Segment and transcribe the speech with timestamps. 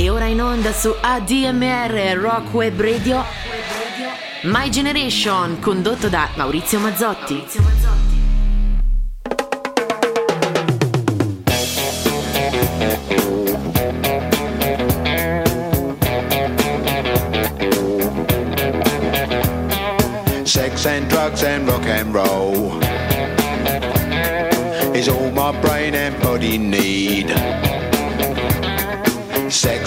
[0.00, 3.22] E ora in onda su ADMR Rock Web Radio
[4.44, 7.44] My Generation condotto da Maurizio Mazzotti.
[20.44, 22.80] Sex and drugs and rock and roll
[24.94, 27.19] is all my brain and body need.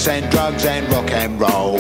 [0.06, 1.78] And drugs and rock and roll.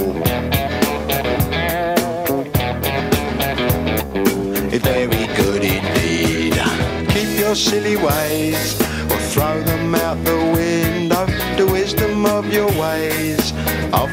[4.71, 6.53] It's very good indeed.
[7.09, 8.79] Keep your silly ways
[9.11, 11.25] or throw them out the window.
[11.57, 13.51] The wisdom of your ways.
[13.91, 14.12] I've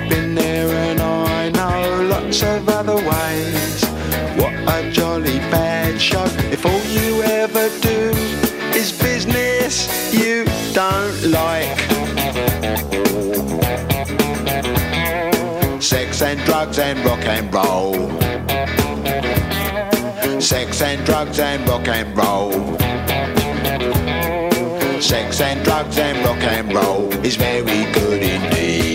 [16.61, 17.95] drugs and rock and roll.
[20.41, 22.53] Sex and drugs and rock and roll.
[25.01, 28.90] Sex and drugs and rock and roll is very good indeed.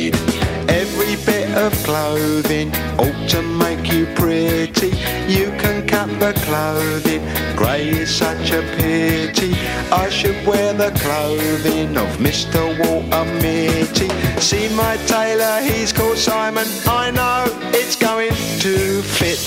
[1.65, 4.89] Of clothing ought to make you pretty.
[5.27, 7.23] You can cut the clothing,
[7.55, 9.55] grey is such a pity.
[9.91, 12.61] I should wear the clothing of Mr.
[12.77, 14.09] Walter Mitty.
[14.39, 16.67] See my tailor, he's called Simon.
[16.85, 19.41] I know it's going to fit.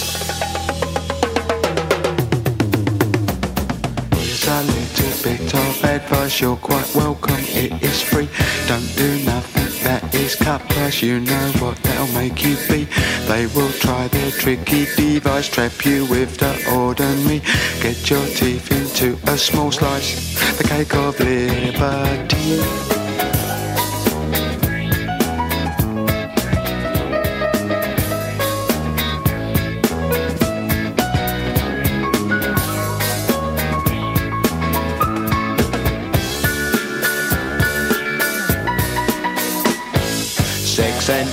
[4.19, 8.29] Here's a little bit of advice, you're quite welcome, it is free.
[8.67, 9.48] Don't do nothing
[9.89, 12.85] that is price, you know what that'll make you be.
[13.27, 17.41] They will try their tricky device, trap you with the ordinary.
[17.81, 20.11] Get your teeth into a small slice,
[20.59, 22.98] the cake of liberty.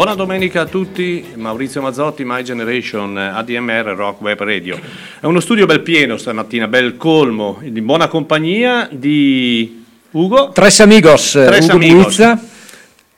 [0.00, 4.80] Buona domenica a tutti, Maurizio Mazzotti, My Generation, ADMR Rock Web Radio.
[5.20, 11.32] È uno studio bel pieno stamattina, bel colmo, in buona compagnia di Ugo Tres amigos,
[11.32, 12.02] Tres Ugo amigos.
[12.04, 12.42] Buizza.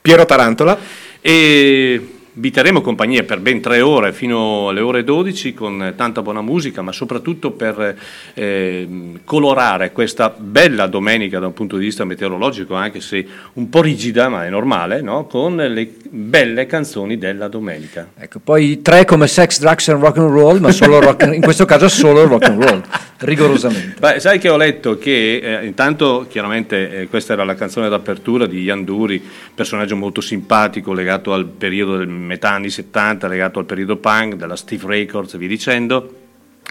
[0.01, 0.77] Piero Tarantola.
[1.21, 6.41] e vi terremo compagnia per ben tre ore fino alle ore 12 con tanta buona
[6.41, 7.95] musica, ma soprattutto per
[8.33, 8.87] eh,
[9.23, 14.29] colorare questa bella domenica da un punto di vista meteorologico, anche se un po' rigida,
[14.29, 15.25] ma è normale, no?
[15.25, 18.09] con le belle canzoni della domenica.
[18.17, 21.65] Ecco, poi tre come sex, drugs and rock and roll, ma solo rock, in questo
[21.65, 22.81] caso solo rock and roll,
[23.19, 23.95] rigorosamente.
[23.99, 28.47] Beh, sai che ho letto che eh, intanto chiaramente eh, questa era la canzone d'apertura
[28.47, 29.21] di Ian Duri,
[29.53, 34.55] personaggio molto simpatico legato al periodo del metà anni 70, legato al periodo punk, della
[34.55, 36.21] Steve Records e via dicendo.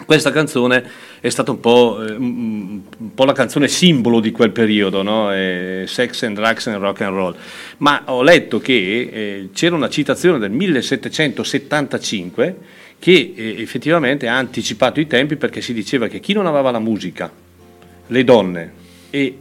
[0.05, 0.83] Questa canzone
[1.19, 2.81] è stata un po', eh, un
[3.13, 5.31] po' la canzone simbolo di quel periodo, no?
[5.31, 7.35] Eh, Sex and Drugs and Rock and Roll.
[7.77, 12.57] Ma ho letto che eh, c'era una citazione del 1775
[12.97, 17.31] che effettivamente ha anticipato i tempi perché si diceva che chi non aveva la musica,
[18.07, 18.71] le donne
[19.09, 19.37] e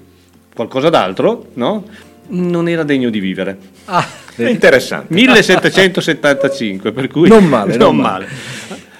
[0.52, 1.84] qualcosa d'altro, no?
[2.28, 3.58] Non era degno di vivere.
[3.86, 4.06] Ah,
[4.36, 5.12] interessante.
[5.14, 8.28] 1775, per cui Non male, non male.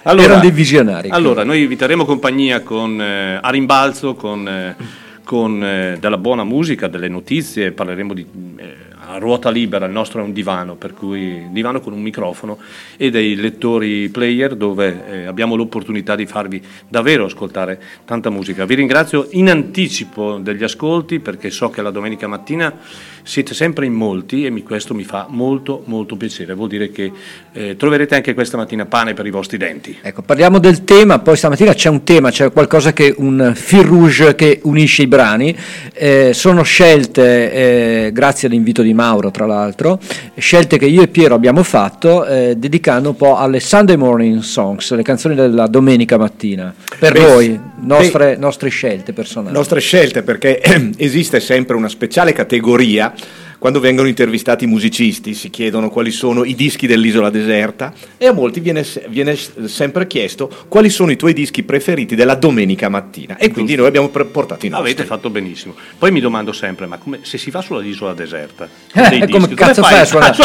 [0.03, 1.09] Erano dei visionari.
[1.09, 4.75] Allora, noi vi terremo compagnia con eh, a rimbalzo, con, eh,
[5.23, 8.25] con, eh, della buona musica, delle notizie, parleremo di
[8.57, 12.57] eh, a ruota libera, il nostro è un divano, per cui divano con un microfono
[12.97, 18.65] e dei lettori player dove eh, abbiamo l'opportunità di farvi davvero ascoltare tanta musica.
[18.65, 22.73] Vi ringrazio in anticipo degli ascolti perché so che la domenica mattina
[23.23, 27.11] siete sempre in molti e mi- questo mi fa molto molto piacere, vuol dire che
[27.53, 29.97] eh, troverete anche questa mattina pane per i vostri denti.
[30.01, 34.35] Ecco, parliamo del tema, poi stamattina c'è un tema, c'è qualcosa che un fil rouge
[34.35, 35.55] che unisce i brani,
[35.95, 39.99] Eh, sono scelte, eh, grazie all'invito di Mauro tra l'altro,
[40.37, 44.91] scelte che io e Piero abbiamo fatto eh, dedicando un po' alle Sunday Morning Songs,
[44.93, 49.53] le canzoni della domenica mattina, per Beh, voi, nostre, nostre scelte personali.
[49.55, 50.59] nostre scelte perché
[50.97, 53.42] esiste sempre una speciale categoria that.
[53.63, 58.33] Quando vengono intervistati i musicisti si chiedono quali sono i dischi dell'isola deserta e a
[58.33, 63.51] molti viene, viene sempre chiesto quali sono i tuoi dischi preferiti della domenica mattina e
[63.51, 64.89] quindi noi abbiamo portato i nostri.
[64.91, 65.75] Avete fatto benissimo.
[65.97, 69.53] Poi mi domando sempre, ma come, se si va sulla isola deserta, Eh, come dischi,
[69.55, 70.35] cazzo fai a suonare?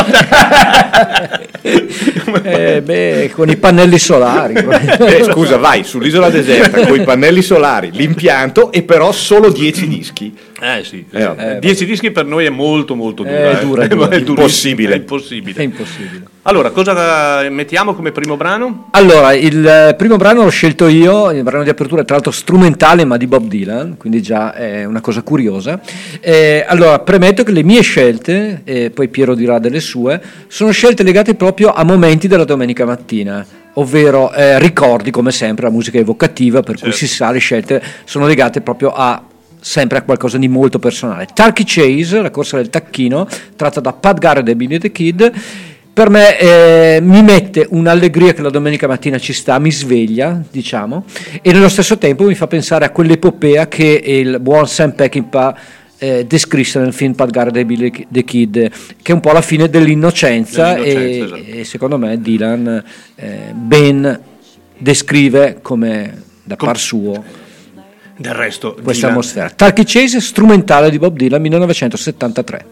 [2.44, 4.54] Eh, beh, con i pannelli solari.
[5.08, 10.36] Eh, scusa, vai sull'isola deserta con i pannelli solari, l'impianto e però solo 10 dischi.
[10.60, 11.58] Eh sì, Eh, vabbè.
[11.60, 13.58] 10 dischi per noi è molto molto dura.
[13.58, 14.06] Eh, dura, dura.
[14.06, 14.92] durissimo, Impossibile.
[14.94, 15.60] È impossibile.
[15.60, 16.22] È impossibile.
[16.42, 18.88] Allora, cosa mettiamo come primo brano?
[18.92, 22.32] Allora, il eh, primo brano l'ho scelto io, il brano di apertura è tra l'altro
[22.32, 25.78] strumentale ma di Bob Dylan, quindi già è una cosa curiosa.
[26.20, 31.02] Eh, allora, premetto che le mie scelte, e poi Piero dirà delle sue, sono scelte
[31.02, 33.44] legate proprio a momenti della domenica mattina,
[33.74, 36.96] ovvero eh, ricordi come sempre, la musica evocativa, per cui Certo.
[36.96, 39.22] si sa, le scelte sono legate proprio a
[39.60, 41.26] sempre a qualcosa di molto personale.
[41.32, 43.26] Turkey Chase, la corsa del tacchino,
[43.56, 45.32] tratta da Pat Garrett e Billy the Kid,
[45.92, 51.04] per me eh, mi mette un'allegria che la domenica mattina ci sta, mi sveglia, diciamo,
[51.42, 55.58] e nello stesso tempo mi fa pensare a quell'epopea che il buon Sam Peckinpah
[55.98, 58.70] eh, descrisse nel film Pat Garrett e Billy the Kid,
[59.02, 61.58] che è un po' la fine dell'innocenza, Dell'innocenza, e, esatto.
[61.58, 62.84] e secondo me Dylan
[63.16, 64.20] eh, ben
[64.78, 67.24] descrive come da Com- par suo
[68.20, 69.50] Del resto, questa Dylan- atmosfera.
[69.50, 72.64] Turkey Chase strumentale di Bob Dylan 1973.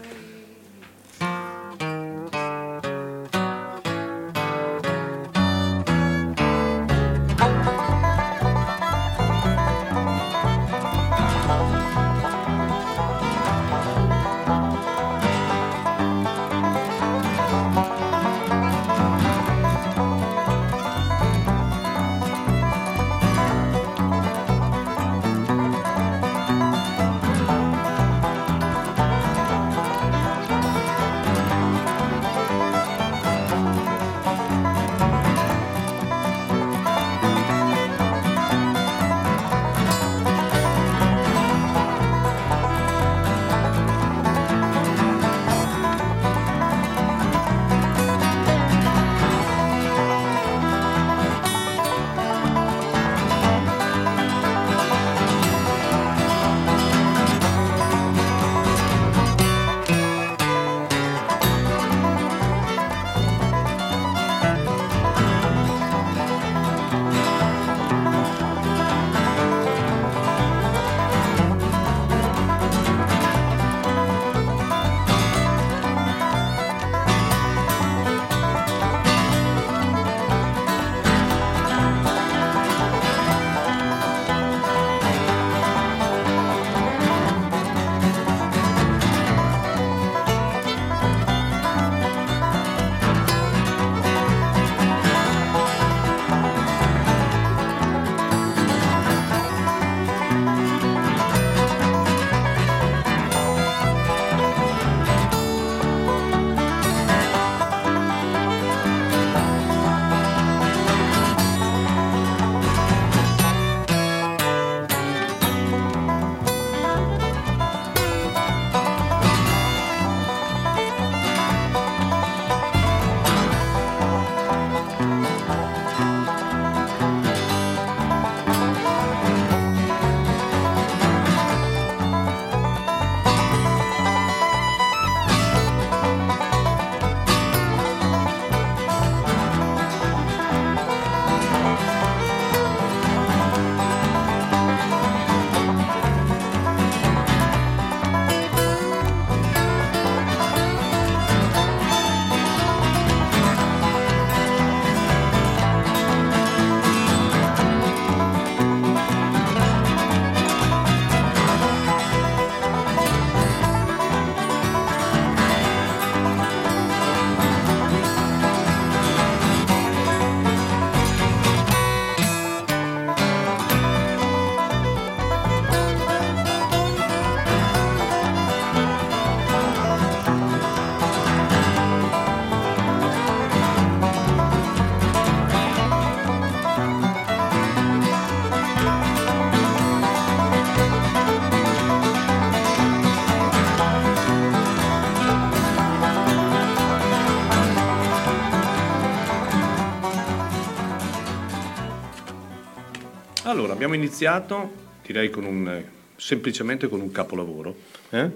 [203.77, 204.71] Abbiamo iniziato,
[205.05, 205.81] direi con un,
[206.15, 207.75] semplicemente con un capolavoro.
[208.09, 208.29] eh?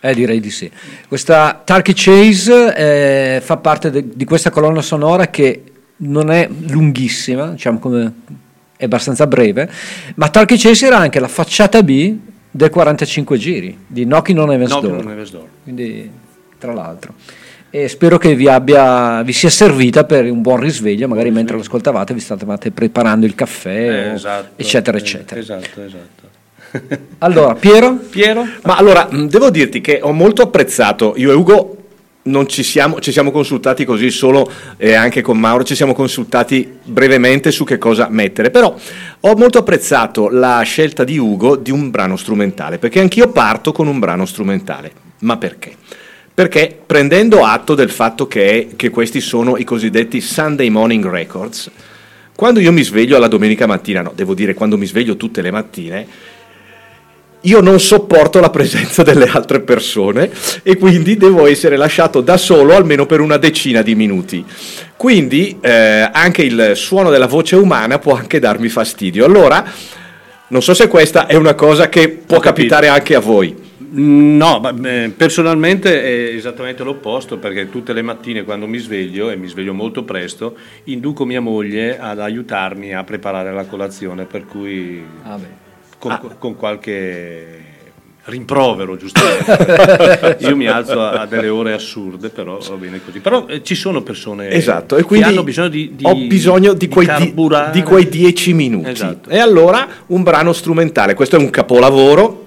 [0.00, 0.70] Eh, direi di sì.
[1.08, 5.62] Questa Turkey Chase eh, fa parte de- di questa colonna sonora che
[5.96, 8.12] non è lunghissima, diciamo come
[8.76, 9.70] è abbastanza breve,
[10.16, 12.14] ma Turkey Chase era anche la facciata B
[12.50, 15.02] del 45 giri di Knocking on Heaven's Door.
[15.62, 16.10] Quindi,
[16.58, 17.14] tra l'altro.
[17.76, 21.62] E spero che vi, abbia, vi sia servita per un buon risveglio, magari mentre lo
[21.62, 25.40] ascoltavate vi stavate preparando il caffè, Eh, o- esatto, eccetera, eh, eccetera.
[25.40, 26.22] Esatto, esatto.
[27.18, 27.94] Allora, Piero?
[27.96, 28.46] Piero?
[28.62, 31.76] Ma allora, mh, devo dirti che ho molto apprezzato, io e Ugo
[32.26, 36.78] non ci siamo, ci siamo consultati così solo e anche con Mauro ci siamo consultati
[36.84, 38.72] brevemente su che cosa mettere, però
[39.18, 43.88] ho molto apprezzato la scelta di Ugo di un brano strumentale, perché anch'io parto con
[43.88, 44.92] un brano strumentale.
[45.22, 45.72] Ma perché?
[46.34, 51.70] Perché prendendo atto del fatto che, che questi sono i cosiddetti Sunday Morning Records,
[52.34, 55.52] quando io mi sveglio alla domenica mattina, no, devo dire quando mi sveglio tutte le
[55.52, 56.06] mattine,
[57.42, 60.30] io non sopporto la presenza delle altre persone
[60.64, 64.44] e quindi devo essere lasciato da solo almeno per una decina di minuti.
[64.96, 69.24] Quindi eh, anche il suono della voce umana può anche darmi fastidio.
[69.24, 69.64] Allora,
[70.48, 73.63] non so se questa è una cosa che può capitare anche a voi.
[73.96, 79.36] No, ma, eh, personalmente è esattamente l'opposto perché tutte le mattine quando mi sveglio, e
[79.36, 85.02] mi sveglio molto presto, induco mia moglie ad aiutarmi a preparare la colazione, per cui
[85.22, 85.38] Ah,
[85.98, 87.62] con, con qualche
[88.24, 90.38] rimprovero, giustamente.
[90.46, 93.20] Io mi alzo a, delle ore assurde, però va bene così.
[93.20, 96.88] Però eh, ci sono persone Esatto, e che hanno bisogno di, di ho bisogno di,
[96.88, 97.34] quei, di-
[97.72, 98.90] di quei dieci minuti.
[98.90, 99.28] Esatto.
[99.28, 102.43] E allora un brano strumentale, questo è un capolavoro,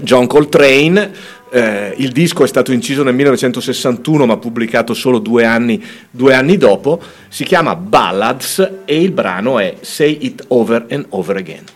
[0.00, 1.12] John Coltrane,
[1.50, 6.56] eh, il disco è stato inciso nel 1961 ma pubblicato solo due anni, due anni
[6.56, 11.75] dopo, si chiama Ballads e il brano è Say It Over and Over Again.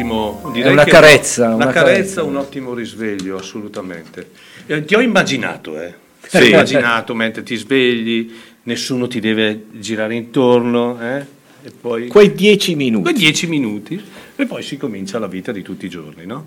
[0.00, 0.52] Ottimo.
[0.52, 2.22] È una carezza, Una, una carezza, carezza.
[2.22, 4.30] un ottimo risveglio, assolutamente.
[4.66, 5.94] Eh, ti ho immaginato, eh.
[6.22, 6.36] Ti Sì.
[6.36, 8.32] ho immaginato mentre ti svegli,
[8.64, 11.38] nessuno ti deve girare intorno, eh?
[11.62, 13.02] E poi Quei dieci minuti.
[13.02, 14.02] quei dieci minuti
[14.36, 16.46] e poi si comincia la vita di tutti i giorni, no?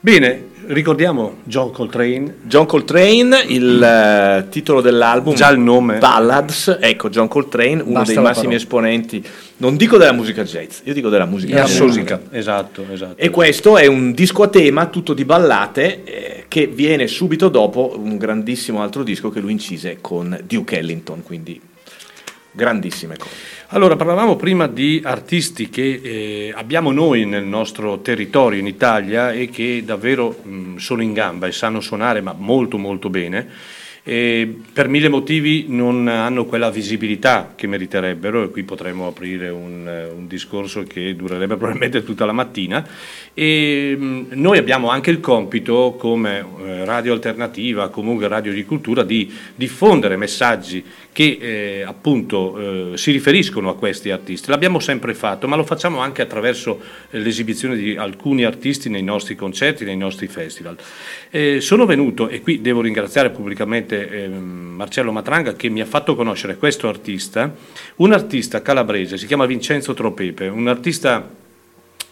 [0.00, 5.98] Bene, ricordiamo John Coltrane, John Coltrane, il eh, titolo dell'album Già il nome.
[5.98, 8.56] Ballads, ecco John Coltrane, uno Basta dei massimi parola.
[8.56, 9.24] esponenti,
[9.58, 11.80] non dico della musica jazz, io dico della musica Yeah, jazz.
[11.80, 12.20] musica.
[12.30, 13.16] Esatto, esatto.
[13.16, 17.94] E questo è un disco a tema tutto di ballate eh, che viene subito dopo
[17.98, 21.60] un grandissimo altro disco che lui incise con Duke Ellington, quindi
[22.54, 23.34] grandissime cose.
[23.68, 29.50] Allora, parlavamo prima di artisti che eh, abbiamo noi nel nostro territorio in Italia e
[29.50, 33.48] che davvero mh, sono in gamba e sanno suonare, ma molto molto bene.
[34.06, 39.88] E per mille motivi non hanno quella visibilità che meriterebbero e qui potremmo aprire un,
[39.88, 42.86] eh, un discorso che durerebbe probabilmente tutta la mattina
[43.32, 49.04] e mh, noi abbiamo anche il compito come eh, radio alternativa, comunque radio di cultura,
[49.04, 54.50] di diffondere messaggi che eh, appunto eh, si riferiscono a questi artisti.
[54.50, 56.78] L'abbiamo sempre fatto, ma lo facciamo anche attraverso
[57.10, 60.76] eh, l'esibizione di alcuni artisti nei nostri concerti, nei nostri festival.
[61.58, 66.56] Sono venuto, e qui devo ringraziare pubblicamente ehm, Marcello Matranga che mi ha fatto conoscere
[66.56, 67.54] questo artista,
[67.96, 71.42] un artista calabrese, si chiama Vincenzo Tropepe, un artista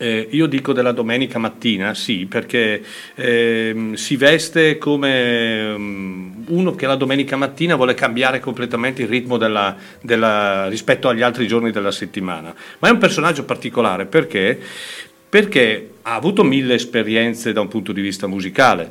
[0.02, 2.82] eh, io dico della domenica mattina, sì, perché
[3.14, 9.36] ehm, si veste come mm, uno che la domenica mattina vuole cambiare completamente il ritmo
[9.36, 12.52] della- della- rispetto agli altri giorni della settimana.
[12.80, 14.58] Ma è un personaggio particolare perché,
[15.28, 18.90] perché ha avuto mille esperienze da un punto di vista musicale,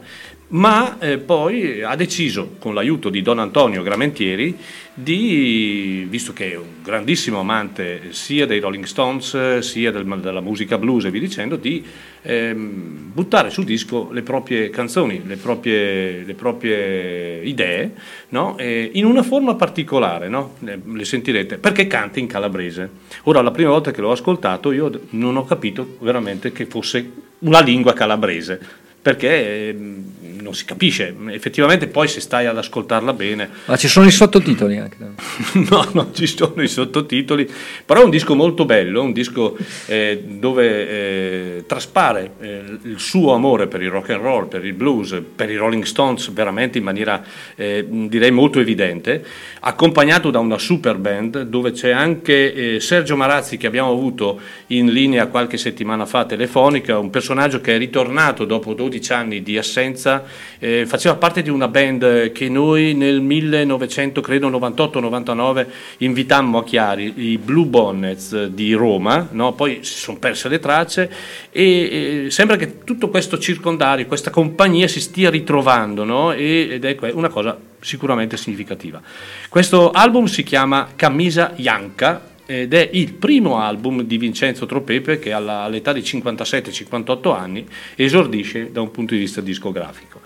[0.51, 4.57] ma eh, poi ha deciso, con l'aiuto di Don Antonio Gramentieri,
[4.93, 10.41] di, visto che è un grandissimo amante sia dei Rolling Stones eh, sia del- della
[10.41, 11.83] musica blues e via dicendo, di
[12.23, 17.91] ehm, buttare sul disco le proprie canzoni, le proprie, le proprie idee,
[18.29, 18.57] no?
[18.59, 20.55] In una forma particolare, no?
[20.59, 22.89] Le- sentirete, perché canta in calabrese.
[23.23, 27.09] Ora, la prima volta che l'ho ascoltato io non ho capito veramente che fosse
[27.39, 28.59] una lingua calabrese,
[29.01, 30.10] perché ehm,
[30.41, 34.77] non si capisce, effettivamente poi se stai ad ascoltarla bene Ma ci sono i sottotitoli
[34.77, 34.97] anche.
[35.69, 37.49] no, non ci sono i sottotitoli,
[37.85, 43.33] però è un disco molto bello, un disco eh, dove eh, traspare eh, il suo
[43.33, 46.83] amore per il rock and roll, per il blues, per i Rolling Stones veramente in
[46.83, 47.23] maniera
[47.55, 49.23] eh, direi molto evidente,
[49.61, 54.91] accompagnato da una super band dove c'è anche eh, Sergio Marazzi che abbiamo avuto in
[54.91, 60.23] linea qualche settimana fa telefonica, un personaggio che è ritornato dopo 12 anni di assenza,
[60.59, 65.65] eh, faceva parte di una band che noi nel 1900, credo 98-99,
[65.97, 69.53] invitammo a Chiari, i Blue Bonnets di Roma, no?
[69.53, 71.11] poi si sono perse le tracce
[71.49, 76.31] e eh, sembra che tutto questo circondario, questa compagnia si stia ritrovando no?
[76.31, 79.01] E- ed è que- una cosa sicuramente significativa.
[79.49, 85.31] Questo album si chiama Camisa Bianca ed è il primo album di Vincenzo Tropepe che
[85.31, 90.19] alla- all'età di 57-58 anni esordisce da un punto di vista discografico.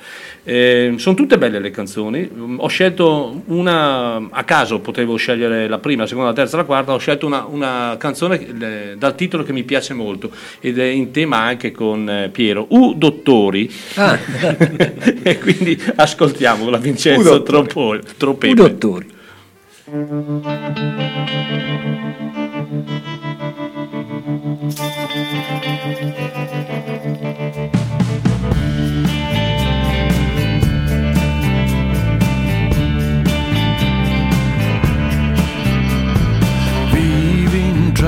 [0.44, 5.78] Eh, sono tutte belle le canzoni, Mm, ho scelto una a caso, potevo scegliere la
[5.80, 9.44] prima, la seconda, la terza, la quarta, ho scelto una, una canzone eh, dal titolo
[9.44, 14.18] che mi piace molto ed è in tema anche con eh, Piero, U Dottori, Ah,
[15.24, 17.68] e quindi ascoltiamo la U Vincenzo Dottori.
[17.68, 18.52] Tropo- Tropepe.
[18.52, 19.14] i dottori.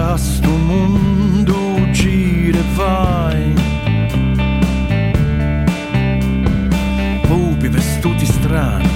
[0.07, 3.53] Già sto mondo, gira e vai.
[7.27, 8.87] Pupi vestuti strani,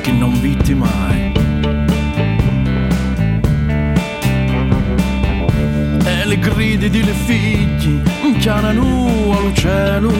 [0.00, 1.32] che non viti mai.
[6.04, 8.00] E le grida di le figli,
[8.38, 10.12] chiamano al cielo.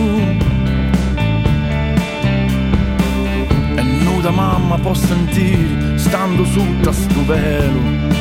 [3.77, 8.20] E nuda mamma può sentire, stando sotto a sto velo.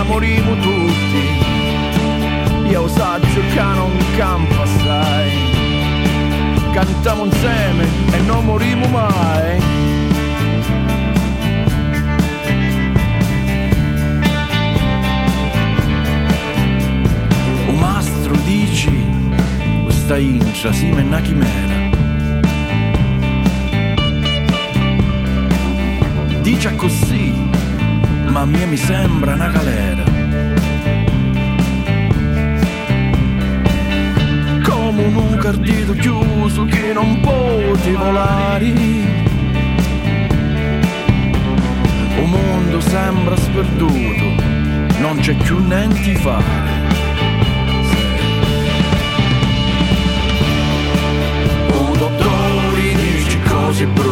[0.00, 1.38] Che morimo tutti.
[2.68, 5.30] Io saggio che non campa sai
[6.72, 9.58] Cantiamo insieme e non morimo mai.
[17.66, 19.04] O mastro dici
[19.84, 21.78] Questa incia si menna chimera.
[26.60, 27.32] C'è così,
[28.30, 30.04] ma a me mi sembra una galera.
[34.62, 37.58] Come un cardito chiuso che non può
[37.96, 38.66] volare.
[38.66, 39.08] Il
[42.26, 44.42] mondo sembra sperduto,
[45.00, 46.88] non c'è più niente fare.
[51.72, 54.09] Un dottore dice cose brutte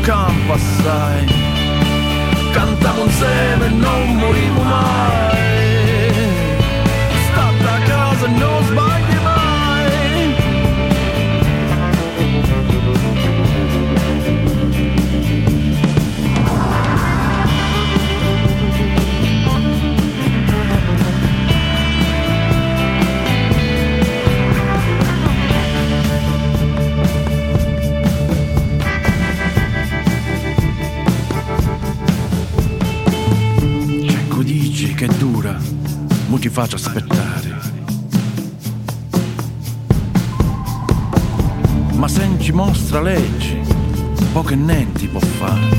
[0.00, 1.26] non campa assai,
[2.52, 6.12] cantiamo insieme e non morimo mai.
[7.30, 8.30] State a casa e
[36.60, 37.58] faccio aspettare.
[41.94, 43.62] Ma se non ci mostra legge,
[44.32, 45.78] poche niente può fare.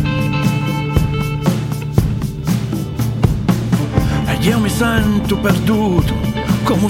[4.25, 6.15] E io mi sento perduto,
[6.63, 6.89] come un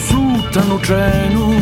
[0.80, 1.60] treno.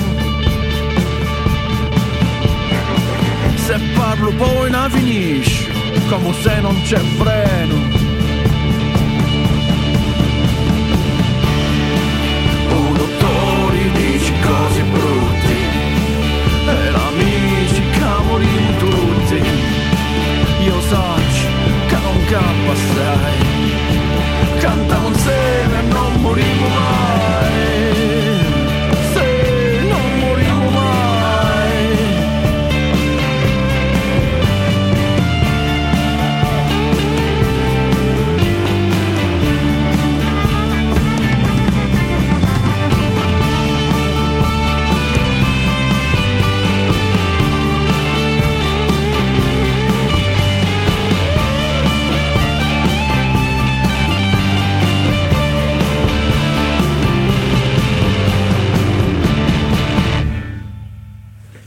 [3.55, 5.71] Se parlo poi non finisce,
[6.07, 7.88] come se non c'è freno.
[22.69, 23.08] Non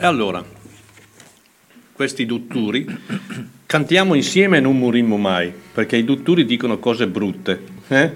[0.03, 0.45] E allora,
[1.93, 2.85] questi dutturi,
[3.67, 7.62] cantiamo insieme e non morimmo mai, perché i dutturi dicono cose brutte.
[7.87, 8.12] eh?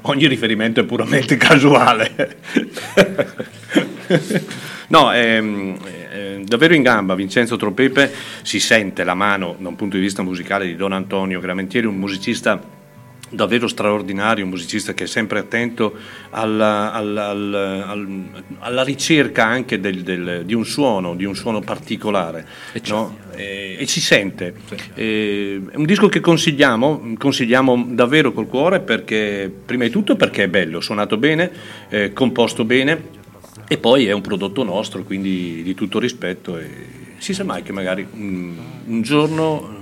[0.00, 2.38] Ogni riferimento è puramente casuale.
[4.88, 5.78] no, ehm,
[6.10, 10.24] eh, davvero in gamba Vincenzo Tropepe, si sente la mano da un punto di vista
[10.24, 12.60] musicale di Don Antonio Gramentieri, un musicista
[13.30, 15.94] davvero straordinario, un musicista che è sempre attento
[16.30, 17.54] alla, alla- al-
[17.86, 22.46] al- alla ricerca anche del- del- di un suono, di un suono particolare.
[22.88, 23.16] no?
[23.34, 24.54] E, e si sente.
[24.94, 30.44] E- è un disco che consigliamo, consigliamo davvero col cuore perché, prima di tutto perché
[30.44, 31.50] è bello, suonato bene,
[31.88, 33.16] eh, composto bene
[33.68, 37.72] e poi è un prodotto nostro, quindi di tutto rispetto e si sa mai che
[37.72, 39.77] magari mm, un giorno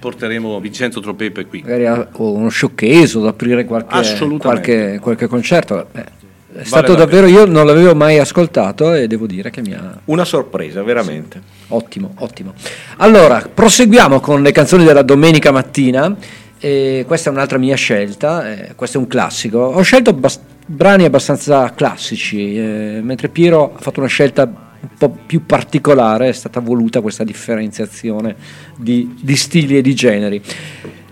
[0.00, 1.60] porteremo Vincenzo Tropepe qui.
[1.60, 5.86] magari uno showcase o ad aprire qualche, qualche, qualche concerto.
[5.92, 6.18] Eh,
[6.52, 10.00] è stato la davvero, io non l'avevo mai ascoltato e devo dire che mi ha...
[10.06, 11.40] Una sorpresa, veramente.
[11.68, 12.54] Ottimo, ottimo.
[12.96, 16.16] Allora, proseguiamo con le canzoni della domenica mattina.
[16.62, 19.60] E questa è un'altra mia scelta, eh, questo è un classico.
[19.60, 25.16] Ho scelto bas- brani abbastanza classici, eh, mentre Piero ha fatto una scelta un po'
[25.26, 28.34] più particolare, è stata voluta questa differenziazione
[28.76, 30.42] di, di stili e di generi.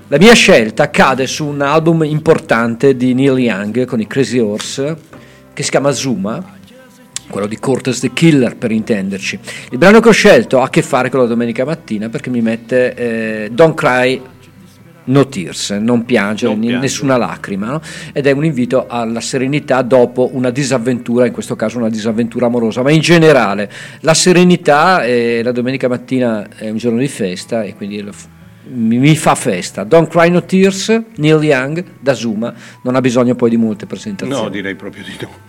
[0.09, 4.97] La mia scelta cade su un album importante di Neil Young con i Crazy Horse
[5.53, 6.57] che si chiama Zuma,
[7.29, 9.39] quello di Cortes the Killer per intenderci.
[9.71, 12.41] Il brano che ho scelto ha a che fare con la domenica mattina perché mi
[12.41, 14.23] mette eh, Don't Cry
[15.09, 16.83] No Tears, non piangere, Non piangere.
[16.83, 17.81] nessuna lacrima, no?
[18.13, 22.83] ed è un invito alla serenità dopo una disavventura, in questo caso una disavventura amorosa,
[22.83, 27.75] ma in generale la serenità, eh, la domenica mattina è un giorno di festa e
[27.75, 28.05] quindi
[28.71, 29.85] mi fa festa.
[29.85, 34.43] Don't Cry No Tears, Neil Young, da Zuma, non ha bisogno poi di molte presentazioni.
[34.43, 35.47] No, direi proprio di no.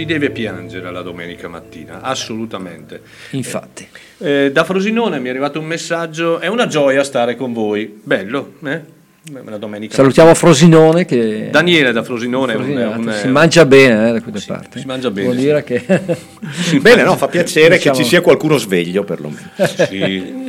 [0.00, 3.02] Si deve piangere la domenica mattina, assolutamente.
[3.32, 3.86] Infatti.
[4.18, 8.00] Eh, da Frosinone mi è arrivato un messaggio, è una gioia stare con voi.
[8.02, 8.98] Bello, eh?
[9.44, 12.70] La domenica Salutiamo Frosinone che Daniele da Frosinone, è un-
[13.06, 14.80] un- si mangia bene eh, da quelle parti.
[14.80, 15.44] si mangia bene, Vuol sì.
[15.44, 15.84] dire che
[16.80, 19.50] Bene, no, fa piacere Diciamo- che ci sia qualcuno sveglio perlomeno.
[19.86, 20.48] Sì.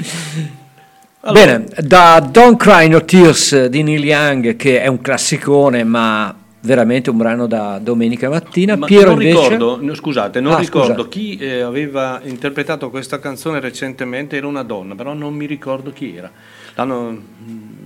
[1.34, 7.10] Bene, da Don't Cry No Tears di Neil Young, che è un classicone, ma veramente
[7.10, 8.76] un brano da domenica mattina.
[8.76, 9.50] Ma Piero non invece.
[9.50, 11.08] ricordo, no, scusate, non Ah, ricordo scusa.
[11.10, 16.16] chi eh, aveva interpretato questa canzone recentemente, era una donna, però non mi ricordo chi
[16.16, 16.32] era.
[16.76, 17.20] L'hanno-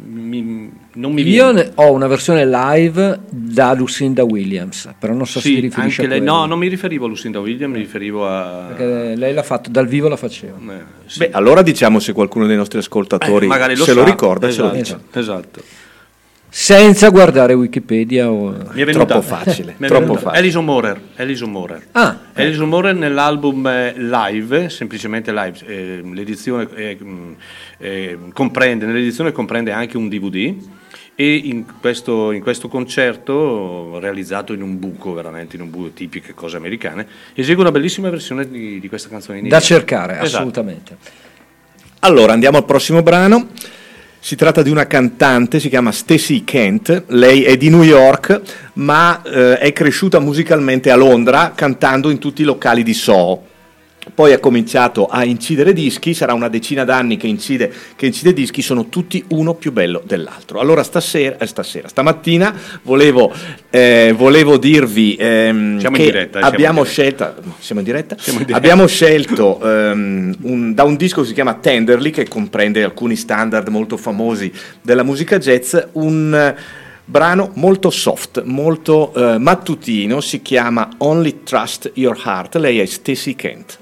[0.08, 1.64] mi- non mi Io viene.
[1.64, 6.02] ne- ho una versione live da Lucinda Williams, però non so se si Sì, riferisce
[6.04, 8.66] anche a lei, no, non mi riferivo a Lucinda Williams, mi riferivo a...
[8.68, 10.56] Perché lei l'ha fatto, dal vivo la faceva.
[10.72, 11.20] eh, sì.
[11.20, 13.94] Beh, allora diciamo se qualcuno dei nostri ascoltatori Eh, magari se sa.
[13.94, 15.20] lo ricorda, ce lo esatto, dice.
[15.20, 15.62] esatto.
[16.58, 18.52] Senza guardare Wikipedia o...
[18.72, 20.38] Mi è venuta- Troppo facile, mi è troppo facile.
[20.38, 21.82] Alison Morer, Alison Morer.
[21.92, 27.36] Ah, Alison Morer nell'album eh, live, semplicemente live, eh, l'edizione eh, mh,
[27.78, 30.54] eh, comprende, nell'edizione comprende anche un DVD
[31.14, 36.34] e in questo, in questo concerto, realizzato in un buco, veramente in un buco, tipiche
[36.34, 40.26] cose americane, esegue una bellissima versione di, di questa canzone da cercare, Esatto.
[40.38, 40.98] assolutamente.
[42.00, 43.50] Allora, andiamo al prossimo brano.
[44.26, 48.42] Si tratta di una cantante, si chiama Stacy Kent, lei è di New York,
[48.74, 53.44] ma eh, è cresciuta musicalmente a Londra, cantando in tutti i locali di Soho.
[54.14, 58.62] Poi ha cominciato a incidere dischi, sarà una decina d'anni che incide, che incide dischi,
[58.62, 60.60] sono tutti uno più bello dell'altro.
[60.60, 63.34] Allora stasera, eh, stasera stamattina volevo,
[63.70, 68.16] eh, volevo dirvi ehm, Siamo in che diretta, abbiamo scelta, siamo in diretta?
[68.20, 68.64] Siamo in diretta.
[68.64, 73.68] Abbiamo scelto ehm, un- da un disco che si chiama Tenderly, che comprende alcuni standard
[73.70, 76.56] molto famosi della musica jazz, un eh,
[77.04, 82.56] brano molto soft, molto eh, mattutino, si chiama Only Trust Your Heart.
[82.58, 83.80] Lei è Stacy Kent.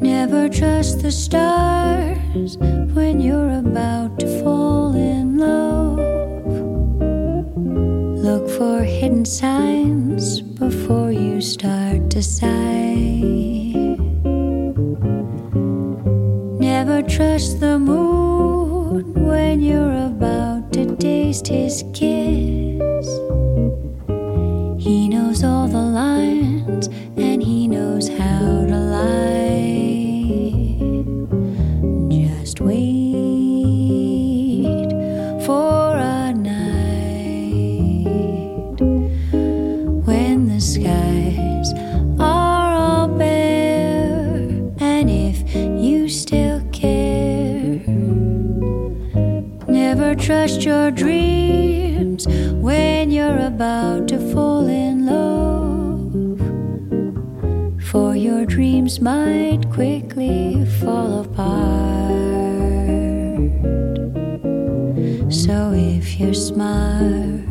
[0.00, 2.56] Never trust the stars
[2.94, 4.27] when you're about to
[8.28, 13.22] Look for hidden signs before you start to sigh.
[16.60, 23.08] Never trust the moon when you're about to taste his kiss.
[24.76, 29.87] He knows all the lines and he knows how to lie.
[50.28, 52.28] Trust your dreams
[52.60, 56.38] when you're about to fall in love.
[57.90, 62.12] For your dreams might quickly fall apart.
[65.32, 67.48] So if you're smart,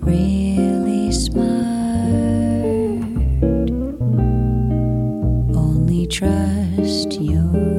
[0.00, 1.58] really smart,
[5.54, 7.77] only trust your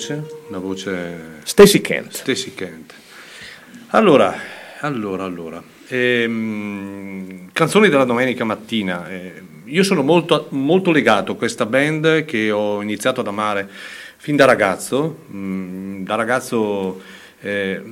[0.00, 2.12] voce, una voce Stacy Kent.
[2.12, 2.94] Stacy Kent.
[3.88, 4.34] Allora,
[4.80, 5.62] allora, allora.
[5.88, 9.08] ehm, canzoni della domenica mattina.
[9.10, 13.68] eh, io sono molto, molto legato a questa band che ho iniziato ad amare
[14.16, 15.24] fin da ragazzo.
[15.32, 17.02] Mm, da ragazzo
[17.40, 17.82] eh,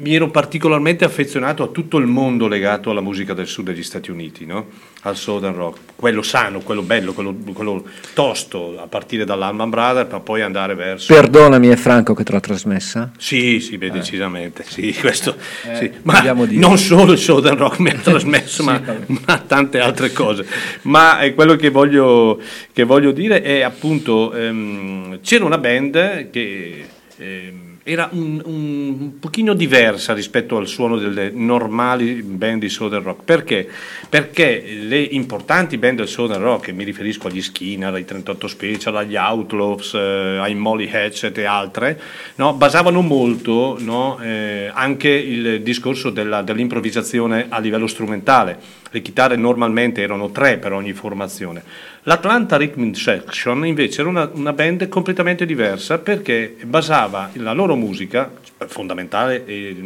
[0.00, 4.10] mi ero particolarmente affezionato a tutto il mondo legato alla musica del sud degli Stati
[4.10, 4.66] Uniti, no?
[5.02, 7.84] al Southern Rock, quello sano, quello bello, quello, quello
[8.14, 11.12] tosto, a partire dall'Alman Brothers, per poi andare verso...
[11.12, 13.12] Perdonami, è Franco che te l'ha trasmessa.
[13.16, 15.90] Sì, sì, beh, decisamente, sì, questo, Eh, sì.
[16.02, 20.46] ma non solo il Southern Rock mi ha trasmesso, ma, ma tante altre cose.
[20.82, 22.40] Ma eh, quello che voglio,
[22.72, 26.86] che voglio dire è appunto, ehm, c'era una band che
[27.16, 33.24] ehm, era un, un, pochino diversa rispetto al suono delle normali band di Southern Rock.
[33.24, 33.66] Perché?
[34.10, 39.16] Perché le importanti band del Southern Rock, mi riferisco agli Skinner, ai 38 Special, agli
[39.16, 41.98] Outlaws, eh, ai Molly Hatchet e altre,
[42.34, 48.58] no, basavano molto no, eh, anche il discorso della- dell'improvvisazione a livello strumentale.
[48.90, 51.62] Le chitarre normalmente erano tre per ogni formazione.
[52.04, 58.30] L'Atlanta Rhythm Section invece era una, una band completamente diversa perché basava la loro musica,
[58.66, 59.76] fondamentale, eh,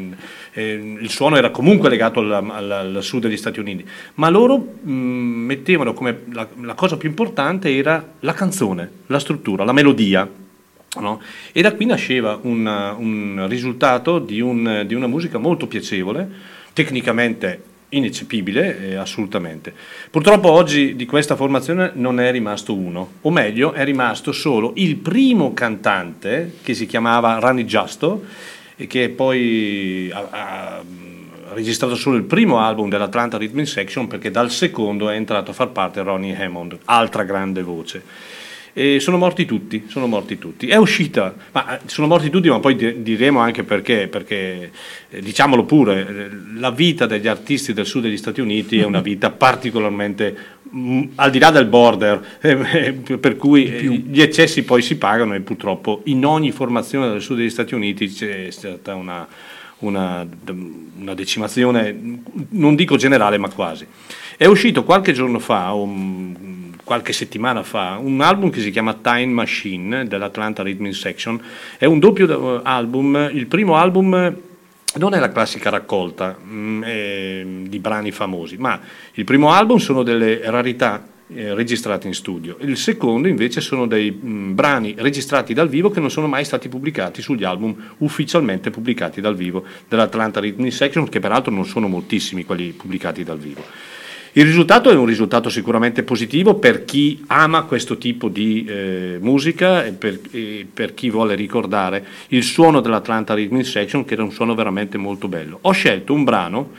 [0.52, 3.84] eh, il suono era comunque legato al, al- al sud degli Stati Uniti,
[4.14, 9.64] ma loro mh, mettevano come la, la cosa più importante era la canzone, la struttura,
[9.64, 10.28] la melodia.
[11.00, 11.20] no?
[11.50, 16.28] E da qui nasceva una- un risultato di, un- di una musica molto piacevole,
[16.72, 17.62] tecnicamente
[17.92, 19.72] ineccepibile, eh, assolutamente.
[20.10, 24.96] Purtroppo oggi di questa formazione non è rimasto uno, o meglio è rimasto solo il
[24.96, 28.24] primo cantante che si chiamava Rani Giusto
[28.76, 30.82] e che poi ha, ha
[31.54, 35.68] registrato solo il primo album dell'Atlanta Rhythm Section perché dal secondo è entrato a far
[35.68, 38.02] parte Ronnie Hammond, altra grande voce.
[38.74, 40.66] E sono morti tutti, sono morti tutti.
[40.68, 44.70] È uscita, ma eh, sono morti tutti, ma poi di- diremo anche perché, perché
[45.10, 49.00] eh, diciamolo pure, eh, la vita degli artisti del sud degli Stati Uniti è una
[49.02, 50.34] vita particolarmente
[50.70, 53.66] mh, al di là del border, eh, per cui
[54.08, 58.08] gli eccessi poi si pagano e purtroppo in ogni formazione del sud degli Stati Uniti
[58.08, 59.28] c'è stata una,
[59.80, 60.26] una,
[60.98, 61.94] una decimazione,
[62.50, 63.86] non dico generale, ma quasi.
[64.34, 69.32] È uscito qualche giorno fa, mm, qualche settimana fa, un album che si chiama Time
[69.32, 71.40] Machine dell'Atlanta Rhythm Section.
[71.78, 74.36] È un doppio eh, album, il primo album eh,
[74.98, 78.78] non è la classica raccolta mm, eh, di brani famosi, ma
[79.14, 84.12] il primo album sono delle rarità eh, registrate in studio, il secondo invece sono dei
[84.12, 89.22] mm, brani registrati dal vivo che non sono mai stati pubblicati sugli album ufficialmente pubblicati
[89.22, 93.64] dal vivo dell'Atlanta Rhythm Section, che peraltro non sono moltissimi quelli pubblicati dal vivo.
[94.34, 99.84] Il risultato è un risultato sicuramente positivo per chi ama questo tipo di eh, musica
[99.84, 104.32] e per, e per chi vuole ricordare il suono dell'Atlanta Rhythm Section, che era un
[104.32, 105.58] suono veramente molto bello.
[105.60, 106.70] Ho scelto un brano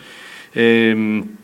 [0.51, 1.35] ehm,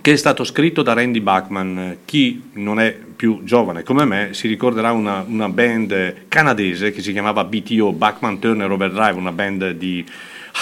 [0.00, 1.98] che è stato scritto da Randy Bachman.
[2.06, 7.12] Chi non è più giovane come me si ricorderà una, una band canadese che si
[7.12, 10.02] chiamava BTO, Bachman Turner Overdrive, una band di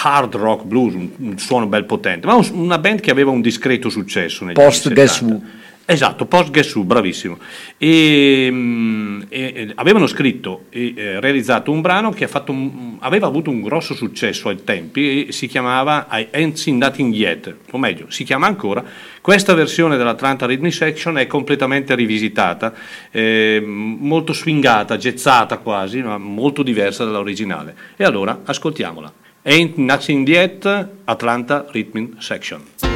[0.02, 3.40] hard rock blues, un, un suono bel potente, ma un- una band che aveva un
[3.40, 5.34] discreto successo negli Post Guess 70.
[5.34, 5.58] Who.
[5.86, 7.36] Esatto, post Guess Who, bravissimo.
[7.76, 12.96] E, mm, e- e avevano scritto e eh, realizzato un brano che ha fatto un-
[13.00, 17.56] aveva avuto un grosso successo ai tempi e si chiamava I Ain't Seen Nothing Yet,
[17.72, 18.84] o meglio, si chiama ancora.
[19.20, 22.72] Questa versione dell'Atlanta Rhythm Section è completamente rivisitata,
[23.10, 27.74] eh, molto swingata, gezzata quasi, ma molto diversa dall'originale.
[27.96, 29.12] E allora ascoltiamola.
[29.46, 30.66] Ain't Nothing Yet,
[31.08, 32.89] Atlanta Rhythm Section.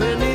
[0.00, 0.31] reality.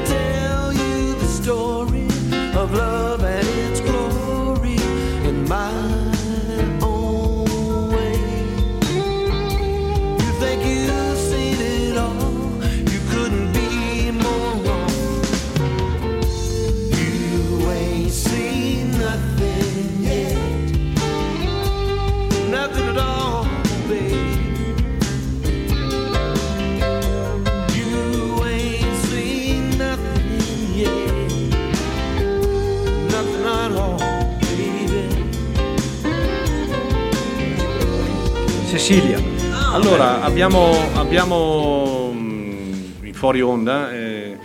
[39.99, 44.37] Allora, abbiamo, abbiamo mh, in fuori onda eh,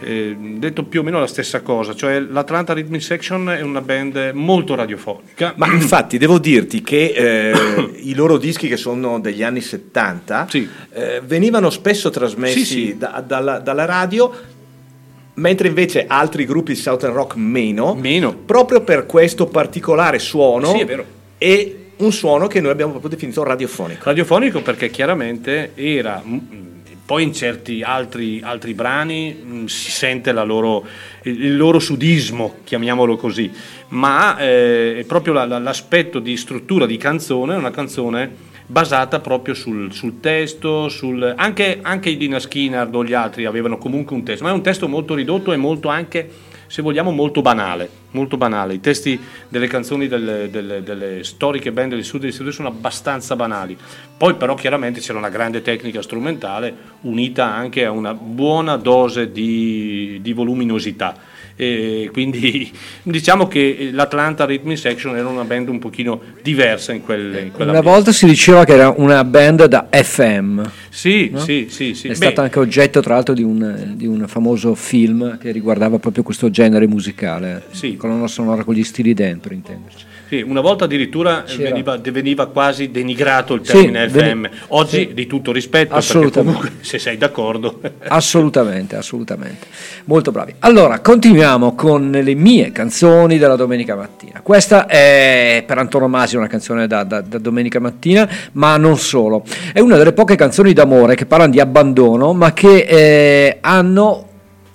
[0.00, 4.32] eh, detto più o meno la stessa cosa, cioè l'Atlanta Rhythmic Section è una band
[4.34, 5.54] molto radiofonica.
[5.56, 7.52] Ma infatti devo dirti che eh,
[8.02, 10.68] i loro dischi che sono degli anni 70 Sì.
[10.92, 12.96] eh, venivano spesso trasmessi Sì, sì.
[12.98, 14.30] da- dalla, dalla radio,
[15.34, 18.34] mentre invece altri gruppi di Southern Rock meno, Meno.
[18.34, 21.04] proprio per questo particolare suono Sì, è vero.
[21.38, 24.04] e un suono che noi abbiamo proprio definito radiofonico.
[24.04, 26.38] Radiofonico perché chiaramente era, mh,
[27.04, 30.86] poi in certi altri, altri brani mh, si sente loro,
[31.22, 33.50] il, loro sudismo, chiamiamolo così,
[33.88, 39.54] ma eh, è proprio la- la- l'aspetto di struttura di canzone, una canzone basata proprio
[39.54, 44.44] sul, sul testo, sul, anche, anche Dina Skinner o gli altri avevano comunque un testo,
[44.44, 46.28] ma è un testo molto ridotto e molto anche,
[46.68, 48.74] se vogliamo, molto banale, molto banale.
[48.74, 52.68] I testi delle canzoni delle, delle- delle storiche band del sud e del sud sono
[52.68, 53.76] abbastanza banali.
[54.16, 60.18] Poi però chiaramente c'era una grande tecnica strumentale unita anche a una buona dose di,
[60.22, 61.36] di voluminosità.
[61.60, 62.70] E quindi
[63.02, 67.72] diciamo che l'Atlanta Rhythmic Section era una band un pochino diversa in, quel, in quella
[67.72, 70.62] Una volta si diceva che era una band da FM.
[70.88, 71.40] Sì, no?
[71.40, 72.06] sì, sì, sì.
[72.06, 75.98] È Beh, stata anche oggetto, tra l'altro, di un, di un famoso film che riguardava
[75.98, 77.96] proprio questo genere musicale, Sì.
[77.96, 80.06] colonna sonora con gli stili dentro, intenderci.
[80.28, 84.46] Sì, una volta addirittura veniva, veniva quasi denigrato il Sì, termine veni- FM.
[84.68, 85.14] Oggi sì.
[85.14, 86.58] di tutto rispetto, Assolutamente.
[86.60, 87.80] comunque se sei d'accordo.
[88.08, 89.66] Assolutamente, assolutamente.
[90.04, 90.54] Molto bravi.
[90.58, 94.40] Allora, continuiamo con le mie canzoni della domenica mattina.
[94.42, 99.42] Questa è per antonomasia una canzone da, da- da domenica mattina, ma non solo.
[99.72, 104.28] È una delle poche canzoni d'amore che parlano di abbandono, ma che eh, hanno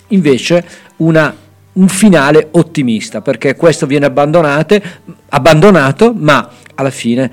[0.08, 0.64] invece
[0.96, 1.32] una-
[1.74, 7.30] un finale ottimista, perché questo viene abbandonato, ma alla fine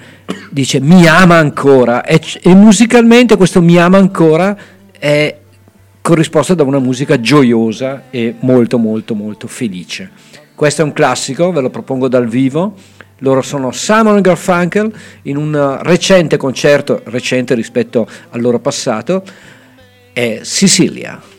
[0.52, 4.56] dice mi ama ancora e, e musicalmente questo mi ama ancora
[4.92, 5.40] è
[6.00, 10.12] corrisposto da una musica gioiosa e molto molto molto felice.
[10.56, 12.76] Questo è un classico, ve lo propongo dal vivo.
[13.20, 14.92] Loro sono Simon Garfunkel
[15.24, 19.24] in un recente concerto, recente rispetto al loro passato,
[20.12, 20.40] è.
[20.42, 21.31] Sicilia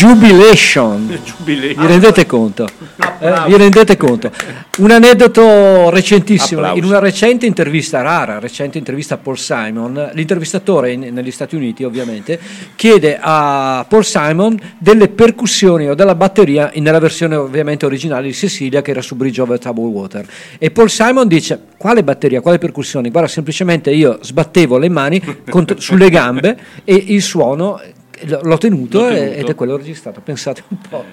[0.00, 1.18] Jubilation.
[1.22, 1.74] Giubilei.
[1.74, 2.68] Vi rendete conto?
[3.22, 4.30] Eh, vi rendete conto?
[4.78, 6.78] Un aneddoto recentissimo, Applausi.
[6.78, 11.84] in una recente intervista rara, recente intervista a Paul Simon, l'intervistatore in- negli Stati Uniti
[11.84, 12.40] ovviamente
[12.76, 18.80] chiede a Paul Simon delle percussioni o della batteria nella versione ovviamente originale di Cecilia
[18.80, 20.26] che era su Bridge over Troubled Water
[20.56, 23.10] e Paul Simon dice quale batteria, quale percussioni?
[23.10, 25.22] Guarda semplicemente io sbattevo le mani
[25.76, 27.78] sulle gambe e il suono
[28.26, 29.38] l'ho tenuto, L'ho e- tenuto.
[29.38, 31.04] ed è quello registrato, pensate un po'.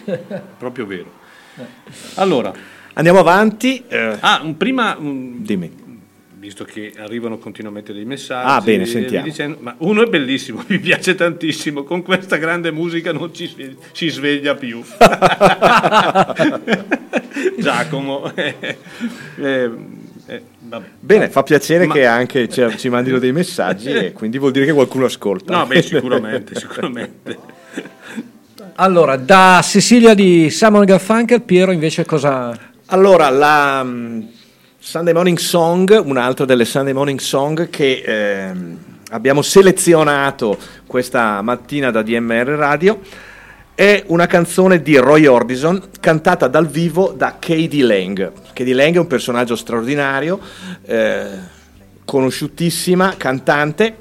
[0.58, 1.12] Proprio vero.
[2.14, 2.52] Allora,
[2.94, 3.82] Andiamo avanti.
[3.88, 5.84] eh, ah, un prima, un- dimmi.
[6.38, 8.48] visto che arrivano continuamente dei messaggi.
[8.48, 9.24] Ah, bene, sentiamo.
[9.24, 11.82] dicendo- ma uno è bellissimo, mi piace tantissimo.
[11.84, 14.82] Con questa grande musica non ci sveglia, si sveglia più.
[17.58, 18.32] Giacomo.
[18.34, 19.70] eh,
[20.68, 20.84] vabbè.
[20.98, 24.66] Bene, fa piacere Ma- che anche ci, ci mandino dei messaggi e quindi vuol dire
[24.66, 25.56] che qualcuno ascolta.
[25.56, 27.38] No, beh, sicuramente, sicuramente.
[28.76, 32.54] Allora, da Cecilia di Simon Garfunkel, Piero invece cosa...
[32.86, 34.20] Allora, la mm,
[34.78, 38.78] Sunday Morning Song, un'altra delle Sunday Morning Song che ehm,
[39.10, 43.00] abbiamo selezionato questa mattina da DMR Radio,
[43.76, 48.32] è una canzone di Roy Orbison cantata dal vivo da Katie Lang.
[48.54, 50.40] Katie Lang è un personaggio straordinario,
[50.86, 51.26] eh,
[52.06, 53.96] conosciutissima, cantante,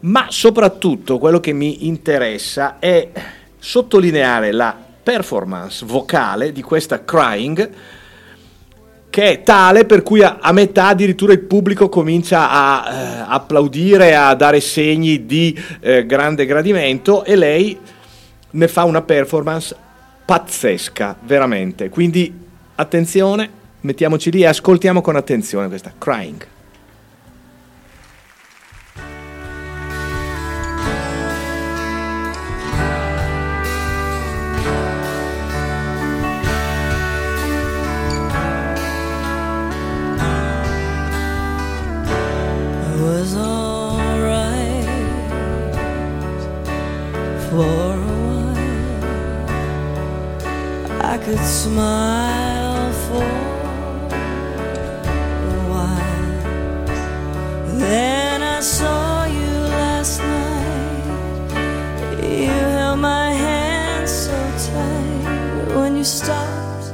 [0.00, 3.08] ma soprattutto quello che mi interessa è
[3.58, 7.70] sottolineare la performance vocale di questa Crying
[9.10, 14.14] che è tale per cui a, a metà addirittura il pubblico comincia a eh, applaudire,
[14.14, 17.78] a dare segni di eh, grande gradimento e lei
[18.52, 19.76] ne fa una performance
[20.24, 21.88] pazzesca, veramente.
[21.88, 22.32] Quindi
[22.74, 23.50] attenzione,
[23.80, 26.46] mettiamoci lì e ascoltiamo con attenzione questa Crying.
[43.00, 44.88] Was alright
[47.50, 47.91] for
[51.24, 53.22] could smile for
[55.50, 56.38] a while.
[57.78, 61.50] Then I saw you last night.
[62.22, 64.32] You held my hand so
[64.66, 66.92] tight when you stopped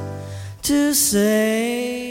[0.64, 2.07] to say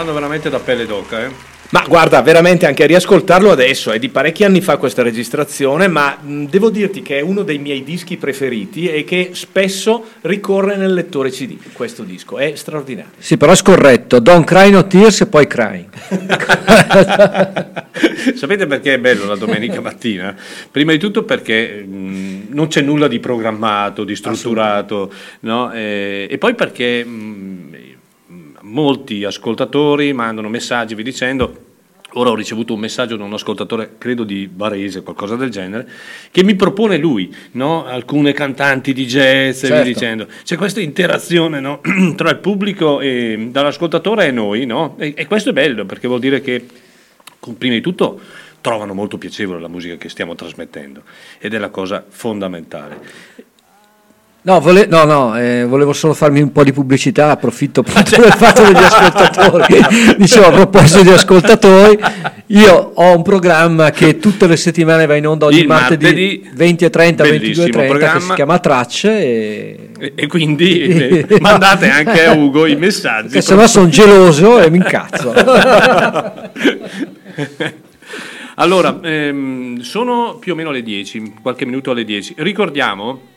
[0.00, 1.30] Brano veramente da pelle d'oca, eh?
[1.72, 6.16] Ma guarda, veramente anche a riascoltarlo adesso, è di parecchi anni fa questa registrazione, ma
[6.18, 10.94] mh, devo dirti che è uno dei miei dischi preferiti e che spesso ricorre nel
[10.94, 13.10] lettore CD, questo disco, è straordinario.
[13.18, 14.20] Sì, però è scorretto.
[14.20, 15.88] Don't cry no tears e poi crying.
[18.34, 20.34] Sapete perché è bello la domenica mattina?
[20.70, 25.70] Prima di tutto perché mh, non c'è nulla di programmato, di strutturato, no?
[25.72, 27.59] e, e poi perché mh,
[28.70, 31.68] molti ascoltatori mandano messaggi vi dicendo.
[32.14, 35.88] Ora ho ricevuto un messaggio da un ascoltatore, credo di Varese, qualcosa del genere,
[36.32, 37.84] che mi propone lui, no?
[37.84, 39.84] alcune cantanti di jazz, Certo.
[39.84, 40.26] dicendo.
[40.42, 41.80] C'è questa interazione no?
[42.16, 44.96] tra il pubblico e dall'ascoltatore e noi, no?
[44.98, 46.66] e, e questo è bello perché vuol dire che
[47.56, 48.20] prima di tutto
[48.60, 51.02] trovano molto piacevole la musica che stiamo trasmettendo
[51.38, 52.98] ed è la cosa fondamentale.
[54.42, 58.32] No, vole- no, no, eh, volevo solo farmi un po' di pubblicità, approfitto appunto del
[58.32, 59.84] fatto degli ascoltatori.
[60.16, 61.98] Dicevo, a proposito di ascoltatori,
[62.46, 66.50] io ho un programma che tutte le settimane va in onda ogni Il martedì, martedì,
[66.54, 69.90] 20 e 30, 22 e bellissimo 30, che si chiama Tracce e...
[69.98, 73.42] E, e quindi eh, mandate anche a Ugo i messaggi.
[73.42, 75.34] Se no sono geloso e mi incazzo.
[78.54, 82.36] allora, ehm, sono più o meno le 10, qualche minuto alle 10.
[82.38, 83.28] Ricordiamo,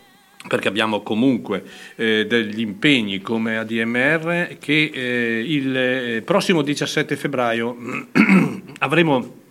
[0.48, 1.64] perché abbiamo comunque
[1.96, 7.78] eh, degli impegni come ADMR, che eh, il eh, prossimo 17 febbraio
[8.80, 9.42] avremo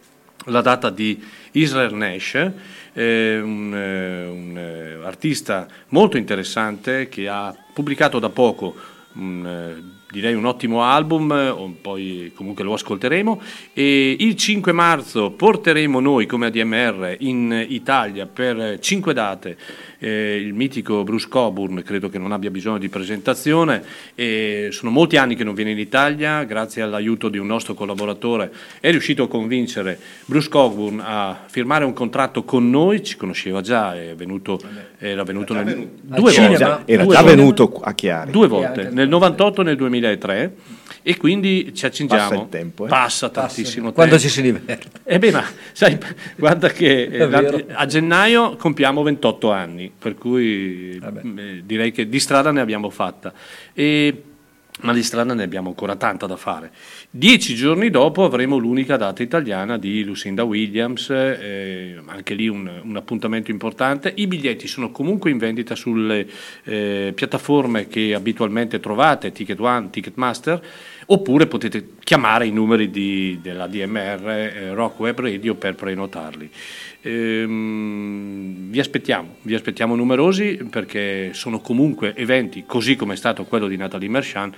[0.47, 1.22] la data di
[1.53, 2.34] Israel Nash,
[2.93, 8.74] eh, un, eh, un, eh, artista molto interessante che ha pubblicato da poco
[9.14, 9.80] un,
[10.11, 13.40] direi un ottimo album, poi comunque lo ascolteremo
[13.72, 19.57] e il 5 marzo porteremo noi come ADMR in Italia per 5 date
[20.03, 23.85] eh, il mitico Bruce Coburn, credo che non abbia bisogno di presentazione,
[24.17, 28.53] e sono molti anni che non viene in Italia, grazie all'aiuto di un nostro collaboratore
[28.81, 33.95] è riuscito a convincere Bruce Coburn a firmare un contratto con noi, ci conosceva già,
[33.95, 34.61] è venuto,
[34.99, 36.77] era venuto nel, due cinema.
[36.77, 37.37] volte, Era due già volte.
[37.37, 38.31] venuto a Chiari.
[38.33, 40.55] Due volte, nel 98 e nel 2003
[41.03, 42.29] e quindi ci accingiamo.
[42.29, 42.89] Passa il tempo, eh.
[42.89, 44.29] Passa tantissimo Quando tempo.
[44.29, 44.89] ci si diverte.
[45.05, 45.99] Eh beh, ma sai,
[46.37, 52.51] guarda che eh, a gennaio compiamo 28 anni, per cui eh, direi che di strada
[52.51, 53.32] ne abbiamo fatta.
[53.72, 54.22] E-
[54.80, 56.72] ma di strada ne abbiamo ancora tanta da fare.
[57.11, 62.97] Dieci giorni dopo avremo l'unica data italiana di Lucinda Williams, eh, anche lì un, un
[62.97, 64.12] appuntamento importante.
[64.16, 66.26] I biglietti sono comunque in vendita sulle
[66.64, 70.61] eh, piattaforme che abitualmente trovate, Ticket One, Ticketmaster,
[71.07, 76.51] oppure potete chiamare i numeri di- della DMR eh, Rock Web Radio per prenotarli.
[77.03, 83.67] Ehm, vi aspettiamo, vi aspettiamo numerosi perché sono comunque eventi, così come è stato quello
[83.67, 84.55] di Natalie Merchant,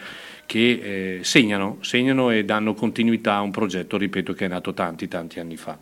[0.47, 5.09] che eh, segnano, segnano e danno continuità a un progetto, ripeto, che è nato tanti,
[5.09, 5.79] tanti anni fa.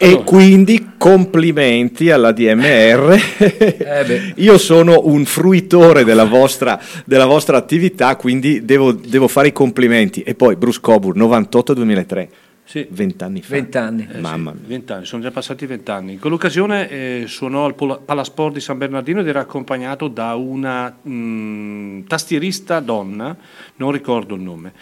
[0.00, 3.18] E quindi complimenti alla DMR.
[4.06, 4.34] beh.
[4.36, 10.22] Io sono un fruitore della vostra, della vostra attività, quindi devo, devo fare i complimenti.
[10.22, 12.28] E poi Bruce Coburn, 98-2003,
[12.68, 12.86] Sì.
[12.86, 13.54] 20 anni fa.
[13.54, 14.08] 20 anni.
[14.12, 14.66] Eh Mamma sì, mia.
[14.68, 16.12] 20 anni, sono già passati vent'anni.
[16.12, 22.04] In quell'occasione eh, suonò al Palasport di San Bernardino ed era accompagnato da una mh,
[22.06, 23.34] tastierista donna,
[23.76, 24.74] non ricordo il nome.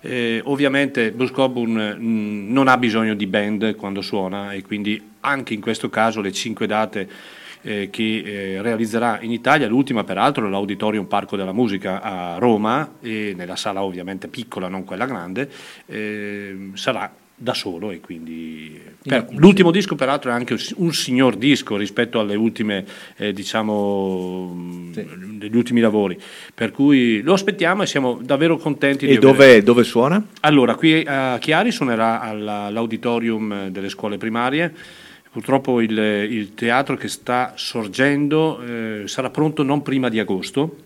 [0.00, 5.52] Eh, ovviamente Bruce Coburn mh, non ha bisogno di band quando suona e quindi anche
[5.52, 7.08] in questo caso le cinque date
[7.60, 12.94] eh, che eh, realizzerà in Italia, l'ultima peraltro è l'Auditorium Parco della Musica a Roma,
[13.02, 15.50] e nella sala ovviamente piccola, non quella grande,
[15.84, 20.92] eh, sarà da solo e quindi per- l'ultimo disco peraltro è anche un si- un
[20.92, 22.84] signor disco rispetto alle ultime
[23.16, 26.16] eh, diciamo mh, degli ultimi lavori
[26.54, 30.24] per cui lo aspettiamo e siamo davvero contenti E avere- dove, dove suona?
[30.40, 34.72] allora, qui a Chiari suonerà alla- all'auditorium delle scuole primarie.
[35.32, 40.76] Purtroppo il, il teatro che sta sorgendo eh, sarà pronto non prima di agosto.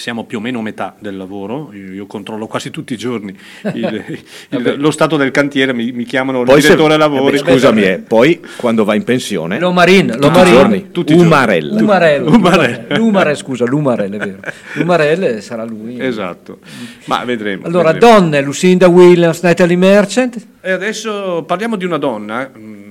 [0.00, 3.36] Siamo più o meno a metà del lavoro, io, io controllo quasi tutti i giorni
[3.74, 4.02] il-
[4.48, 7.32] il- lo stato del cantiere, mi, mi chiamano il Poi se- direttore eh lavori.
[7.42, 10.52] beh, scusami, eh, poi quando va in pensione, L'Omarin, tutti i l'Omarin.
[10.54, 11.30] giorni, Tutti i giorni.
[11.30, 11.82] Umarella.
[11.82, 12.96] Umarell, Umarell.
[12.96, 14.38] L'Umarell, scusa, l'Umarell è vero.
[14.74, 16.00] L'Umarell sarà lui.
[16.00, 16.60] Esatto,
[17.04, 17.66] ma vedremo.
[17.66, 18.18] Allora, vedremo.
[18.20, 20.46] donne, Lucinda Williams, Natalie Merchant.
[20.62, 22.89] E adesso parliamo di una donna, mm,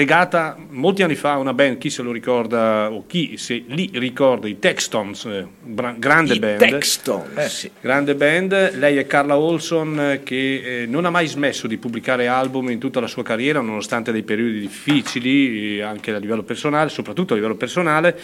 [0.00, 3.90] legata molti anni fa a una band, chi se lo ricorda o chi se li
[3.92, 6.58] ricorda, i Textons, eh, bra- grande I band.
[6.58, 7.70] Textons, Eh, sì.
[7.78, 12.28] Grande band, lei è Carla Olson eh, che eh, non ha mai smesso di pubblicare
[12.28, 16.88] album in tutta la sua carriera nonostante dei periodi difficili eh, anche a livello personale,
[16.88, 18.18] soprattutto a livello personale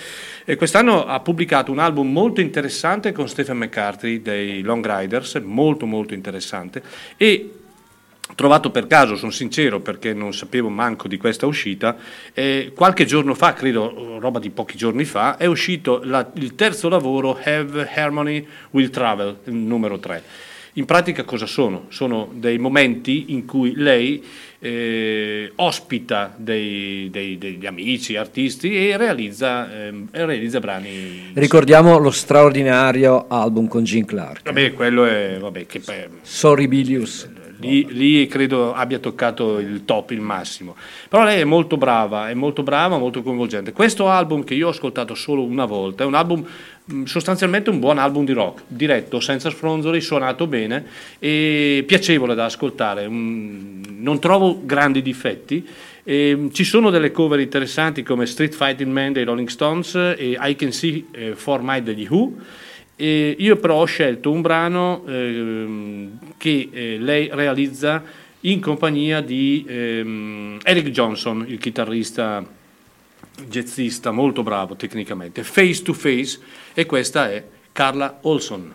[0.47, 5.85] e quest'anno ha pubblicato un album molto interessante con Stephen McCarthy dei Long Riders, molto
[5.85, 6.81] molto interessante
[7.19, 7.51] e
[8.37, 11.97] trovato per caso, sono sincero perché non sapevo manco di questa uscita,
[12.33, 16.89] eh, qualche giorno fa, credo roba di pochi giorni fa, è uscito la- il terzo
[16.89, 20.23] lavoro Have Harmony Will Travel, numero 3.
[20.75, 21.87] In pratica cosa sono?
[21.89, 24.23] Sono dei momenti in cui lei
[24.59, 31.31] eh, ospita dei- dei- degli amici, artisti e realizza, ehm, e realizza brani.
[31.35, 34.43] Ricordiamo lo straordinario album con Gene Clark.
[34.45, 35.37] Vabbè, quello è...
[35.39, 35.81] Vabbè, che
[36.23, 37.29] Sorry Bilius.
[37.59, 40.77] Lì, lì credo abbia toccato il top, il massimo.
[41.09, 43.73] Però lei è molto brava, è molto brava, molto coinvolgente.
[43.73, 46.47] Questo album che io ho ascoltato solo una volta è un album
[47.05, 50.87] sostanzialmente un buon album di rock, diretto, senza sfronzoli, suonato bene
[51.19, 53.09] e piacevole da ascoltare.
[53.09, 55.67] Non trovo grandi difetti.
[56.05, 60.55] E, ci sono delle cover interessanti come Street Fighting Man dei Rolling Stones e I
[60.55, 62.35] Can See eh, For My degli Who.
[62.97, 68.03] E io però ho scelto un brano ehm, che eh, lei realizza
[68.41, 72.45] in compagnia di ehm, Eric Johnson, il chitarrista
[73.49, 76.39] jazzista molto bravo tecnicamente, Face to Face,
[76.73, 78.75] e questa è Carla Olson.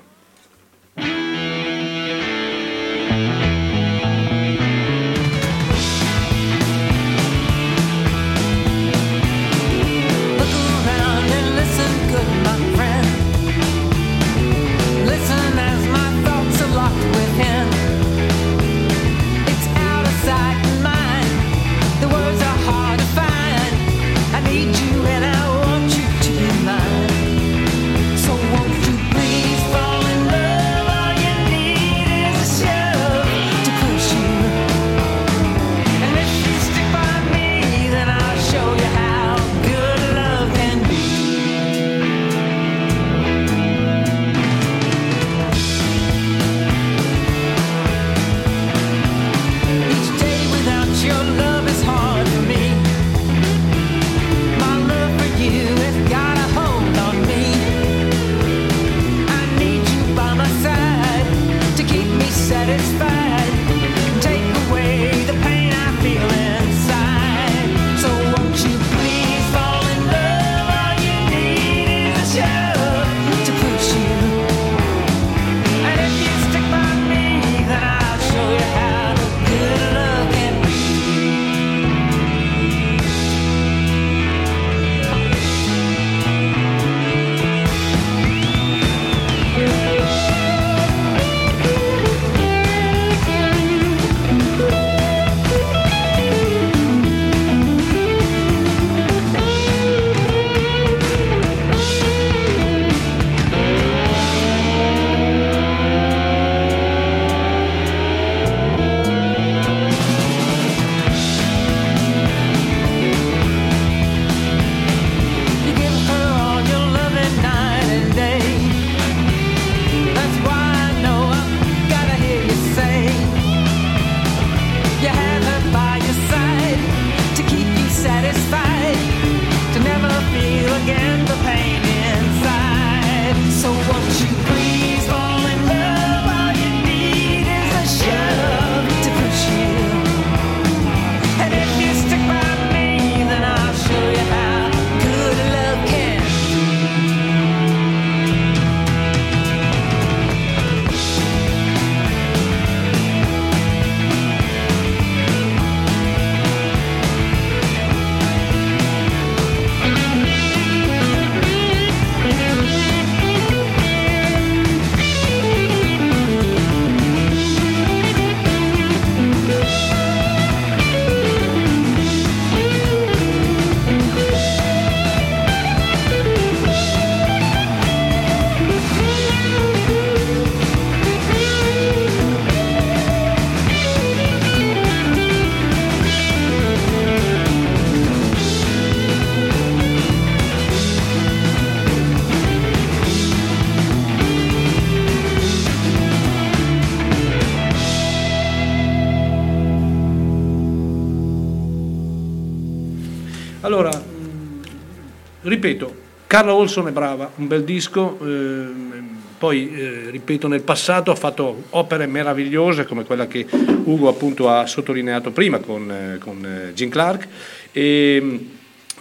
[205.61, 205.95] Ripeto,
[206.25, 211.65] Carla Olson è brava, un bel disco, ehm, poi eh, ripeto nel passato ha fatto
[211.71, 213.45] opere meravigliose come quella che
[213.83, 217.27] Ugo appunto ha sottolineato prima con, eh, con eh, Gene Clark
[217.71, 218.39] e mh,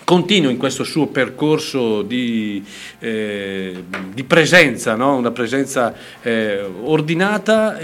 [0.04, 2.62] continua in questo suo percorso di,
[2.98, 5.16] eh, di presenza, no?
[5.16, 7.78] una presenza eh, ordinata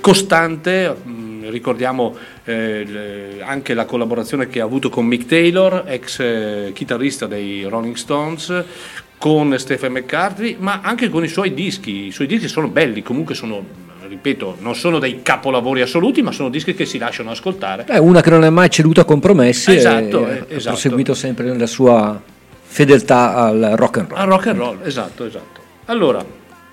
[0.00, 1.19] costante.
[1.40, 7.26] Mm, Ricordiamo eh, anche la collaborazione che ha avuto con Mick Taylor, ex eh, chitarrista
[7.26, 8.64] dei Rolling Stones,
[9.18, 12.06] con Stephen McCartney, ma anche con i suoi dischi.
[12.06, 13.62] I suoi dischi sono belli, comunque sono,
[14.08, 17.84] ripeto, non sono dei capolavori assoluti, ma sono dischi che si lasciano ascoltare.
[17.84, 20.74] È una che non è mai ceduta a compromessi Esatto, e eh, ha esatto.
[20.74, 22.20] proseguito sempre nella sua
[22.62, 24.18] fedeltà al rock and roll.
[24.18, 25.60] Al rock and roll, esatto, esatto.
[25.86, 26.24] Allora,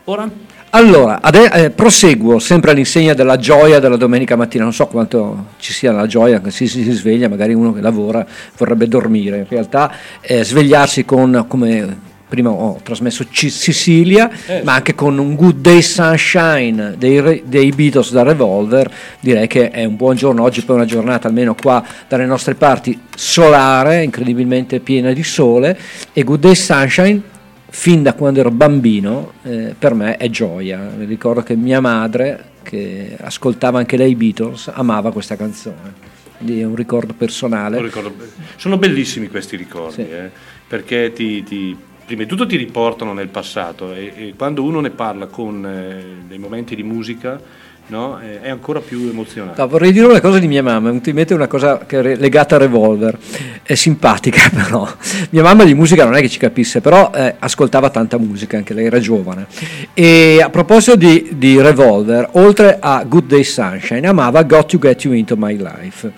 [0.05, 0.30] ora
[0.72, 4.63] Allora, ade- eh, proseguo sempre all'insegna della gioia della domenica mattina.
[4.63, 8.26] Non so quanto ci sia la gioia che si, si sveglia, magari uno che lavora
[8.57, 9.38] vorrebbe dormire.
[9.38, 9.91] In realtà,
[10.22, 12.05] eh, svegliarsi con come.
[12.28, 14.61] Prima ho trasmesso C- Sicilia, Eh.
[14.61, 18.91] ma anche con un Good Day Sunshine dei, Re- dei Beatles da Revolver,
[19.22, 20.43] direi che è un buon giorno.
[20.43, 25.80] Oggi poi è una giornata, almeno qua dalle nostre parti, solare, incredibilmente piena di sole.
[26.11, 27.22] E Good Day Sunshine
[27.70, 30.80] fin da quando ero bambino eh, per me è gioia.
[30.95, 36.05] Mi ricordo che mia madre, che ascoltava anche lei i Beatles, amava questa canzone.
[36.38, 37.78] Quindi è un ricordo personale.
[37.78, 38.30] Lo ricordo bene.
[38.55, 40.09] Sono bellissimi questi ricordi, Sì.
[40.09, 40.30] eh,
[40.68, 44.91] perché ti, ti- prima di tutto ti riportano nel passato e, e quando uno ne
[44.91, 47.41] parla con eh, dei momenti di musica
[47.88, 49.62] no, è ancora più emozionante.
[49.62, 51.80] No, vorrei dire una cosa di mia mamma, mi è venuta in mente una cosa
[51.88, 53.18] legata a Revolver,
[53.64, 54.88] è simpatica però.
[55.32, 58.74] Mia mamma di musica non è che ci capisse, però eh, ascoltava tanta musica, anche
[58.74, 59.48] lei era giovane.
[59.94, 65.04] E a proposito di, di Revolver, oltre a Good Day Sunshine, amava Got to Get
[65.04, 66.12] You Into My Life.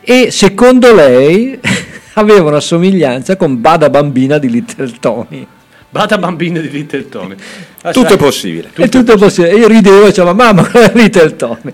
[0.00, 1.58] E secondo lei
[2.14, 5.46] aveva una somiglianza con Bada Bambina di Little Tony.
[5.88, 7.34] Bada bambina di Little Tony.
[7.82, 8.70] Ah, Tutto è possibile.
[8.74, 9.54] tutto è possibile.
[9.54, 11.72] E io ridevo e dicevo, mamma, Little Tony.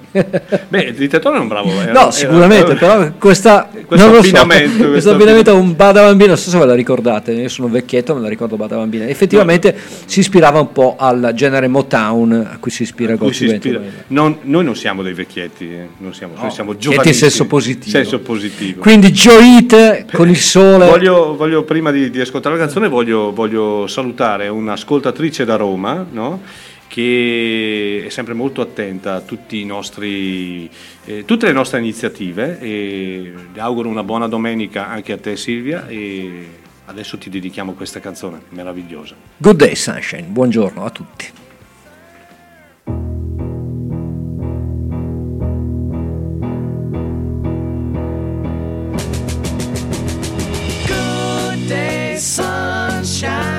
[0.68, 1.70] Beh, Little Tony è un bravo.
[1.70, 5.74] era- No, era- sicuramente, però questa, Questo non lo so, abbinamento, questo, abbinamento a un
[5.74, 8.76] Bada Bambina, non so se ve la ricordate, io sono vecchietto, me la ricordo Bada
[8.76, 9.06] Bambina.
[9.08, 13.46] Effettivamente si ispirava un po' al genere Motown a cui si ispira cui Got si
[13.46, 13.80] to Get ispira.
[13.82, 13.90] You.
[14.08, 17.90] Non- noi non siamo dei vecchietti, eh, non siamo, noi siamo vecchietti in senso positivo.
[17.96, 18.80] Senso positivo.
[18.82, 20.84] Quindi gioite con il sole.
[20.86, 26.42] Voglio, voglio, prima di, di ascoltare la canzone, voglio, voglio salutare un'ascoltatrice da Roma, no?
[26.88, 30.68] che è sempre molto attenta a tutti i nostri,
[31.06, 35.86] eh, tutte le nostre iniziative e le auguro una buona domenica anche a te Silvia
[35.86, 36.48] e
[36.86, 39.14] adesso ti dedichiamo questa canzone meravigliosa.
[39.38, 41.30] Good day sunshine, buongiorno a tutti.
[50.86, 53.51] Good day, sunshine.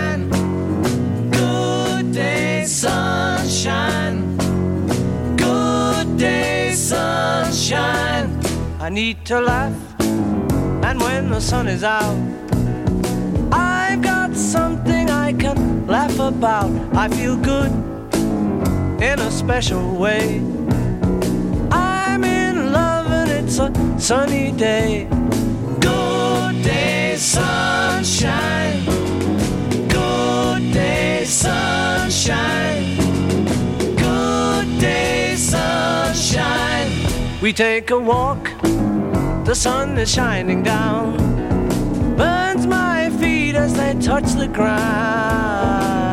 [8.83, 12.17] I need to laugh, and when the sun is out,
[13.53, 16.69] I've got something I can laugh about.
[16.93, 17.71] I feel good
[19.01, 20.41] in a special way.
[21.71, 25.07] I'm in love, and it's a sunny day.
[25.79, 28.83] Good day, sunshine.
[29.87, 32.72] Good day, sunshine.
[37.43, 38.49] We take a walk,
[39.43, 41.17] the sun is shining down.
[42.15, 46.12] Burns my feet as they touch the ground.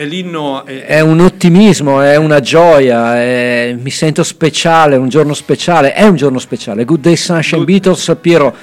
[0.00, 0.64] È l'inno...
[0.64, 6.04] è- È un ottimismo, è una gioia, è- mi sento speciale, un giorno speciale, è
[6.06, 6.86] un giorno speciale.
[6.86, 8.54] Good Day Sunshine Beatles, Piero.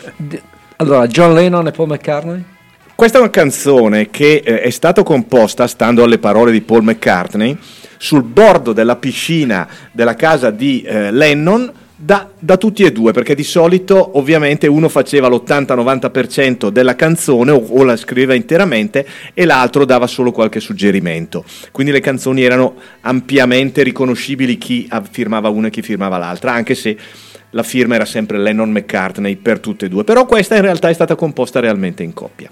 [0.78, 2.44] Allora, John Lennon e Paul McCartney?
[2.96, 7.56] Questa è una canzone che eh, è stata composta, stando alle parole di Paul McCartney,
[7.98, 13.34] sul bordo della piscina della casa di eh, Lennon da, da tutti e due, perché
[13.34, 19.84] di solito ovviamente uno faceva l'80-90% della canzone o, o la scriveva interamente e l'altro
[19.84, 21.44] dava solo qualche suggerimento.
[21.72, 26.96] Quindi le canzoni erano ampiamente riconoscibili chi firmava una e chi firmava l'altra, anche se
[27.52, 30.04] la firma era sempre Lennon McCartney per tutte e due.
[30.04, 32.52] Però questa in realtà è stata composta realmente in coppia.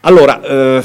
[0.00, 0.82] Allora, eh,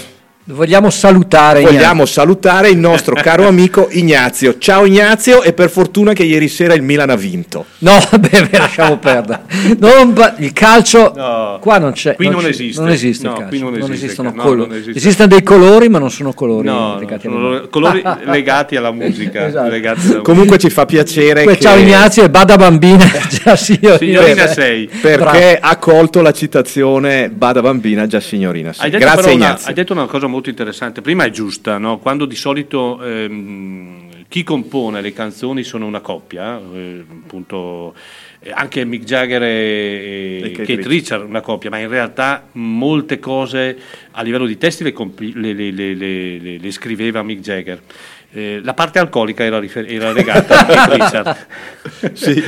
[0.49, 4.55] Vogliamo salutare vogliamo salutare il nostro caro amico Ignazio.
[4.57, 7.65] Ciao Ignazio e per fortuna che ieri sera il Milan ha vinto.
[7.79, 9.41] No, beh, lasciamo perdere.
[9.77, 12.15] Non il calcio No, qua non c'è.
[12.15, 12.79] qui non c'è- esiste.
[12.81, 13.49] Non esiste No, il calcio.
[13.49, 14.69] qui non esiste esistono no, colori.
[14.69, 14.97] non esiste.
[14.97, 19.47] Esistono dei colori, ma non sono colori No, legati sono alla- colori legati alla musica.
[19.47, 19.69] Esatto.
[19.69, 23.03] legati alla Comunque ci fa piacere Que- che Ciao Ignazio e Bada Bambina.
[23.43, 23.97] già signorina.
[23.97, 24.89] Signorina sei.
[25.01, 28.71] perché ha colto la citazione Bada Bambina già signorina.
[28.71, 28.79] sì.
[28.81, 29.67] Hai detto, Grazie però una, Ignazio.
[29.67, 31.01] hai detto una cosa molto interessante.
[31.01, 31.97] Prima è giusta, no?
[31.99, 37.95] quando di solito ehm, chi compone le canzoni sono una coppia, eh, appunto
[38.39, 42.47] eh, anche Mick Jagger e, E e Keith Kate Richard una coppia, ma in realtà
[42.53, 43.77] molte cose
[44.11, 47.81] a livello di testi le, compi- le- le- le scriveva Mick Jagger.
[48.37, 51.37] Eh, la parte alcolica era, rifer- era legata a Richard.
[52.13, 52.43] Sì.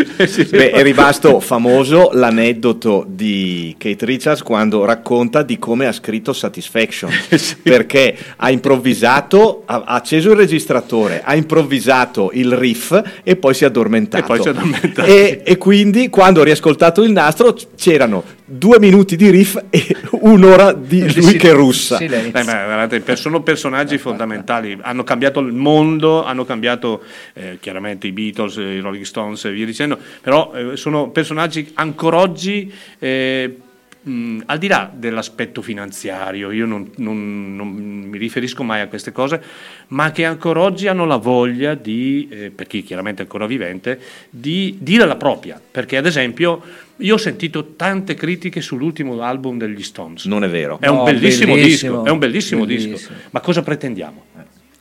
[0.49, 7.10] Beh, è rimasto famoso l'aneddoto di Kate Richards quando racconta di come ha scritto Satisfaction
[7.64, 13.64] perché ha improvvisato, ha ha acceso il registratore, ha improvvisato il riff e poi si
[13.64, 14.24] è addormentato.
[14.24, 15.07] E poi si è addormentato.
[15.07, 20.73] E, e quindi quando ho riascoltato il nastro c'erano due minuti di riff e un'ora
[20.73, 21.97] di lui che russa.
[21.99, 27.03] Eh, ma guardate, sono personaggi fondamentali, hanno cambiato il mondo, hanno cambiato
[27.34, 32.17] eh, chiaramente i Beatles, i Rolling Stones e via dicendo, però eh, sono personaggi ancora
[32.17, 33.55] oggi, eh,
[34.01, 39.11] mh, al di là dell'aspetto finanziario, io non, non- non mi riferisco mai a queste
[39.11, 39.41] cose,
[39.89, 43.99] ma che ancora oggi hanno la voglia di, eh, per chi chiaramente è ancora vivente,
[44.30, 46.61] di dire la propria, perché ad esempio
[46.99, 50.26] io ho sentito tante critiche sull'ultimo album degli Stones.
[50.26, 50.80] Non è vero.
[50.80, 52.93] È un No, bellissimo, bellissimo, disco, è un bellissimo, bellissimo.
[52.95, 53.11] disco.
[53.31, 54.26] Ma cosa pretendiamo?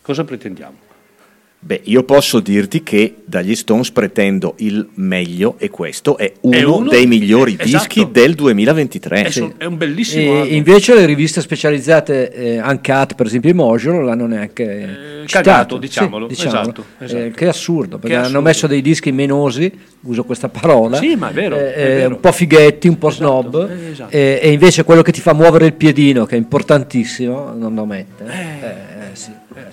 [0.01, 0.77] Cosa pretendiamo?
[1.61, 6.63] Beh, io posso dirti che dagli Stones pretendo il meglio e questo è uno, È
[6.63, 8.13] uno- dei migliori eh, dischi esatto.
[8.13, 9.23] del 2023.
[9.25, 13.97] È, so- è un bellissimo E invece le riviste specializzate, eh, Uncut per esempio Emotion,
[13.97, 14.63] non l'hanno neanche
[15.23, 15.45] Eh, citato.
[15.51, 17.31] cagato, Sì, diciamolo, esatto, Eh, esatto.
[17.35, 18.41] che è assurdo, perché Che hanno assurdo.
[18.47, 19.71] messo dei dischi menosi,
[20.03, 22.15] uso questa parola, Sì, ma è vero, eh, è eh, vero.
[22.15, 24.13] un po' fighetti, un po' snob, eh, esatto.
[24.17, 27.85] eh, e invece quello che ti fa muovere il piedino, che è importantissimo, non lo
[27.85, 28.25] mette.
[28.25, 29.33] Eh, eh, sì.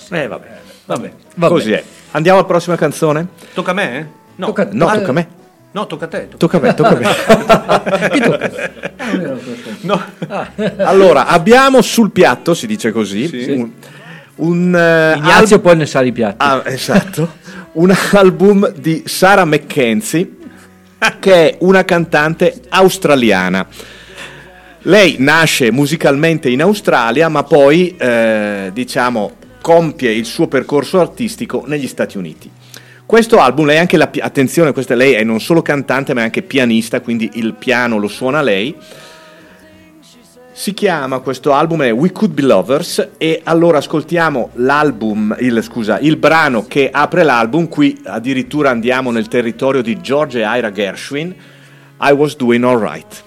[0.09, 0.47] Eh, vabbè,
[0.85, 1.11] vabbè.
[1.35, 1.53] Vabbè.
[1.53, 1.83] Così è.
[2.11, 3.27] Andiamo alla prossima canzone?
[3.53, 3.97] Tocca a me?
[3.97, 4.05] eh?
[4.35, 5.27] No, Tocca- No, tocca a me.
[5.71, 6.27] no, tocca a te.
[6.37, 8.09] Tocca a me, tocca a me.
[8.09, 8.51] Chi tocca?
[8.97, 9.35] Ah.
[9.81, 10.01] No.
[10.77, 13.71] allora, abbiamo sul piatto, si dice così, un,
[14.37, 16.37] un eh, Ignazio al- poi ne sa i piatti.
[16.39, 17.35] ah, esatto,
[17.73, 20.31] un album di Sarah McKenzie,
[21.19, 23.67] che è una cantante australiana.
[24.83, 29.33] Lei nasce musicalmente in Australia, ma poi, eh, diciamo,
[29.65, 32.51] compie il suo percorso artistico negli Stati Uniti.
[33.03, 36.25] Questo album, lei è anche la, attenzione, questa lei è non solo cantante ma è
[36.25, 38.75] anche pianista, quindi il piano lo suona lei.
[40.51, 45.97] Si chiama questo album è We Could Be Lovers e allora ascoltiamo l'album, il, scusa,
[45.97, 51.33] il brano che apre l'album, qui addirittura andiamo nel territorio di George e Ira Gershwin,
[52.01, 53.23] I Was Doing Alright.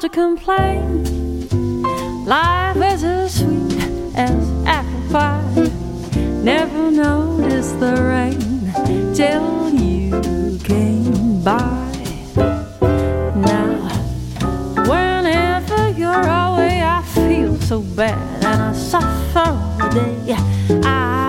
[0.00, 1.04] To complain.
[2.24, 3.82] Life is as sweet
[4.14, 5.70] as apple pie.
[6.42, 8.72] Never noticed the rain
[9.14, 11.77] till you came by.
[17.68, 19.50] So bad and I suffer
[19.82, 20.34] all day.
[20.82, 21.28] I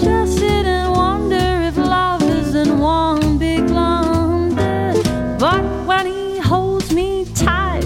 [0.00, 4.94] just sit and wonder if love isn't one big blunder.
[5.40, 7.82] But when he holds me tight,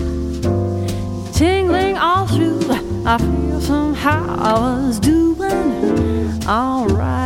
[1.32, 2.60] tingling all through,
[3.06, 7.25] I feel somehow I was doing alright,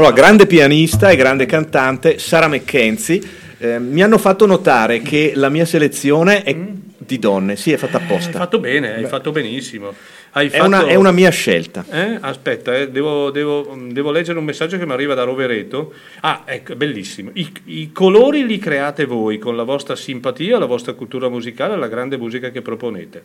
[0.00, 3.20] Allora, grande pianista e grande cantante, Sara McKenzie.
[3.58, 6.56] eh, mi hanno fatto notare che la mia selezione è
[6.96, 8.38] di donne, sì, è fatta Hai apposta.
[8.38, 9.92] fatto bene, hai fatto benissimo.
[10.30, 11.84] Hai È una, fatto- è una mia scelta.
[11.90, 12.16] Eh?
[12.18, 15.92] Aspetta, eh, devo, devo- devo leggere un messaggio che mi arriva da Rovereto.
[16.20, 17.28] Ah, ecco, bellissimo.
[17.34, 21.88] I, i colori li create voi con la vostra simpatia, la vostra cultura musicale la
[21.88, 23.22] grande musica che proponete.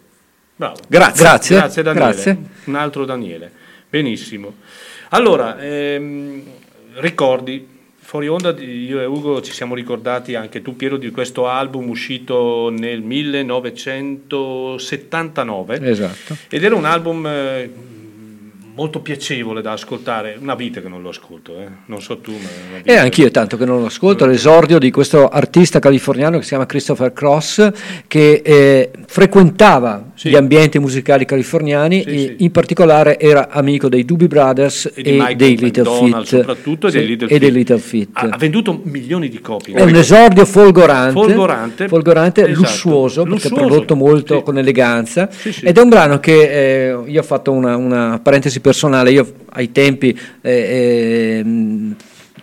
[0.58, 0.76] Bravo.
[0.90, 1.24] Grazie.
[1.24, 1.56] Grazie.
[1.56, 2.12] Grazie Daniele.
[2.12, 2.38] Grazie.
[2.66, 3.50] Un altro Daniele.
[3.90, 4.56] Benissimo.
[5.10, 6.42] Allora, ehm,
[6.96, 7.68] ricordi,
[7.98, 12.70] fuori onda io e Ugo ci siamo ricordati anche tu Piero di questo album uscito
[12.70, 16.38] nel 1979 Esatto.
[16.50, 17.70] ed era un album eh,
[18.76, 21.68] molto piacevole da ascoltare, una vita che non lo ascolto, eh.
[21.86, 22.80] non so tu, ma.
[22.84, 26.66] E anch'io tanto che non lo ascolto, l'esordio di questo artista californiano che si chiama
[26.66, 27.72] Christopher Cross,
[28.08, 30.30] che eh, frequentava Sì.
[30.30, 32.36] gli ambienti musicali californiani Sì, e sì.
[32.40, 36.40] in particolare era amico dei Doobie Brothers E e, dei Little McDonald Feat.
[36.42, 37.52] soprattutto dei Little e dei.
[37.52, 38.10] Little Feat.
[38.14, 39.74] Ha, ha venduto milioni di copie.
[39.76, 41.88] È un esordio folgorante, Folgorante.
[41.88, 42.60] folgorante, Esatto.
[42.60, 45.30] lussuoso, perché Lussuoso, è prodotto molto con eleganza.
[45.62, 49.12] Ed è un brano che eh, io ho fatto una, una parentesi personale.
[49.12, 51.44] Io ai tempi eh,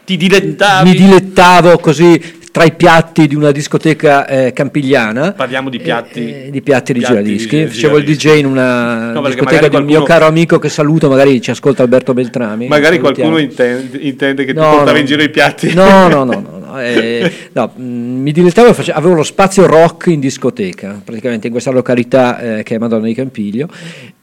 [0.05, 0.89] Ti dilettavi.
[0.91, 5.33] mi dilettavo così tra i piatti di una discoteca eh, campigliana.
[5.33, 6.21] Parliamo di piatti.
[6.21, 7.57] Eh, di piatti di piatti giradischi.
[7.59, 8.05] di Facevo il.
[8.05, 11.51] DJ in una No, discoteca di un mio qualcuno- caro amico che saluto, magari ci
[11.51, 12.69] ascolta Alberto Beltrami.
[12.69, 14.99] Magari qualcuno intende, intende che ti No, portava no.
[14.99, 15.73] in giro i piatti.
[15.73, 20.07] No, no, no, no, no, eh, no, mh, mi dilettavo face- avevo lo spazio rock
[20.07, 23.69] in discoteca, praticamente in questa località eh, che è Madonna di Campiglio,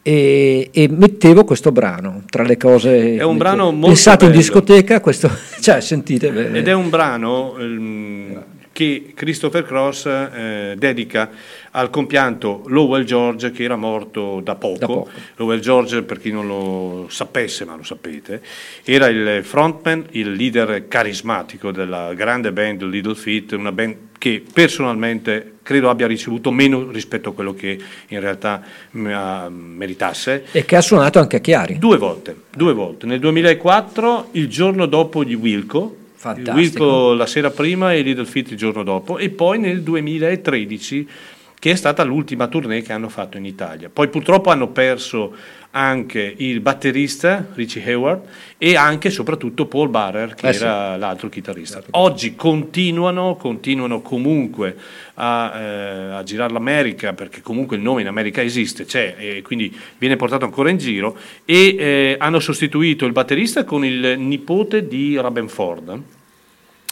[0.01, 3.15] e, e mettevo questo brano tra le cose.
[3.17, 4.41] È un brano molto Pensate in bello.
[4.41, 5.29] discoteca, questo,
[5.61, 6.31] cioè sentite.
[6.31, 8.43] beh, Ed è un brano ehm,
[8.79, 11.29] che Christopher Cross eh, dedica
[11.71, 14.77] al compianto Lowell George che era morto da poco.
[14.77, 15.09] Da poco.
[15.35, 18.41] Lowell George, per chi non lo sapesse, ma lo sapete,
[18.85, 25.55] era il frontman, il leader carismatico della grande band Little Feat, una band che personalmente
[25.61, 27.77] credo abbia ricevuto meno rispetto a quello che
[28.07, 28.63] in realtà
[28.97, 30.45] mm, meritasse.
[30.53, 31.77] E che ha suonato anche a Chiari.
[31.77, 33.05] Due volte, due volte.
[33.07, 36.57] Nel 2004, il giorno dopo gli Wilco, Fantastico.
[36.57, 41.07] il Wilco la sera prima e Little il giorno dopo, e poi nel 2013,
[41.57, 43.89] che è stata l'ultima tournée che hanno fatto in Italia.
[43.89, 45.33] Poi purtroppo hanno perso
[45.71, 48.23] anche il batterista Richie Hayward
[48.57, 50.63] e anche e soprattutto Paul Barrer che Eh sì.
[50.63, 51.81] era l'altro chitarrista.
[51.91, 54.75] Oggi continuano, continuano comunque
[55.15, 59.75] a, eh, a girare l'America perché comunque il nome in America esiste, c'è e quindi
[59.97, 61.15] viene portato ancora in giro
[61.45, 66.01] e eh, hanno sostituito il batterista con il nipote di Rabenford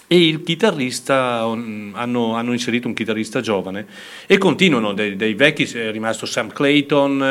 [0.10, 3.86] e il chitarrista hanno, hanno inserito un chitarrista giovane
[4.26, 7.22] e continuano dei, dei vecchi è rimasto Sam Clayton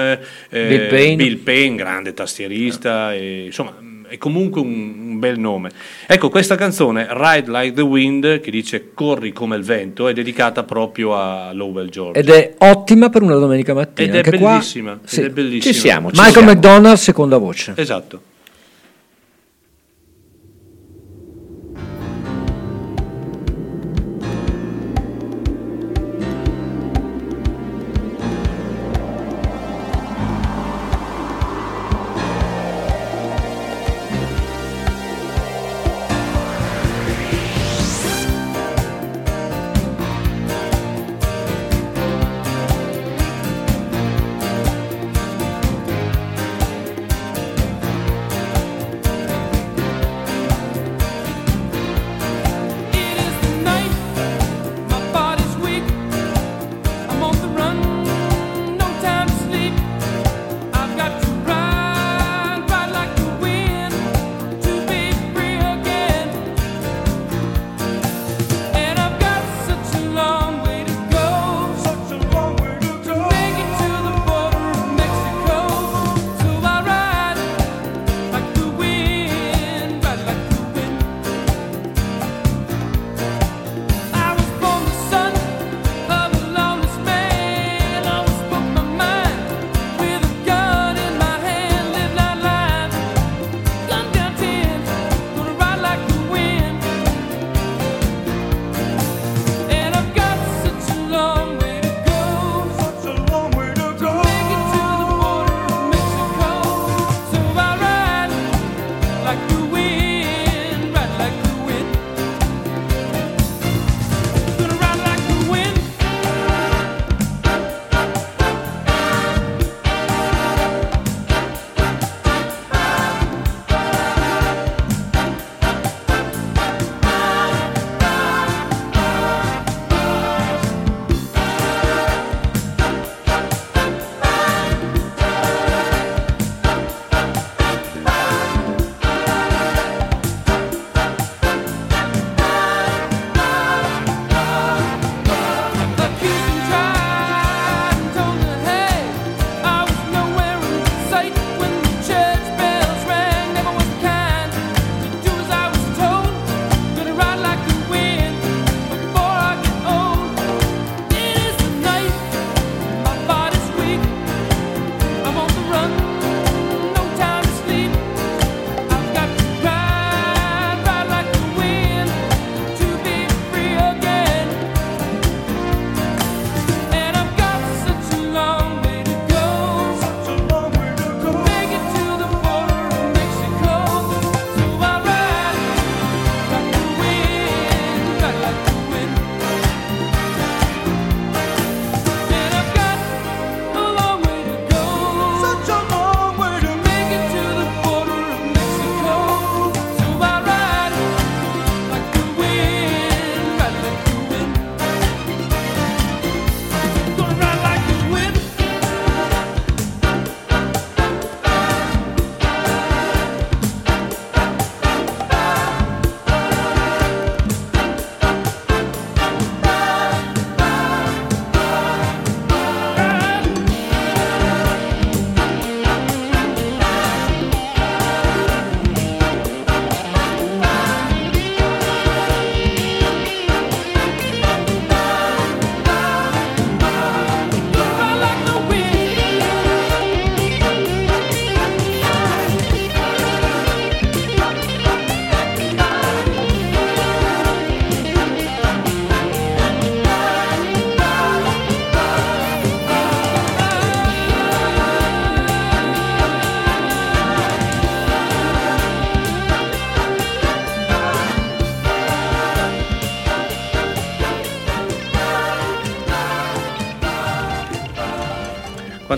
[0.50, 1.16] eh, Bill Payne.
[1.16, 3.74] Bill Payne, grande tastierista e, insomma
[4.08, 5.70] è comunque un, un bel nome
[6.06, 10.62] ecco questa canzone Ride Like the Wind che dice corri come il vento è dedicata
[10.62, 14.06] proprio a Lowell George Ed è ottima per una domenica mattina.
[14.08, 15.20] Ed è Anche qua- bellissima, sì.
[15.20, 15.72] ed è bellissima.
[15.72, 16.50] Ci siamo, ci Michael siamo.
[16.52, 17.72] McDonald, seconda voce.
[17.74, 18.20] esatto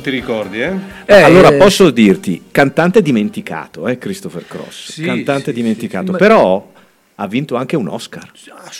[0.08, 0.72] quanti ricordi eh?
[1.06, 6.12] Eh, allora eh, posso dirti, cantante dimenticato, eh, Christopher Cross, Sì, cantante sì, dimenticato, sì,
[6.12, 6.18] sì.
[6.18, 6.72] però
[7.20, 8.30] ha vinto anche un Oscar.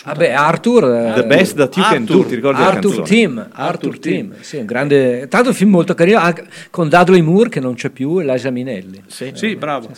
[0.05, 0.83] Vabbè, Arthur.
[0.85, 3.01] eh, The Best That You Can Do, ti ricordi Arthur?
[3.01, 7.21] Tim, Arthur, Arthur Tim, sì, un grande, tanto un film molto carino, anche con Dudley
[7.21, 9.03] Moore che non c'è più e Liza Minnelli.
[9.07, 9.31] Sì.
[9.33, 9.89] Sì, bravo.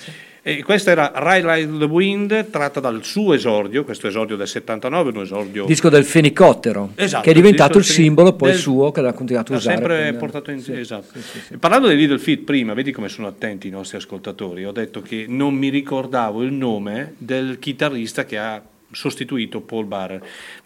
[0.44, 5.12] E questa era Ride Ride the Wind, tratta dal suo esordio, questo esordio del 79,
[5.12, 5.66] un esordio...
[5.66, 9.14] disco del fenicottero, Esatto, che è diventato il del simbolo poi del- suo che l'ha
[9.14, 9.76] continuato a usare.
[9.78, 11.20] sempre portato in Sì, esatto.
[11.20, 11.58] sì, sì.
[11.58, 14.66] Parlando di Little Feat prima, vedi come sono attenti i nostri ascoltatori.
[14.66, 18.64] Ho detto che non mi ricordavo il nome del chitarrista che ha
[18.94, 20.22] sostituito Paul Barrer.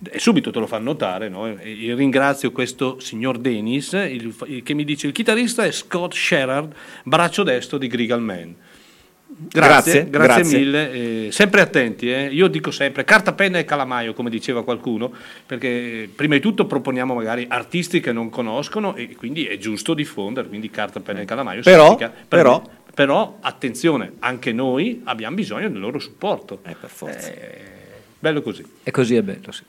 [0.10, 1.48] E subito te lo fa notare, no?
[1.60, 6.14] E io ringrazio questo signor Dennis il- il- che mi dice il chitarrista è Scott
[6.14, 6.74] Sherrard,
[7.04, 8.56] braccio destro di Grigal Man.
[9.38, 10.58] Grazie, Grazie, grazie, grazie.
[10.60, 10.92] mille.
[11.28, 12.28] eh, sempre attenti, eh.
[12.32, 15.12] io dico sempre carta, penna e calamaio, come diceva qualcuno,
[15.46, 15.68] perché
[16.04, 20.48] eh, prima di tutto proponiamo magari artisti che non conoscono e quindi è giusto diffondere,
[20.48, 21.62] quindi carta, penna e calamaio.
[21.64, 26.60] Però- per però- me- però, attenzione, anche noi abbiamo bisogno del loro supporto.
[26.64, 27.30] Eh, per forza.
[28.18, 28.64] bello così.
[28.84, 29.64] E così è bello, sì.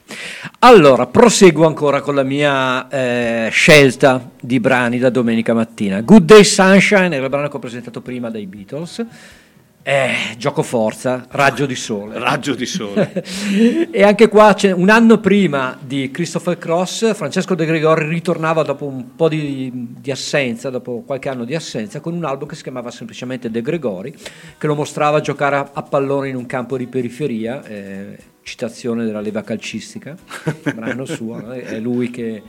[0.61, 6.01] Allora, proseguo ancora con la mia eh, scelta di brani da domenica mattina.
[6.03, 9.05] Good Day Sunshine era il brano che ho presentato prima dai Beatles.
[9.89, 12.19] Eh, gioco forza, raggio di sole.
[12.19, 13.23] Raggio di sole.
[13.93, 19.15] e anche qua un anno prima di Christopher Cross, Francesco De Gregori ritornava dopo un
[19.15, 22.91] po' di, di assenza, dopo qualche anno di assenza, con un album che si chiamava
[22.91, 24.13] semplicemente De Gregori,
[24.59, 29.21] che lo mostrava giocare a, a pallone in un campo di periferia, eh, citazione della
[29.21, 30.17] leva calcistica,
[30.75, 31.53] brano suo, no?
[31.53, 32.43] è lui che...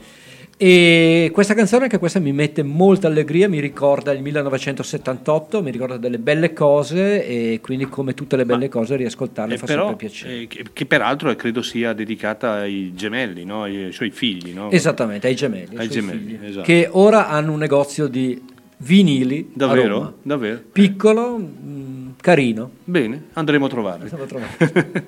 [0.60, 5.96] E questa canzone, anche questa mi mette molta allegria, mi ricorda il 1978, mi ricorda
[5.98, 10.40] delle belle cose e quindi come tutte le belle cose riascoltarle fa però, sempre piacere.
[10.40, 13.62] eh, che, che peraltro eh, credo sia dedicata ai gemelli, no?
[13.62, 14.52] ai suoi figli.
[14.52, 14.68] No?
[14.72, 15.76] Esattamente, ai gemelli.
[15.76, 16.66] Ai gemelli, figli, esatto.
[16.66, 18.42] Che ora hanno un negozio di
[18.78, 19.52] vinili.
[19.54, 20.14] Davvero?
[20.22, 20.60] Davvero?
[20.72, 22.68] Piccolo, mh, carino.
[22.82, 24.08] Bene, andremo a trovarli.
[24.10, 25.06] Andiamo a trovare.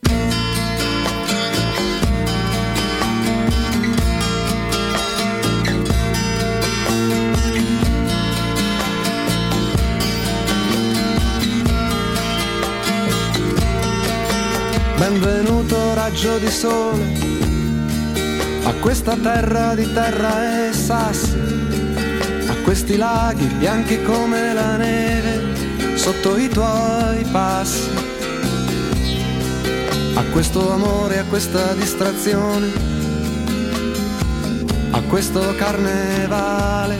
[16.02, 17.04] raggio di sole.
[18.62, 21.36] A questa terra di terra e sassi,
[22.48, 27.90] a questi laghi bianchi come la neve sotto i tuoi passi,
[30.14, 32.72] a questo amore, a questa distrazione,
[34.92, 36.96] a questo carnevale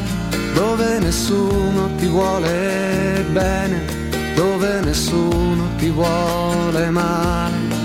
[0.53, 7.80] dove nessuno ti vuole bene, dove nessuno ti vuole male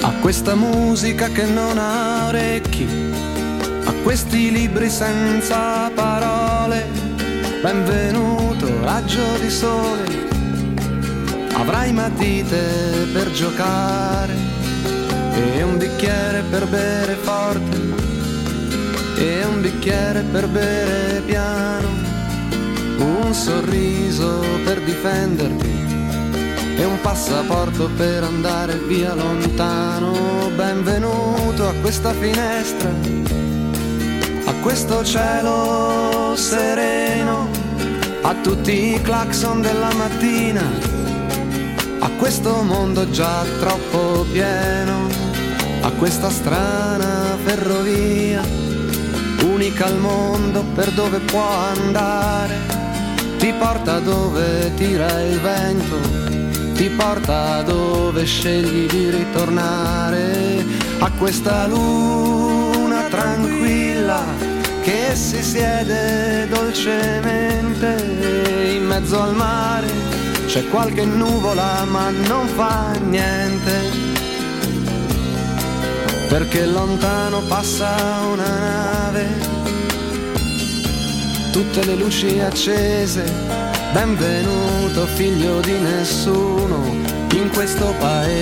[0.00, 2.86] a questa musica che non ha orecchi,
[3.84, 6.86] a questi libri senza parole.
[7.60, 10.06] Benvenuto, raggio di sole,
[11.54, 14.34] avrai matite per giocare
[15.34, 17.76] e un bicchiere per bere forte
[19.16, 21.88] e un bicchiere per bere piano,
[22.98, 25.87] un sorriso per difenderti
[26.78, 30.48] e un passaporto per andare via lontano.
[30.54, 32.88] Benvenuto a questa finestra,
[34.44, 37.48] a questo cielo sereno,
[38.22, 40.62] a tutti i clacson della mattina,
[41.98, 45.08] a questo mondo già troppo pieno,
[45.80, 48.40] a questa strana ferrovia,
[49.42, 51.44] unica al mondo per dove può
[51.74, 52.54] andare,
[53.38, 56.37] ti porta dove tira il vento
[56.78, 60.64] ti porta dove scegli di ritornare
[61.00, 64.22] a questa luna tranquilla
[64.82, 67.96] che si siede dolcemente
[68.76, 69.88] in mezzo al mare.
[70.46, 73.90] C'è qualche nuvola ma non fa niente
[76.28, 79.26] perché lontano passa una nave.
[81.50, 86.84] Tutte le luci accese Benvenuto figlio di nessuno
[87.32, 88.38] in questo paese.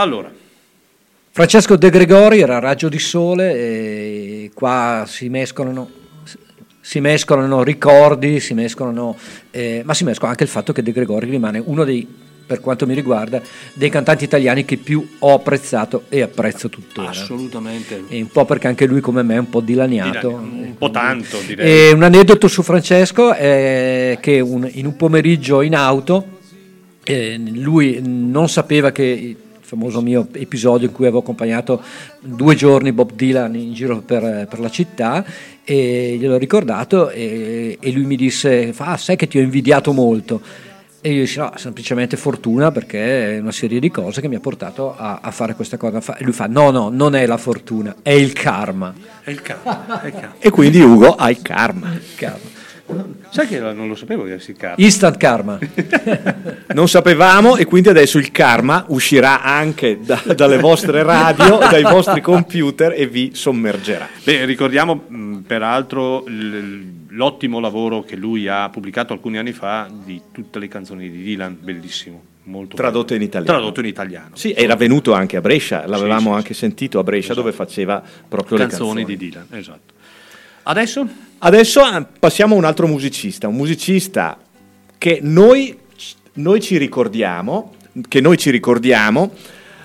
[0.00, 0.32] Allora,
[1.30, 5.90] Francesco De Gregori era Raggio di Sole e qua si mescolano
[6.80, 9.14] si mescolano ricordi, si mescolano,
[9.50, 12.04] eh, ma si mescola anche il fatto che De Gregori rimane uno dei,
[12.46, 13.42] per quanto mi riguarda,
[13.74, 17.10] dei cantanti italiani che più ho apprezzato e apprezzo tuttora.
[17.10, 18.02] Assolutamente.
[18.08, 20.30] E un po' perché anche lui come me è un po' dilaniato.
[20.30, 21.90] Un po' tanto, direi.
[21.90, 26.38] E un aneddoto su Francesco è che un- in un pomeriggio in auto
[27.04, 29.36] eh, lui non sapeva che
[29.70, 31.80] famoso mio episodio in cui avevo accompagnato
[32.20, 35.24] due giorni Bob Dylan in giro per, per la città
[35.62, 39.92] e gliel'ho ricordato e, e lui mi disse "Fa, ah, sai che ti ho invidiato
[39.92, 40.40] molto
[41.00, 44.40] e io dissi no, semplicemente fortuna perché è una serie di cose che mi ha
[44.40, 46.00] portato a, a fare questa cosa.
[46.00, 48.92] Fa- E lui fa no, no, non è la fortuna, è il karma.
[49.22, 50.02] È il karma.
[50.02, 50.34] È il karma.
[50.38, 51.96] E quindi Ugo ha il karma.
[52.16, 52.58] Karma.
[53.30, 54.76] Sai che non lo sapevo che si karma.
[54.78, 55.58] Instant karma.
[56.74, 62.20] Non sapevamo e quindi adesso il karma uscirà anche da- dalle vostre radio, dai vostri
[62.20, 64.08] computer e vi sommergerà.
[64.22, 66.24] Beh, ricordiamo mh, peraltro
[67.08, 71.56] l'ottimo lavoro che lui ha pubblicato alcuni anni fa di tutte le canzoni di Dylan,
[71.60, 72.22] bellissimo.
[72.44, 73.58] Molto Tradotto in italiano.
[73.58, 74.30] Tradotto in italiano.
[74.34, 78.02] Sì, era venuto anche a Brescia, l'avevamo Sì, sì, anche sentito a Brescia dove faceva
[78.28, 79.92] proprio canzoni le canzoni di Dylan, esatto.
[80.62, 81.06] Adesso?
[81.42, 84.38] Adesso eh, passiamo a un altro musicista, un musicista
[84.98, 85.74] che noi,
[86.34, 87.72] noi ci ricordiamo,
[88.08, 89.32] che noi ci ricordiamo,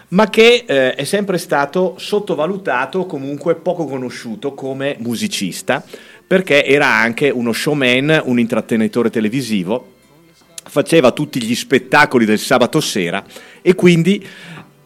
[0.10, 5.82] ma che eh, è sempre stato sottovalutato comunque poco conosciuto come musicista,
[6.28, 9.94] perché era anche uno showman, un intrattenitore televisivo,
[10.62, 13.24] faceva tutti gli spettacoli del sabato sera
[13.62, 14.22] e quindi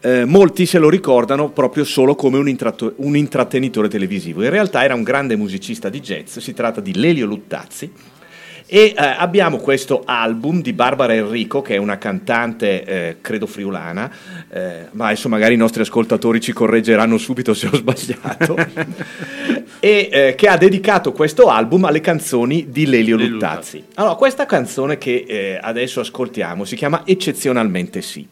[0.00, 4.42] eh, molti se lo ricordano proprio solo come un, intratto- un intrattenitore televisivo.
[4.42, 7.92] In realtà era un grande musicista di jazz, si tratta di Lelio Luttazzi.
[8.72, 14.08] E eh, abbiamo questo album di Barbara Enrico, che è una cantante, eh, credo friulana,
[14.48, 18.54] eh, ma adesso magari i nostri ascoltatori ci correggeranno subito se ho sbagliato,
[19.80, 23.82] e eh, che ha dedicato questo album alle canzoni di Lelio Luttazzi.
[23.94, 28.24] Allora, questa canzone che eh, adesso ascoltiamo si chiama Eccezionalmente sì.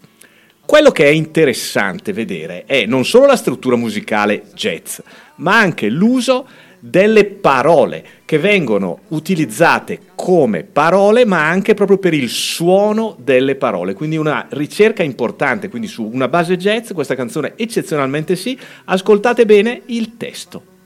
[0.68, 4.98] Quello che è interessante vedere è non solo la struttura musicale jazz,
[5.36, 6.46] ma anche l'uso
[6.78, 13.94] delle parole che vengono utilizzate come parole, ma anche proprio per il suono delle parole.
[13.94, 19.80] Quindi una ricerca importante, quindi su una base jazz, questa canzone eccezionalmente sì, ascoltate bene
[19.86, 20.76] il testo.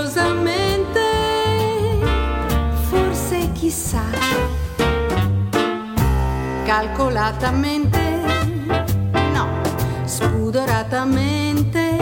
[0.00, 1.00] Capricciosamente,
[2.88, 4.02] forse chissà,
[6.64, 7.98] calcolatamente,
[9.34, 9.60] no,
[10.04, 11.98] spudoratamente,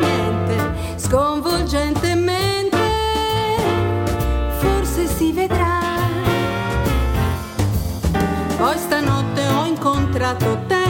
[0.00, 2.76] niente, sconvolgentemente,
[4.58, 5.80] forse si vedrà.
[8.56, 10.84] Poi stanotte ho incontrato te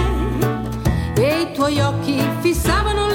[1.18, 3.08] e i tuoi occhi fissavano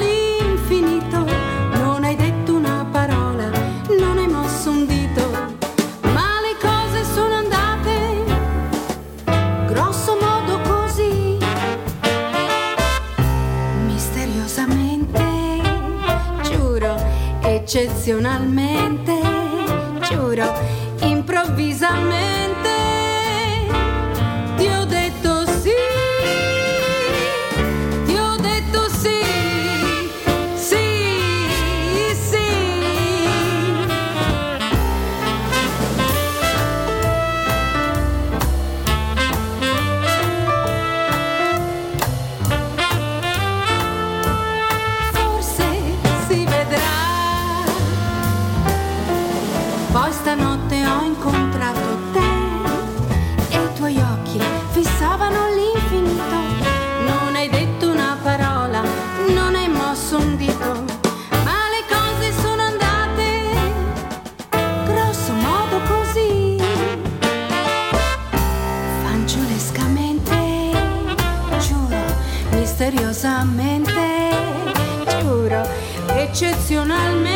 [17.73, 19.21] eccezionalmente,
[20.09, 20.53] giuro,
[21.03, 22.40] improvvisamente.
[76.41, 77.30] Eccezionalmente.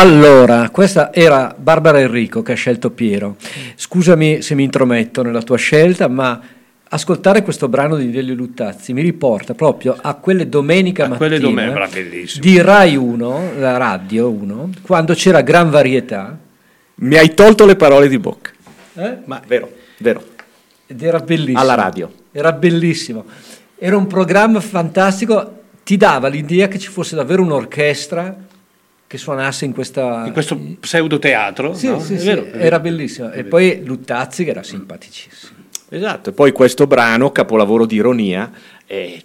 [0.00, 3.36] Allora, questa era Barbara Enrico che ha scelto Piero.
[3.74, 6.40] Scusami se mi intrometto nella tua scelta, ma
[6.88, 11.88] ascoltare questo brano di Delio Luttazzi mi riporta proprio a quelle domenica mattina quelle domen-
[12.40, 16.34] di Rai 1, la radio 1, quando c'era gran varietà.
[16.94, 18.52] Mi hai tolto le parole di bocca.
[18.94, 19.18] Eh?
[19.26, 20.24] Ma vero, vero.
[20.86, 21.58] Ed era bellissimo.
[21.58, 22.10] Alla radio.
[22.32, 23.26] Era bellissimo.
[23.76, 28.48] Era un programma fantastico, ti dava l'idea che ci fosse davvero un'orchestra
[29.10, 30.22] che suonasse in questa...
[30.24, 31.98] In questo pseudoteatro, Sì, no?
[31.98, 32.58] sì, È sì, vero, è vero.
[32.64, 33.32] era bellissimo.
[33.32, 35.52] E poi Luttazzi che era simpaticissimo.
[35.88, 38.48] Esatto, e poi questo brano, capolavoro di ironia,
[38.86, 39.20] è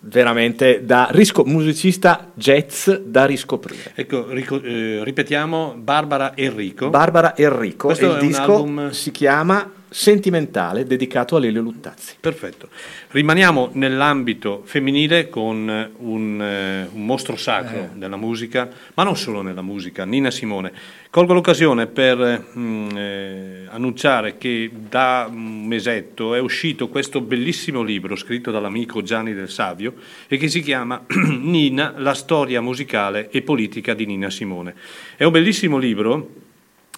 [0.00, 3.92] veramente da risco- musicista jazz da riscoprire.
[3.94, 6.90] Ecco, rico- eh, ripetiamo, Barbara Enrico.
[6.90, 11.62] Barbara Enrico, Questo e il è un disco album- si chiama Sentimentale, dedicato a Lelio
[11.62, 12.16] Luttazzi.
[12.18, 12.68] Perfetto.
[13.10, 19.42] Rimaniamo nell'ambito femminile con eh, un, eh, un mostro sacro della musica, ma non solo
[19.42, 20.72] nella musica, Nina Simone.
[21.08, 28.16] Colgo l'occasione per mm, eh, annunciare che da un mesetto è uscito questo bellissimo libro
[28.16, 29.94] scritto dall'amico Gianni Del Savio
[30.26, 31.04] e che si chiama
[31.40, 34.74] Nina, la storia musicale e politica di Nina Simone.
[35.16, 36.44] È un bellissimo libro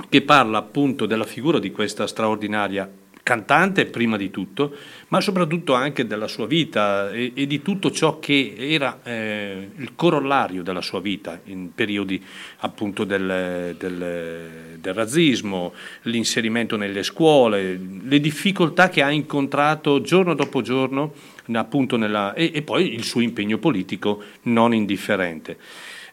[0.08, 2.90] che parla appunto della figura di questa straordinaria
[3.28, 4.74] cantante prima di tutto,
[5.08, 9.94] ma soprattutto anche della sua vita e, e di tutto ciò che era eh, il
[9.94, 12.24] corollario della sua vita in periodi
[12.60, 20.62] appunto del, del- del razzismo, l'inserimento nelle scuole, le difficoltà che ha incontrato giorno dopo
[20.62, 21.12] giorno
[21.52, 25.58] appunto nella, e, e poi il suo impegno politico non indifferente.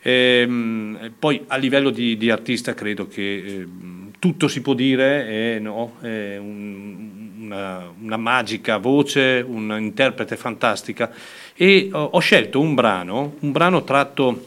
[0.07, 5.59] Ehm, poi a livello di, di artista credo che ehm, tutto si può dire, è,
[5.59, 11.11] no, è un- una, una magica voce, un interprete fantastica.
[11.55, 14.45] E ho, ho scelto un brano, un brano tratto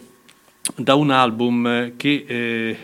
[0.77, 2.77] da un album che eh,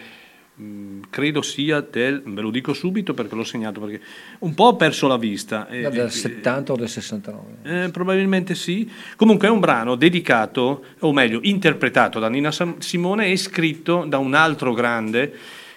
[0.55, 4.01] mh, credo sia del, ve lo dico subito perché l'ho segnato, perché
[4.41, 5.69] un po' ho perso la vista.
[5.69, 7.43] eh, del eh, 70 o del 69.
[7.63, 8.91] eh, probabilmente sì.
[9.17, 14.35] Comunque è un brano dedicato, o meglio, interpretato da Nina Simone e scritto da un
[14.35, 15.33] altro grande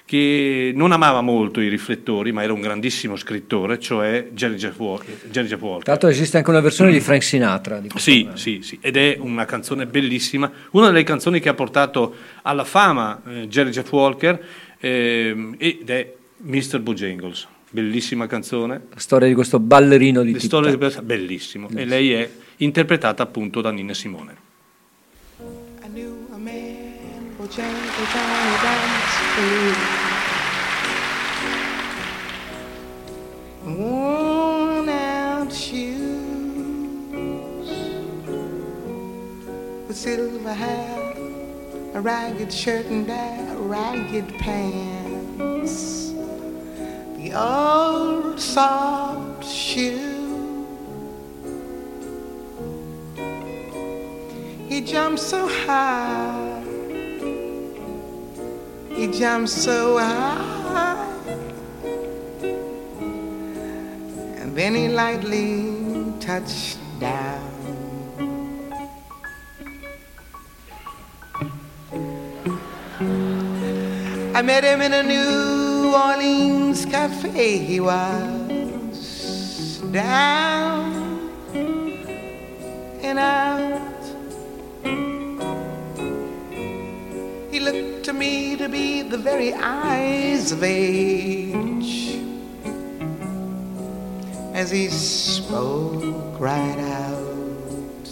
[0.07, 5.13] che non amava molto i riflettori, ma era un grandissimo scrittore, cioè Jerry Jeff Walker.
[5.29, 5.83] Jerry Jeff Walker.
[5.83, 7.79] Tra l'altro esiste anche una versione di Frank Sinatra.
[7.81, 8.37] Di Sì, brano.
[8.37, 13.21] sì, sì, ed è una canzone bellissima, una delle canzoni che ha portato alla fama
[13.27, 14.41] eh, Jerry Jeff Walker
[14.79, 16.79] ehm, ed è Mr.
[16.79, 18.81] Bojangles, bellissima canzone.
[18.93, 20.41] La storia di questo ballerino di Tac.
[20.99, 24.35] di- bellissimo e lei è interpretata appunto da Nina Simone.
[25.83, 30.05] I knew a man, Bojangles, on a dance.
[33.65, 35.97] Worn out shoes
[39.87, 41.16] with silver hair,
[41.97, 46.11] a ragged shirt and a ragged pants.
[47.17, 50.67] The old soft shoe.
[54.69, 56.63] He jumped so high.
[58.89, 61.15] He jumped so high.
[64.37, 67.56] And then he lightly touched down.
[74.37, 77.57] I met him in a New Orleans cafe.
[77.57, 81.31] He was down
[83.01, 84.03] and out.
[87.51, 92.21] He looked to me to be the very eyes of age
[94.53, 98.07] as he spoke right out.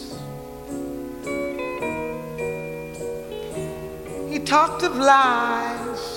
[4.31, 6.15] He talked of life.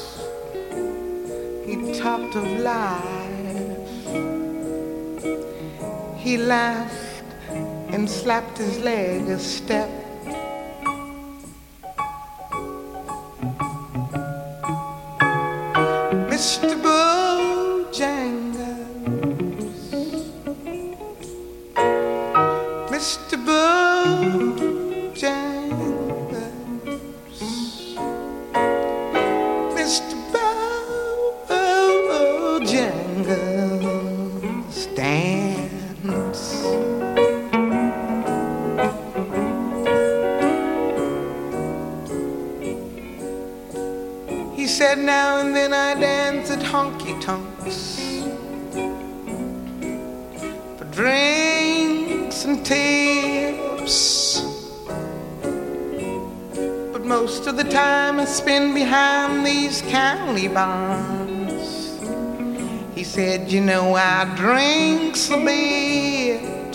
[1.96, 3.78] Talked of life.
[6.18, 7.24] He laughed
[7.90, 9.88] and slapped his leg a step.
[16.28, 16.76] Mr.
[16.82, 17.08] Bojangles.
[22.90, 23.36] Mr.
[23.46, 24.57] Bojangles.
[44.88, 48.00] Said now and then I dance at honky tonks
[50.78, 54.40] for drinks and tips.
[56.92, 62.00] But most of the time I spend behind these county bars.
[62.94, 66.74] He said, You know, I drinks a bit.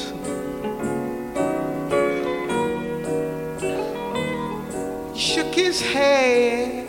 [5.18, 6.83] Shook his head,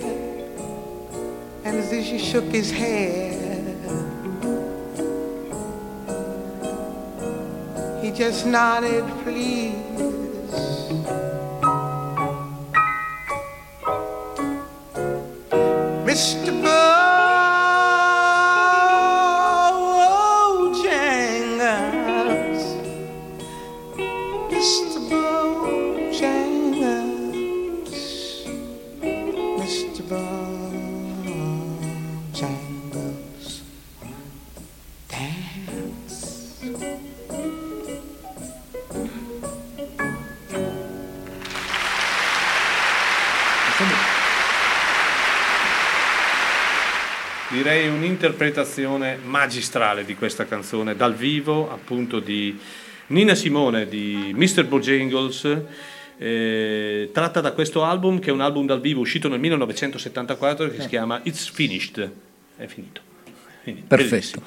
[1.65, 3.77] and as he shook his head,
[8.03, 9.75] he just nodded, please.
[48.25, 52.59] Un'interpretazione magistrale di questa canzone dal vivo, appunto di
[53.09, 54.65] Nina Simone di Mr.
[54.65, 55.59] Bojangles,
[56.17, 60.81] eh, tratta da questo album che è un album dal vivo uscito nel 1974 che
[60.81, 62.13] si chiama It's Finished.
[62.57, 63.03] È finito.
[63.87, 64.43] Perfetto.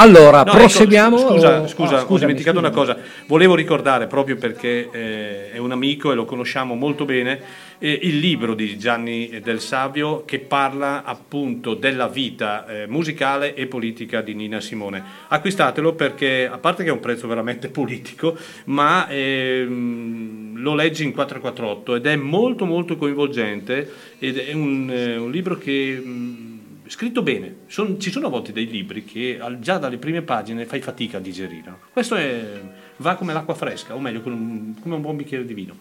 [0.00, 1.18] Allora, No, ecco, proseguiamo.
[1.18, 2.58] scusa, o- scusa, ah, ho scusami, dimenticato scusami.
[2.58, 2.96] una cosa.
[3.26, 7.40] Volevo ricordare proprio perché eh, è un amico e lo conosciamo molto bene,
[7.78, 13.66] eh, il libro di Gianni Del Savio che parla appunto della vita eh, musicale e
[13.66, 15.02] politica di Nina Simone.
[15.28, 21.12] Acquistatelo perché, a parte che è un prezzo veramente politico, ma ehm, lo leggi in
[21.12, 26.00] 448 ed è molto molto coinvolgente ed è un, eh, un libro che...
[26.04, 26.47] mh,
[26.88, 27.56] scritto bene.
[27.66, 31.18] Son- ci sono a volte dei libri che al- già dalle prime pagine fai fatica
[31.18, 31.74] a digerire.
[31.92, 32.60] Questo è-
[32.96, 35.74] va come l'acqua fresca, o meglio, un- come un buon bicchiere di vino.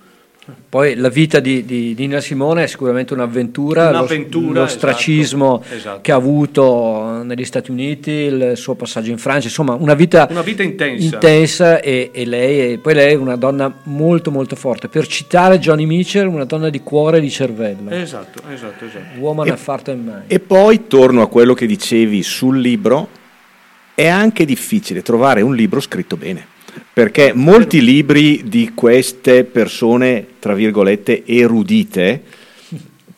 [0.69, 5.63] Poi la vita di, di Nina Simone è sicuramente un'avventura, lo- Un'avventura, lo, esatto, stracismo
[5.73, 5.99] esatto.
[6.01, 10.41] che ha avuto negli Stati Uniti, il suo passaggio in Francia, insomma una vita, Una
[10.41, 11.15] vita intensa.
[11.15, 14.87] intensa e, e lei, e poi lei è una donna molto molto forte.
[14.87, 17.89] Per citare Johnny Mitchell, una donna di cuore e di cervello.
[17.89, 19.19] Esatto, esatto, esatto.
[19.19, 20.23] Woman E- heart and mind.
[20.27, 23.09] E poi torno a quello che dicevi sul libro,
[23.95, 26.45] è anche difficile trovare un libro scritto bene,
[26.93, 32.21] perché molti libri di queste persone, tra virgolette, erudite,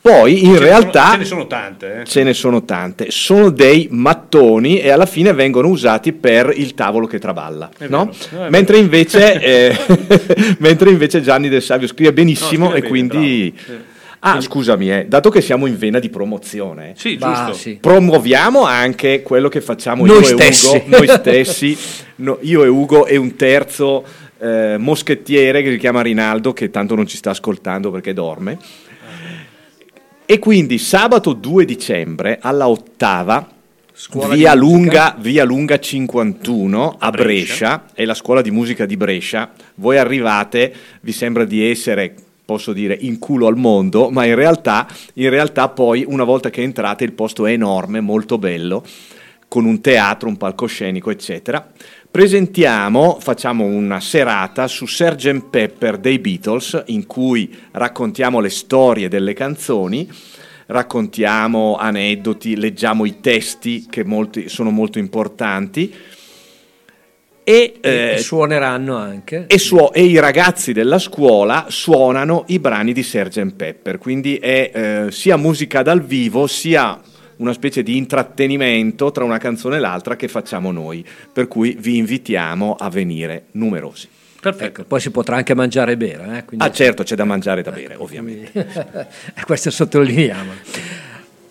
[0.01, 1.99] poi in Ce ne realtà sono- ce ne sono tante.
[2.01, 2.05] eh.
[2.05, 7.05] ce ne sono tante, sono dei mattoni e alla fine vengono usati per il tavolo
[7.05, 8.09] che traballa, no?
[8.31, 9.77] no, è mentre, invece, eh,
[10.59, 13.53] mentre invece Gianni Del Savio scrive benissimo No, scrive e bene, quindi...
[13.65, 13.97] bravo.
[14.21, 17.77] Ah, scusami, eh, dato che siamo in vena di promozione, Sì, Bah, sì.
[17.79, 20.67] promuoviamo anche quello che facciamo Noi io stessi.
[20.75, 21.77] e Ugo, noi stessi,
[22.17, 24.03] no, io e Ugo e un terzo
[24.39, 28.57] eh, moschettiere che si chiama Rinaldo, che tanto non ci sta ascoltando perché dorme.
[30.25, 33.47] E quindi sabato 2 dicembre alla ottava,
[33.93, 37.23] Scuola via lunga, via lunga 51 a, A Brescia.
[37.23, 39.51] Brescia, è la scuola di musica di Brescia.
[39.75, 40.71] Voi arrivate,
[41.01, 42.13] vi sembra di essere
[42.49, 46.63] posso dire in culo al mondo, ma in realtà, in realtà poi una volta che
[46.63, 48.83] entrate il posto è enorme, molto bello,
[49.47, 51.71] con un teatro, un palcoscenico, eccetera.
[52.09, 55.47] Presentiamo, facciamo una serata su Sgt.
[55.47, 60.09] Pepper dei Beatles, in cui raccontiamo le storie delle canzoni,
[60.65, 65.93] raccontiamo aneddoti, leggiamo i testi che molti- sono molto importanti.
[67.49, 69.45] E, E eh, suoneranno anche.
[69.47, 73.53] e, suo- e i ragazzi della scuola suonano i brani di Sgt.
[73.55, 74.71] Pepper, quindi è
[75.07, 77.01] eh, sia musica dal vivo sia
[77.37, 81.03] una specie di intrattenimento tra una canzone e l'altra che facciamo noi,
[81.33, 84.07] per cui vi invitiamo a venire numerosi.
[84.39, 84.81] Perfetto.
[84.81, 86.37] Ecco, poi si potrà anche mangiare e bere.
[86.37, 88.51] eh, quindi- Ah certo, c'è da mangiare e da bere, ovviamente.
[89.35, 90.51] E questo sottolineiamo.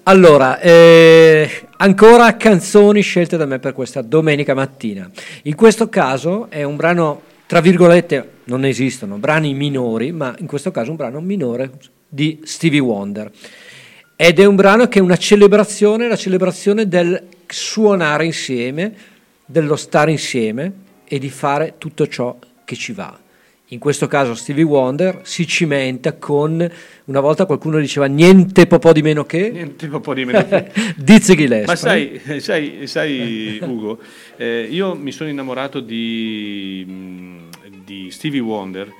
[0.08, 5.10] Allora, eh, ancora canzoni scelte da me per questa domenica mattina.
[5.42, 10.70] In questo caso è un brano, tra virgolette, non esistono brani minori, ma in questo
[10.70, 11.72] caso un brano minore
[12.08, 13.30] di Stevie Wonder.
[14.16, 18.94] Ed è un brano che è una celebrazione, la celebrazione del suonare insieme,
[19.44, 20.72] dello stare insieme
[21.04, 23.14] e di fare tutto ciò che ci va.
[23.70, 26.70] In questo caso Stevie Wonder si cimenta con,
[27.04, 30.46] una volta qualcuno diceva niente po' di meno che, Niente po' di meno.
[30.96, 31.66] di Ziggy Gillespie.
[31.66, 33.98] Ma sai, sai, sai, Ugo,
[34.36, 38.90] eh, io mi sono innamorato di, mh, di Stevie Wonder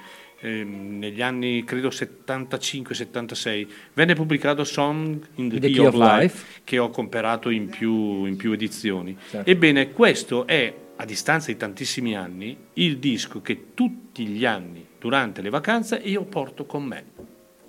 [0.40, 3.66] ehm, negli anni, credo 75-76.
[3.94, 8.52] Venne pubblicato Song in the, Key, of, Life, che ho comperato in più, in più
[8.52, 9.16] edizioni.
[9.30, 9.48] Certo.
[9.48, 15.42] Ebbene, questo è, a distanza di tantissimi anni, il disco che tutti gli anni, durante
[15.42, 17.04] le vacanze, io porto con me.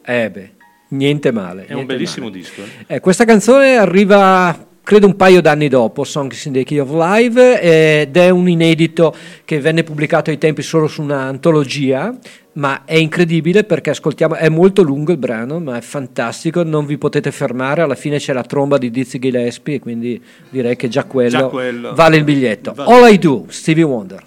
[0.04, 0.54] Eh beh,
[0.92, 1.66] Niente male.
[1.66, 2.38] È un niente bellissimo male.
[2.40, 2.62] disco.
[2.64, 2.96] eh.
[2.96, 7.61] Eh, questa canzone arriva credo un paio d'anni dopo Songs in the Key of Live
[7.61, 12.11] ed è un inedito che venne pubblicato ai tempi solo su un'antologia
[12.53, 16.98] ma è incredibile perché ascoltiamo è molto lungo il brano ma è fantastico non vi
[16.98, 21.03] potete fermare alla fine c'è la tromba di Dizzy Gillespie e quindi direi che già
[21.03, 21.94] quello, Già quello.
[21.94, 22.91] vale il biglietto Vale.
[22.91, 24.24] All I Do Stevie Wonder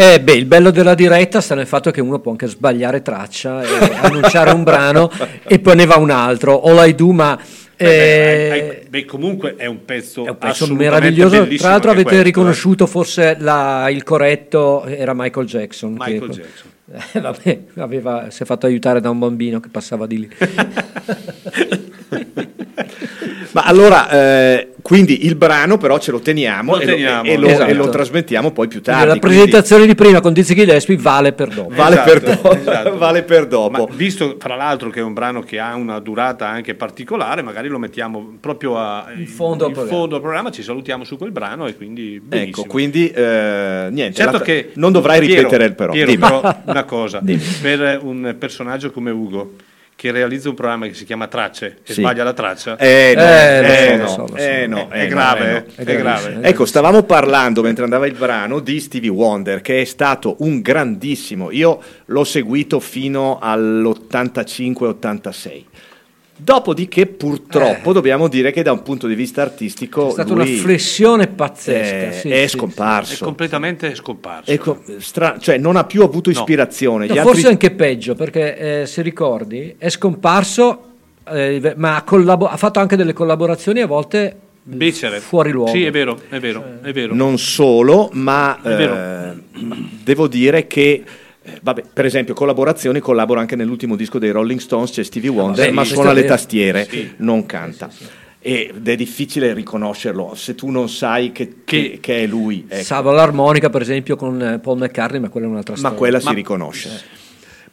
[0.00, 3.62] Eh, beh, il bello della diretta sta nel fatto che uno può anche sbagliare traccia
[3.62, 3.66] e
[4.00, 5.10] annunciare un brano
[5.42, 6.62] e poi ne va un altro.
[6.62, 7.36] All I Do, ma
[7.76, 11.44] Beh, eh, hai- hai- beh, comunque è un pezzo, è un pezzo meraviglioso.
[11.48, 12.22] Tra l'altro avete questo, eh.
[12.22, 15.98] riconosciuto forse la- il corretto era Michael Jackson.
[15.98, 16.70] che- Michael Jackson.
[17.14, 20.30] Eh, vabbè, aveva- si è fatto aiutare da un bambino che passava di lì.
[23.50, 27.24] Ma allora, eh, quindi il brano però ce lo teniamo, Lo e, teniamo.
[27.24, 27.70] Lo, e, lo, Esatto.
[27.70, 29.00] e lo trasmettiamo poi più tardi.
[29.06, 31.74] la quindi presentazione di prima con Dizzy Gillespie vale per dopo.
[31.74, 32.96] Vale, Esatto, per dopo, esatto.
[32.96, 33.86] vale per dopo.
[33.86, 37.68] Ma visto fra l'altro che è un brano che ha una durata anche particolare, magari
[37.68, 39.98] lo mettiamo proprio a, in fondo al in programma.
[39.98, 42.66] fondo al programma, ci salutiamo su quel brano e quindi Ecco, benissimo.
[42.66, 44.14] quindi eh, niente.
[44.16, 45.92] Certo l'altra- che non dovrai Piero, ripetere il però.
[45.92, 46.18] Piero, Dimmi.
[46.22, 47.20] però una cosa,
[47.60, 49.52] per un personaggio come Ugo
[49.98, 52.02] che realizza un programma che si chiama Tracce e Sì.
[52.02, 55.02] sbaglia la traccia, Eh no, Eh, eh, no, so, lo so, eh, no, è eh,
[55.02, 55.64] no, grave, eh, no.
[55.74, 56.38] eh, è grave.
[56.42, 61.50] Ecco, stavamo parlando mentre andava il brano di Stevie Wonder, che è stato un grandissimo.
[61.50, 65.64] Io l'ho seguito fino all'85-86.
[66.40, 70.60] Dopodiché, purtroppo, dobbiamo dire che da un punto di vista artistico È stata lui una
[70.62, 71.80] flessione pazzesca.
[72.08, 73.24] è, sì, è sì, è scomparso.
[73.24, 74.48] completamente scomparso.
[74.50, 77.06] Ecco, stra- cioè non ha più avuto ispirazione.
[77.06, 80.82] No, Gli forse altri- anche peggio, perché eh, se ricordi è scomparso,
[81.28, 85.18] eh, ma ha, collabo- ha fatto anche delle collaborazioni a volte Becere.
[85.18, 85.72] fuori luogo.
[85.72, 87.14] Sì, è vero, è vero, è vero.
[87.14, 89.32] Non solo, ma È eh,
[90.04, 91.02] devo dire che,
[91.54, 95.66] eh, vabbè, per esempio, collaborazioni, collabora anche nell'ultimo disco dei Rolling Stones, c'è Stevie Wonder,
[95.66, 97.12] sì, ma questo suona le tastiere, Sì.
[97.18, 97.90] non canta.
[98.40, 102.64] Ed è difficile riconoscerlo se tu non sai che, che- Che- è lui.
[102.68, 102.84] ecco.
[102.84, 105.98] Salvo l'armonica, per esempio, con eh, Paul McCartney, ma quella è un'altra ma storia.
[105.98, 106.88] quella si Ma- riconosce.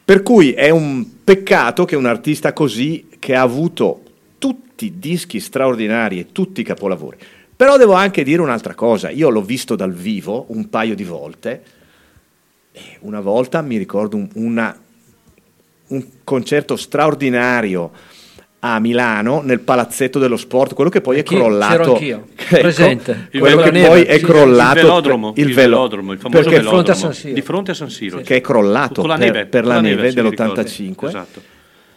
[0.04, 4.02] Per cui è un peccato che un artista così, che ha avuto
[4.38, 7.16] tutti dischi straordinari e tutti i capolavori.
[7.56, 11.62] Però devo anche dire un'altra cosa, io l'ho visto dal vivo un paio di volte
[13.00, 14.76] una volta mi ricordo un, una-
[15.88, 17.90] un concerto straordinario
[18.60, 21.76] a Milano nel palazzetto dello sport, quello che poi è crollato.
[21.76, 23.28] c'ero anch'io, Ecco, presente.
[23.32, 26.58] Il quello che poi è crollato il velodromo, il il velo- velodromo, il famoso perché
[26.60, 27.34] di fronte a velodromo, San Siro.
[27.34, 28.20] di fronte a San Siro.
[28.22, 30.28] che è crollato Con la per- neve, per, con la la neve, neve, sì, mi
[30.30, 30.52] ricordo.
[30.54, 31.42] dell'85 Esatto.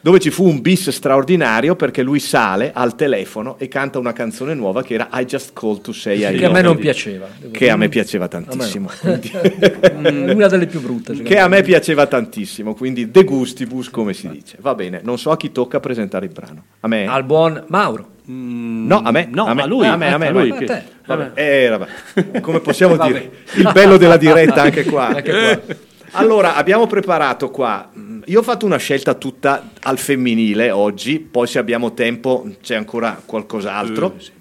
[0.01, 4.53] Dove ci fu un bis straordinario perché lui sale al telefono e canta una canzone
[4.53, 7.27] nuova che era I Just Called to Say I che a me non piaceva.
[7.51, 9.31] che a me piaceva tantissimo quindi-
[9.99, 11.13] Mm, Una delle più brutte.
[11.21, 15.31] che a me piaceva tantissimo quindi de gustibus come si dice va bene non so
[15.31, 18.07] a chi tocca presentare il brano a me Al buon Mauro.
[18.26, 19.85] no a me No, a me a lui.
[19.85, 20.47] a me, a me, A lui.
[20.49, 20.65] lui.
[20.65, 20.84] te.
[21.05, 22.39] Vabbè, eh, vabbè.
[22.41, 25.76] come possiamo dire il bello della diretta anche qua Anche qua.
[26.14, 27.90] Allora, abbiamo preparato qua.
[27.95, 32.76] mm, Io ho fatto una scelta tutta al femminile oggi, poi se abbiamo tempo c'è
[32.76, 34.14] ancora qualcos'altro.
[34.18, 34.31] Eh, sì.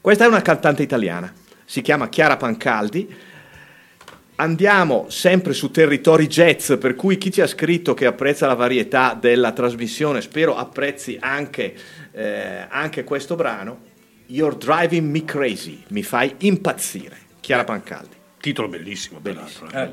[0.00, 1.32] Questa è una cantante italiana,
[1.64, 3.14] si chiama Chiara Pancaldi.
[4.36, 9.16] Andiamo sempre su territori jazz, per cui chi ci ha scritto che apprezza la varietà
[9.18, 11.72] della trasmissione, spero apprezzi anche,
[12.10, 13.92] eh, anche questo brano.
[14.26, 17.16] You're driving me crazy, mi fai impazzire.
[17.38, 18.16] Chiara Pancaldi.
[18.40, 19.68] Titolo bellissimo, peraltro.
[19.70, 19.70] eh.
[19.70, 19.92] You,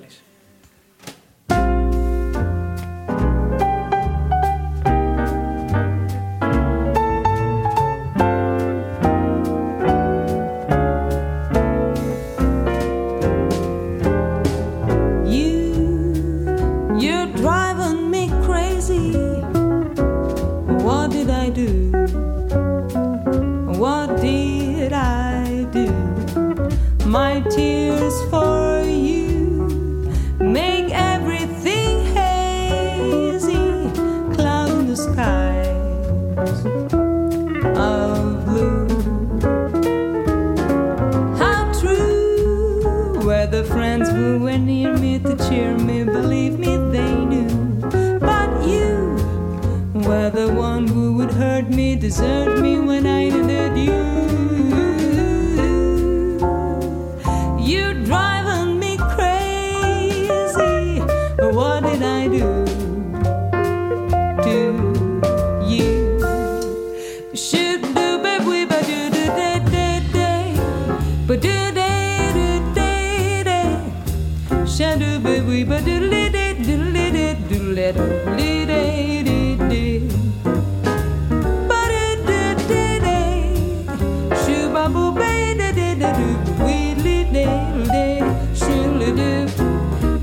[52.11, 52.80] desert me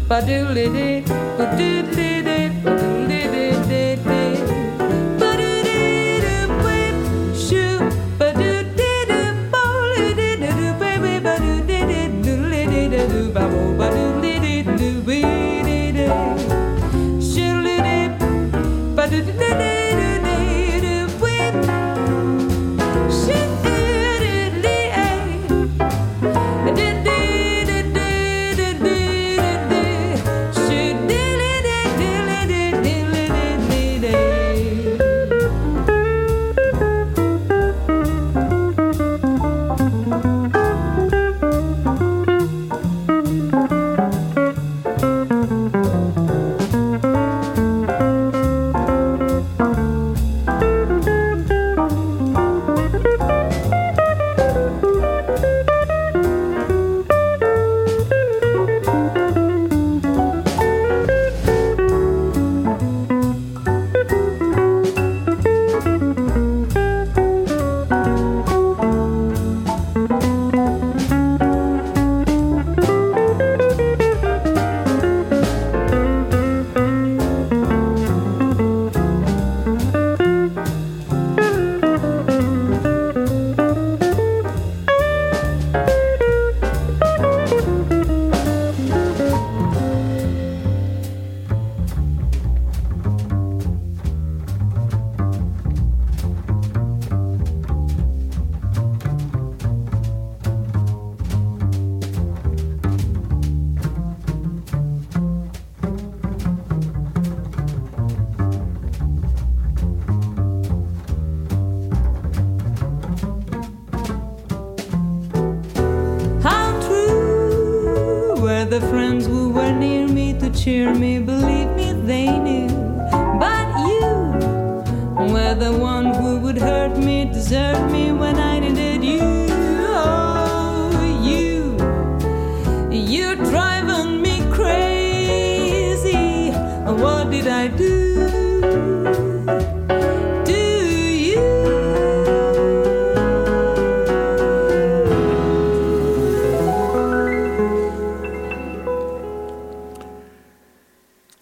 [0.08, 0.94] ba do li day
[1.38, 1.87] ba do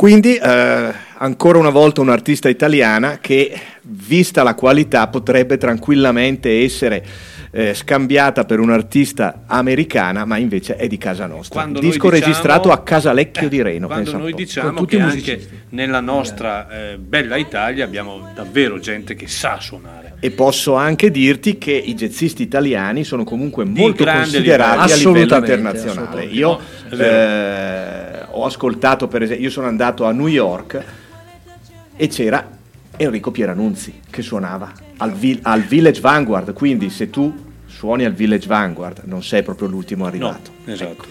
[0.07, 7.05] Quindi eh, ancora una volta un'artista italiana che, vista la qualità, potrebbe tranquillamente essere
[7.51, 11.61] eh, scambiata per un'artista americana, ma invece è di casa nostra.
[11.61, 13.89] Quando Disco diciamo- registrato a Casalecchio di Reno.
[13.89, 14.37] Quando noi po'.
[14.37, 20.15] diciamo che anche nella nostra eh, bella Italia abbiamo davvero gente che sa suonare.
[20.20, 24.55] E posso anche dirti che i jazzisti italiani sono comunque molto considerati a livello.
[24.55, 26.24] livello Assolutamente, internazionale.
[26.27, 30.85] Io No, eh, ho ascoltato, per esempio, io sono andato a New York
[31.97, 32.49] e c'era
[32.97, 37.35] Enrico Pieranunzi che suonava al, Vi- al Village Vanguard, quindi se tu
[37.67, 40.51] suoni al Village Vanguard non sei proprio l'ultimo arrivato.
[40.65, 41.05] Esatto.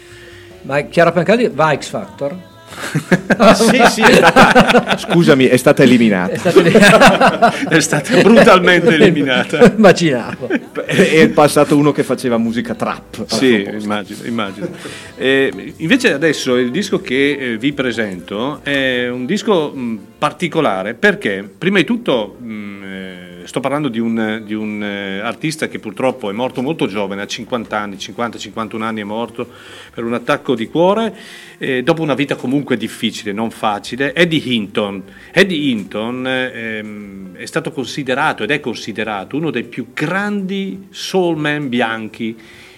[0.63, 2.53] Ma Chiara Pancaldi va a X Factor?
[3.55, 6.33] sì, sì, è stata- scusami, è stata eliminata.
[6.33, 7.53] È stata eliminata.
[7.69, 9.73] È stata brutalmente eliminata.
[9.75, 10.49] Immaginavo.
[10.85, 13.25] È passato uno che faceva musica trap.
[13.27, 14.19] Sì, immagino.
[14.25, 14.69] immagino.
[15.15, 19.73] Eh, invece adesso il disco che eh, vi presento è un disco
[20.17, 25.67] particolare perché prima di tutto mh, eh, sto parlando di un, di un, eh, artista
[25.67, 29.47] che purtroppo è morto molto giovane, a 50 anni, 50-51 anni è morto
[29.93, 31.15] per un attacco di cuore,
[31.57, 35.03] eh, dopo una vita comunque difficile, non facile, Eddie Hinton.
[35.31, 41.69] Eddie Hinton eh, ehm, è stato considerato ed è considerato uno dei più grandi soulman
[41.69, 42.35] bianchi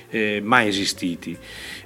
[0.09, 1.37] eh, mai esistiti.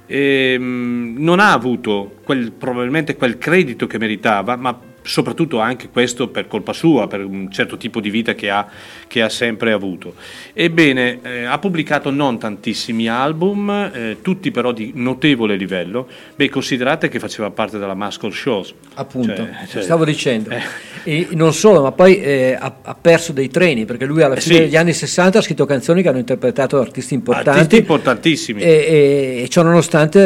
[0.06, 6.46] Ehm, non ha avuto quel- probabilmente quel credito che meritava, ma soprattutto anche questo per
[6.48, 8.66] colpa sua, per un certo tipo di vita che ha,
[9.06, 10.14] che ha sempre avuto.
[10.52, 16.08] Ebbene, eh, ha pubblicato non tantissimi album, eh, tutti però di notevole livello.
[16.34, 18.74] Beh, considerate che faceva parte della Muscle Shows.
[18.94, 20.50] Appunto, Cioè, cioè- stavo dicendo.
[20.50, 20.60] Eh.
[21.04, 24.40] E non solo, ma poi eh, ha, ha perso dei treni, perché lui alla Eh,
[24.40, 24.60] fine sì.
[24.62, 27.58] degli anni 60 ha scritto canzoni che hanno interpretato artisti importanti.
[27.58, 28.60] Artisti importantissimi.
[28.62, 30.20] E, e- e ciò nonostante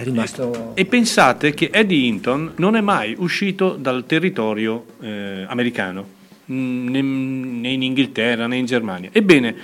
[0.02, 0.72] rimasto...
[0.74, 6.06] E pensate che Eddie Hinton non è mai uscito dal territorio eh, americano,
[6.50, 9.08] mm, né, in Inghilterra né in Germania.
[9.12, 9.54] Ebbene,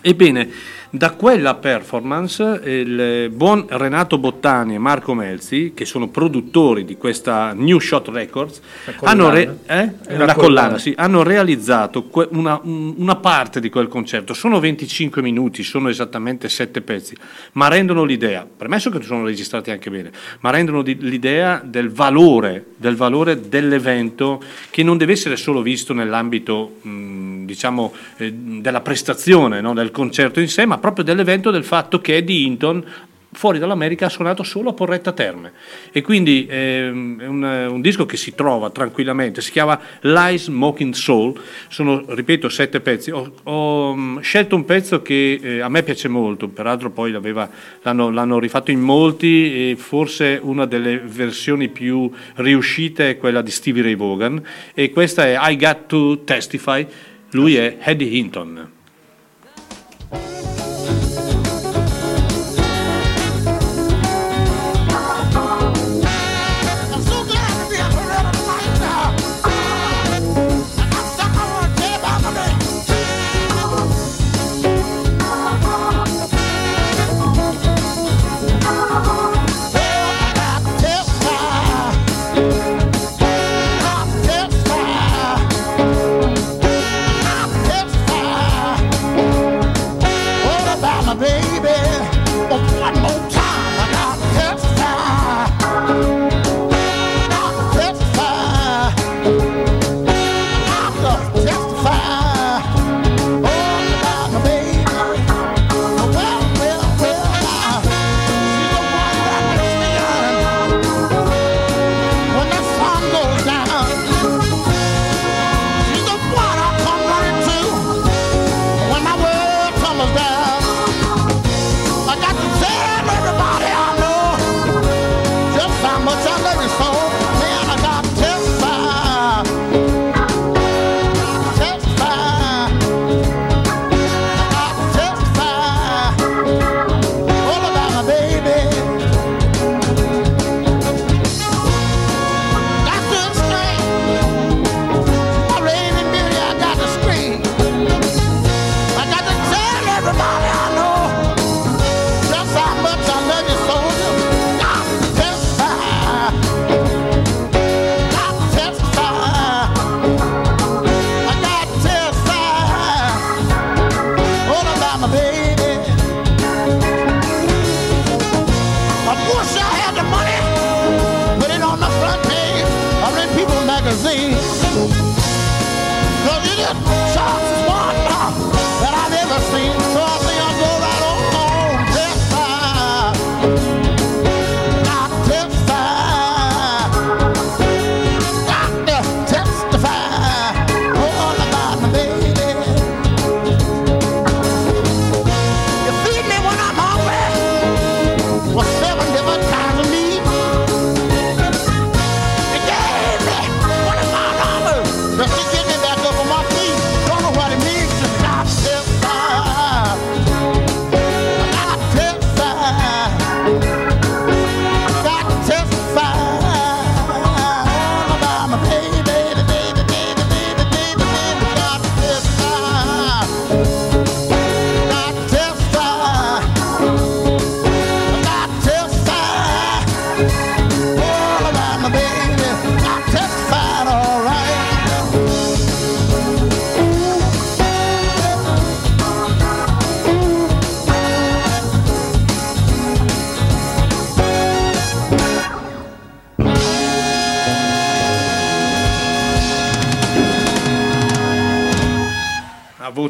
[0.00, 0.50] Ebbene,
[0.94, 7.52] da quella performance il buon Renato Bottani e Marco Melzi, che sono produttori di questa
[7.52, 8.60] New Shot Records,
[9.02, 9.90] hanno, re- eh?
[10.06, 10.78] Collana, collana.
[10.78, 14.34] sì, hanno realizzato que- una, un- una parte di quel concerto.
[14.34, 17.16] Sono 25 minuti, sono esattamente 7 pezzi,
[17.54, 20.12] ma rendono l'idea, premesso che sono registrati anche bene,
[20.42, 24.40] ma rendono di- l'idea del valore, del valore dell'evento
[24.70, 29.74] che non deve essere solo visto nell'ambito mh, diciamo eh, della prestazione, no?
[29.74, 32.84] del concerto in sé, ma proprio dell'evento del fatto che Eddie Hinton
[33.32, 35.52] fuori dall'America ha suonato solo a Porretta Terme
[35.90, 40.92] e quindi ehm, è un, un disco che si trova tranquillamente, si chiama Lies Smoking
[40.92, 45.82] Soul, sono ripeto sette pezzi, ho, ho, mm, scelto un pezzo che eh, a me
[45.82, 52.10] piace molto, peraltro poi l'hanno, l'hanno rifatto in molti e forse una delle versioni più
[52.34, 54.42] riuscite è quella di Stevie Ray Vaughan
[54.74, 56.86] e questa è I Got to Testify,
[57.30, 58.72] lui è Eddie Hinton.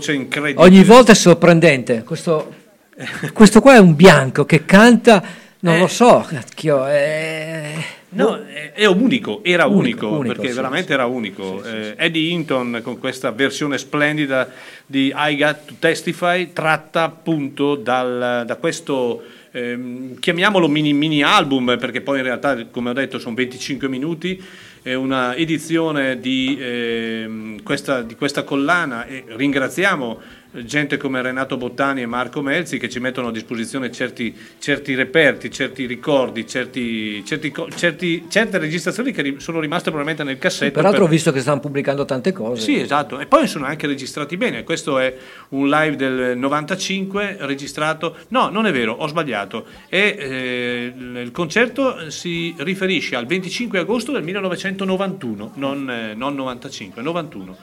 [0.04, 0.64] Voce incredibile.
[0.66, 2.02] Ogni volta è sorprendente.
[2.02, 2.52] Questo,
[3.32, 5.22] questo qua è un bianco che canta,
[5.60, 5.78] non Eh.
[5.80, 7.72] lo so, cacchio, è...
[8.10, 8.38] No,
[8.72, 11.64] è, unico, era unico, Unico, unico, perché sì, veramente era unico.
[11.64, 14.48] Eh, Eddie Hinton con questa versione splendida
[14.86, 19.20] di I Got to Testify tratta appunto dal- da questo,
[19.50, 24.40] ehm, chiamiamolo mini, mini album, perché poi in realtà, come ho detto, sono 25 minuti,
[24.84, 30.20] è una edizione di, ehm, questa, di questa collana e ringraziamo
[30.62, 35.50] gente come Renato Bottani e Marco Melzi che ci mettono a disposizione certi, certi reperti,
[35.50, 40.72] certi ricordi, certi, certi certe registrazioni che sono rimaste probabilmente nel cassetto.
[40.72, 42.62] Peraltro ho per- visto che stanno pubblicando tante cose.
[42.62, 44.62] sì, esatto, e poi sono anche registrati bene.
[44.62, 45.14] Questo è
[45.50, 48.16] un live del 95 registrato.
[48.28, 49.66] No, non è vero, ho sbagliato.
[49.88, 57.02] E, eh, il concerto si riferisce al 25 agosto del 1991, non, eh, non 95,
[57.02, 57.56] 91.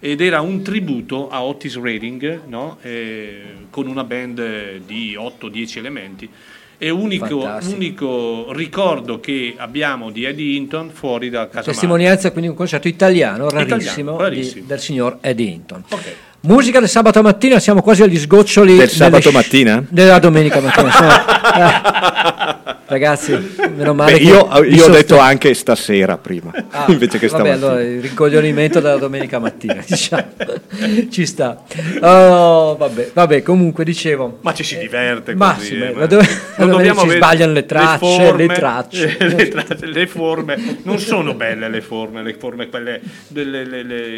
[0.00, 2.78] Ed era un tributo a Otis Redding, no?
[2.82, 6.28] Eh, con una band di 8-10 elementi.
[6.78, 11.72] È unico, unico ricordo che abbiamo di Eddie Hinton fuori da casa.
[11.72, 14.60] Testimonianza quindi un concerto italiano rarissimo, Italiano, rarissimo.
[14.60, 15.84] di- del signor Eddie Hinton.
[16.42, 19.84] Musica del sabato mattina, siamo quasi agli sgoccioli Del sabato sci- mattina?
[19.88, 20.86] Della domenica mattina.
[20.86, 22.57] insomma.
[22.88, 23.32] Eh, ragazzi,
[23.76, 27.44] meno male Beh, che io, io ho detto anche stasera prima, Ah, invece che vabbè,
[27.44, 27.66] stamattina.
[27.66, 30.24] allora il rincoglionimento della domenica mattina, diciamo.
[31.10, 31.64] ci sta.
[32.00, 34.38] Oh, vabbè, vabbè, comunque dicevo.
[34.40, 37.04] Ma ci si diverte Ma così, sì, eh, ma ma dove- non dove dobbiamo si
[37.04, 39.16] avere sbagliano le tracce, le tracce.
[39.20, 44.16] le, tracce, le forme non sono belle le forme, le forme quelle delle, le- le-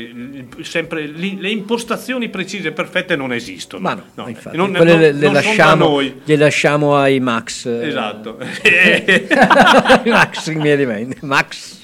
[1.38, 3.82] le impostazioni precise e perfette non esistono.
[3.82, 6.20] Ma no, No, infatti, non- quelle non- le, le non lasciamo, noi.
[6.22, 7.66] le lasciamo ai Max.
[7.66, 8.38] eh, Esatto.
[10.07, 11.16] Max, mi viene in mente.
[11.20, 11.78] Max.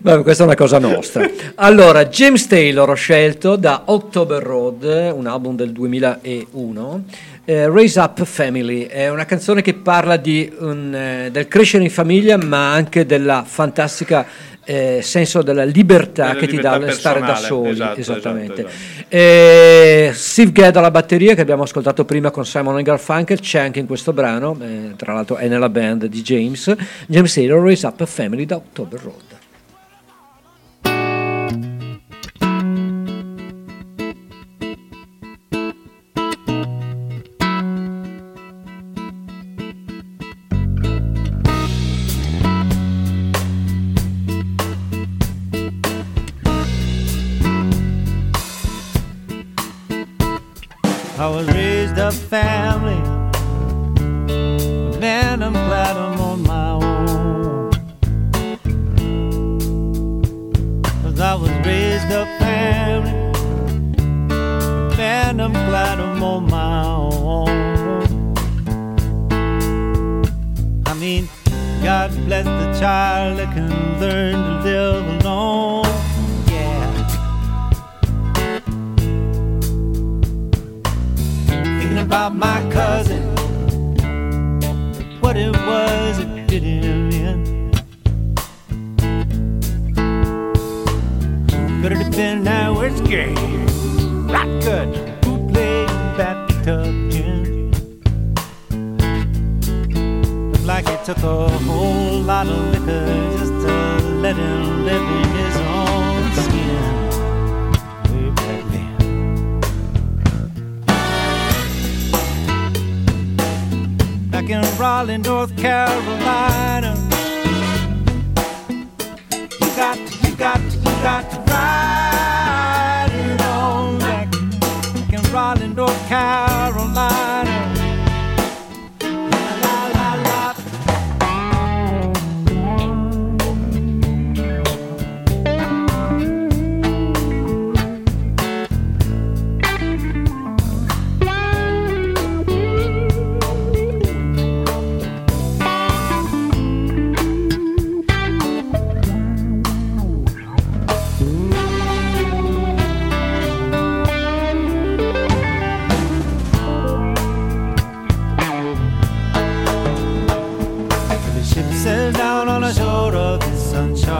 [0.00, 1.28] Vabbè, questa è una cosa nostra.
[1.56, 7.04] Allora, James Taylor ho scelto da October Road, un album del 2001.
[7.44, 10.16] eh, Raise Up Family è una canzone che parla
[10.58, 14.24] un, eh, del crescere in famiglia, ma anche della fantastica
[14.64, 17.70] eh, senso della libertà Della che ti libertà dà il stare da soli.
[17.70, 18.66] esatto, esattamente.
[18.66, 19.06] esatto, esatto.
[19.08, 23.86] Eh, Steve Gadd alla batteria che abbiamo ascoltato prima con Simon Garfunkel c'è anche in
[23.86, 26.74] questo brano, eh, tra l'altro è nella band di James.
[27.06, 29.33] James Taylor Raise Up a Family da October Road.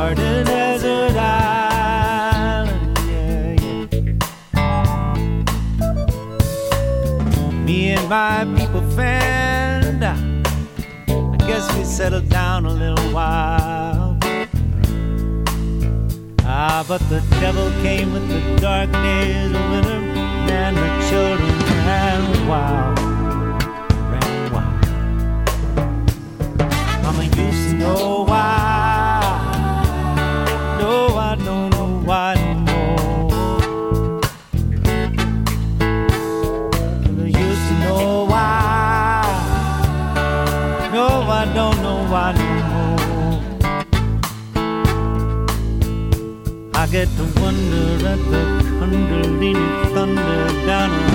[0.05, 2.98] Uncharted desert island.
[3.09, 4.02] Yeah, yeah.
[7.64, 8.82] Me and my people
[10.02, 10.18] out.
[11.09, 14.18] I guess we settled down a little while.
[16.47, 20.01] Ah, but the devil came with the dark days of winter,
[20.52, 22.98] and the children ran wild.
[24.12, 24.85] Ran wild.
[27.02, 28.64] Mama used to know why.
[47.45, 48.43] wonder at the
[48.79, 51.14] cundle, thunder it thundered down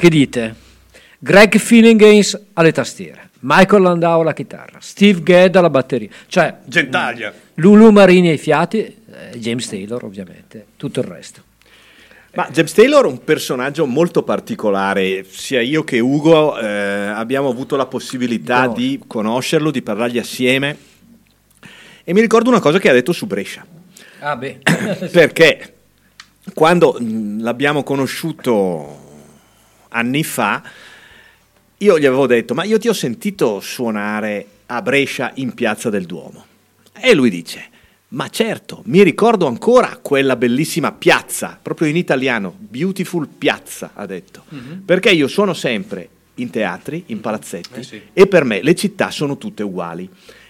[0.00, 0.54] che dite?
[1.18, 7.32] Greg Finnegains alle tastiere, Michael Landau alla chitarra, Steve Gadd alla batteria, cioè Gentaglia.
[7.56, 11.42] Lulu Marini ai fiati, eh, James Taylor ovviamente, tutto il resto.
[12.32, 17.76] Ma James Taylor è un personaggio molto particolare, sia io che Ugo eh, abbiamo avuto
[17.76, 18.72] la possibilità No.
[18.72, 20.76] di conoscerlo, di parlargli assieme
[22.04, 23.66] e mi ricordo una cosa che ha detto su Brescia,
[24.20, 24.60] Ah beh,
[25.12, 25.74] perché
[26.54, 28.99] quando mh, l'abbiamo conosciuto
[29.90, 30.62] anni fa,
[31.76, 36.06] io gli avevo detto, ma io ti ho sentito suonare a Brescia in Piazza del
[36.06, 36.44] Duomo.
[36.92, 37.68] E lui dice,
[38.08, 44.44] ma certo, mi ricordo ancora quella bellissima piazza, proprio in italiano, beautiful piazza, ha detto.
[44.84, 49.62] Perché io suono sempre in teatri, in palazzetti, e per me le città sono tutte
[49.62, 50.08] uguali.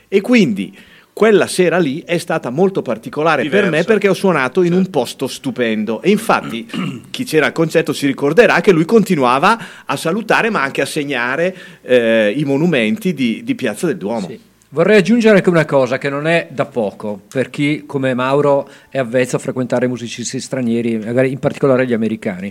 [0.08, 0.76] E quindi
[1.20, 3.86] quella sera lì è stata molto particolare per me Diversa.
[3.88, 6.00] perché ho suonato in un posto stupendo.
[6.00, 6.66] E infatti
[7.10, 11.54] chi c'era al concerto si ricorderà che lui continuava a salutare ma anche a segnare
[11.82, 14.30] eh, i monumenti di, di Piazza del Duomo.
[14.70, 18.96] Vorrei aggiungere anche una cosa che non è da poco per chi come Mauro è
[18.96, 22.50] avvezzo a frequentare musicisti stranieri, magari in particolare gli americani.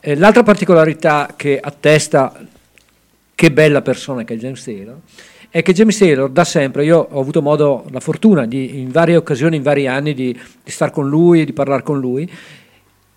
[0.00, 2.34] Eh, l'altra particolarità che attesta
[3.32, 4.96] che bella persona che è James Taylor
[5.50, 9.16] è che James Taylor da sempre, io ho avuto modo, la fortuna di, in varie
[9.16, 12.30] occasioni, in vari anni di, di stare con lui, di parlare con lui,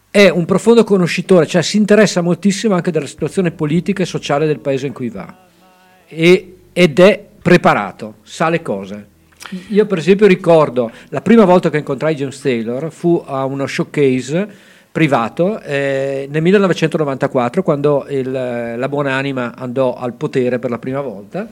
[0.10, 4.60] è un profondo conoscitore, cioè si interessa moltissimo anche della situazione politica e sociale del
[4.60, 5.50] paese in cui va
[6.08, 9.08] e- ed è preparato, sa le cose.
[9.70, 14.48] Io per esempio ricordo la prima volta che incontrai James Taylor fu a uno showcase
[14.92, 21.50] privato eh, nel 1994 quando il, la buonanima andò al potere per la prima volta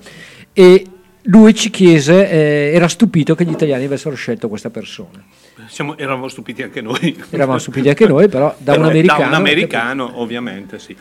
[0.59, 0.85] e
[1.23, 5.23] lui ci chiese, eh, era stupito che gli italiani avessero scelto questa persona.
[5.67, 7.17] Siamo- eravamo stupiti anche noi.
[7.29, 9.19] Eravamo stupiti anche noi, però da un Però, americano.
[9.21, 10.93] Da un americano, ovviamente, sì.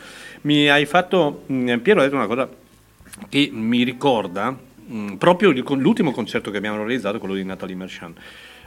[0.43, 2.47] Mi hai fatto, mh, Piero ha detto una cosa
[3.27, 7.75] che mi ricorda mh, proprio il con- l'ultimo concerto che abbiamo realizzato, quello di Natalie
[7.75, 8.17] Merchant.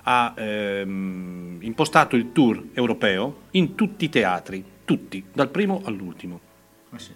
[0.02, 6.40] Ha ehm, impostato il tour europeo in tutti i teatri, tutti, dal primo all'ultimo.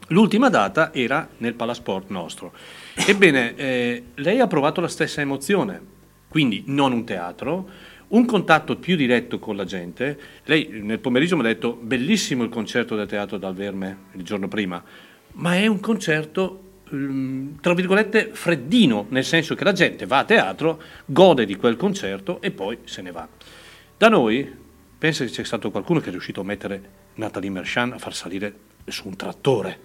[0.09, 2.53] L'ultima data era nel Palasport nostro.
[2.95, 5.81] Ebbene, eh, lei ha provato la stessa emozione,
[6.29, 7.69] quindi non un teatro,
[8.09, 10.19] un contatto più diretto con la gente.
[10.45, 14.49] Lei nel pomeriggio mi ha detto bellissimo il concerto del teatro dal Verme il giorno
[14.49, 14.83] prima,
[15.33, 20.25] ma è un concerto ehm, tra virgolette freddino, nel senso che la gente va a
[20.25, 23.29] teatro, gode di quel concerto e poi se ne va.
[23.99, 24.51] Da noi,
[24.97, 26.83] pensa che c'è stato qualcuno che è riuscito a mettere
[27.17, 29.85] Natalie Merchant a far salire su un trattore.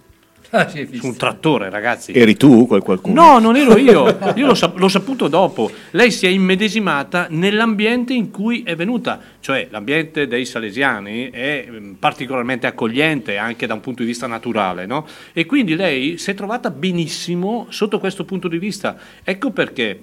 [0.54, 2.12] Ah, sì, su un trattore, ragazzi.
[2.12, 3.14] Eri tu quel qualcuno?
[3.14, 5.70] No, non ero io, io l'ho, sap- l'ho saputo dopo.
[5.92, 11.92] Lei si è immedesimata nell'ambiente in cui è venuta, cioè l'ambiente dei salesiani è mm,
[11.92, 15.06] particolarmente accogliente anche da un punto di vista naturale, no?
[15.32, 18.98] E quindi lei si è trovata benissimo sotto questo punto di vista.
[19.24, 20.02] Ecco perché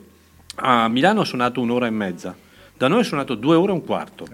[0.56, 2.36] a Milano ha suonato un'ora e mezza,
[2.76, 4.26] da noi è suonato due ore e un quarto.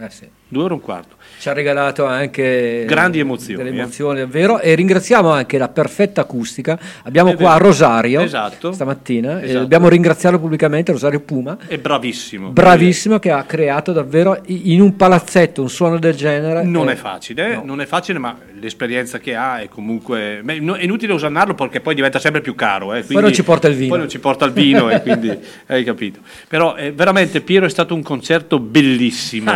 [0.47, 1.15] Due ore e un quarto.
[1.39, 3.80] Ci ha regalato anche Grandi emozioni, delle eh.
[3.80, 4.59] emozioni, davvero.
[4.59, 6.77] E ringraziamo anche la perfetta acustica.
[7.03, 7.65] Abbiamo È qua vero.
[7.65, 8.72] Rosario Esatto.
[8.72, 9.41] stamattina.
[9.41, 9.59] e Esatto.
[9.61, 11.57] dobbiamo ringraziarlo pubblicamente, Rosario Puma.
[11.67, 12.49] È bravissimo.
[12.51, 16.63] Bravissimo che ha creato davvero in un palazzetto un suono del genere.
[16.63, 20.41] Non Eh, è facile, non è facile, ma l'esperienza che ha è comunque.
[20.43, 22.93] beh, no- è inutile usarlo perché poi diventa sempre più caro.
[22.93, 23.89] eh, quindi- non ci porta il vino.
[23.89, 25.35] Poi non ci porta il vino, e quindi
[25.67, 26.19] hai capito.
[26.47, 29.51] Però eh, veramente, Piero, è stato un concerto bellissimo.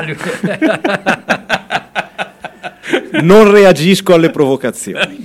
[3.21, 5.21] Non reagisco alle provocazioni.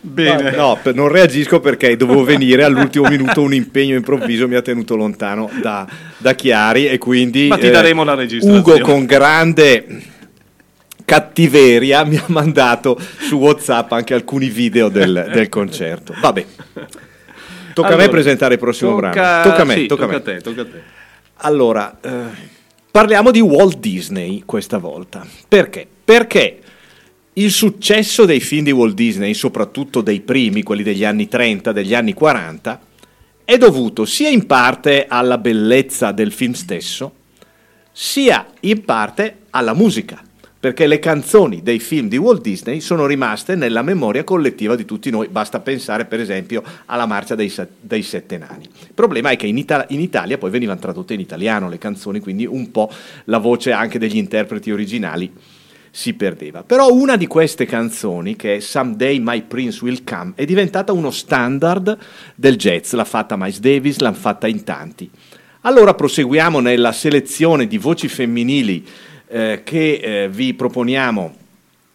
[0.00, 0.50] Bene.
[0.56, 5.48] No, non reagisco perché dovevo venire all'ultimo minuto un impegno improvviso mi ha tenuto lontano
[5.60, 8.58] da, da Chiari e quindi Ma ti eh, daremo la registrazione.
[8.58, 9.86] Ugo con grande
[11.04, 16.14] cattiveria mi ha mandato su WhatsApp anche alcuni video del, del concerto.
[16.20, 16.44] Vabbè.
[17.74, 19.42] Tocca a me Allora, presentare il prossimo tocca- brano.
[19.48, 20.32] Tocca a me, sì, tocca a tocca me.
[20.32, 20.82] a te, tocca a te.
[21.36, 22.56] Allora, eh,
[22.90, 25.26] parliamo di Walt Disney questa volta.
[25.46, 25.86] Perché?
[26.04, 26.60] Perché
[27.34, 31.94] il successo dei film di Walt Disney, soprattutto dei primi, quelli degli anni 30, degli
[31.94, 32.80] anni 40,
[33.44, 37.12] è dovuto sia in parte alla bellezza del film stesso,
[37.92, 40.22] sia in parte alla musica.
[40.60, 45.08] Perché le canzoni dei film di Walt Disney sono rimaste nella memoria collettiva di tutti
[45.08, 45.28] noi.
[45.28, 48.64] Basta pensare, per esempio, alla marcia dei, dei sette nani.
[48.64, 52.18] Il problema è che in, Ita- in Italia poi venivano tradotte in italiano le canzoni,
[52.18, 52.90] quindi un po'
[53.26, 55.32] la voce anche degli interpreti originali
[55.90, 56.64] si perdeva.
[56.64, 61.12] Però una di queste canzoni, che è Someday My Prince Will Come, è diventata uno
[61.12, 61.96] standard
[62.34, 62.92] del jazz.
[62.94, 65.08] L'ha fatta Miles Davis, l'hanno fatta in tanti.
[65.62, 68.86] Allora proseguiamo nella selezione di voci femminili
[69.28, 71.36] eh, che eh, vi proponiamo.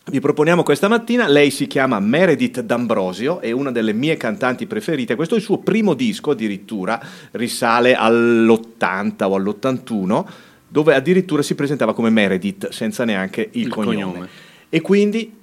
[0.05, 5.15] Vi proponiamo questa mattina, lei si chiama Meredith D'Ambrosio, è una delle mie cantanti preferite,
[5.15, 7.01] questo è il suo primo disco addirittura,
[7.31, 10.25] risale all'80 o all'81,
[10.67, 13.95] dove addirittura si presentava come Meredith senza neanche il, Il cognome.
[13.95, 14.29] cognome.
[14.67, 15.33] E quindi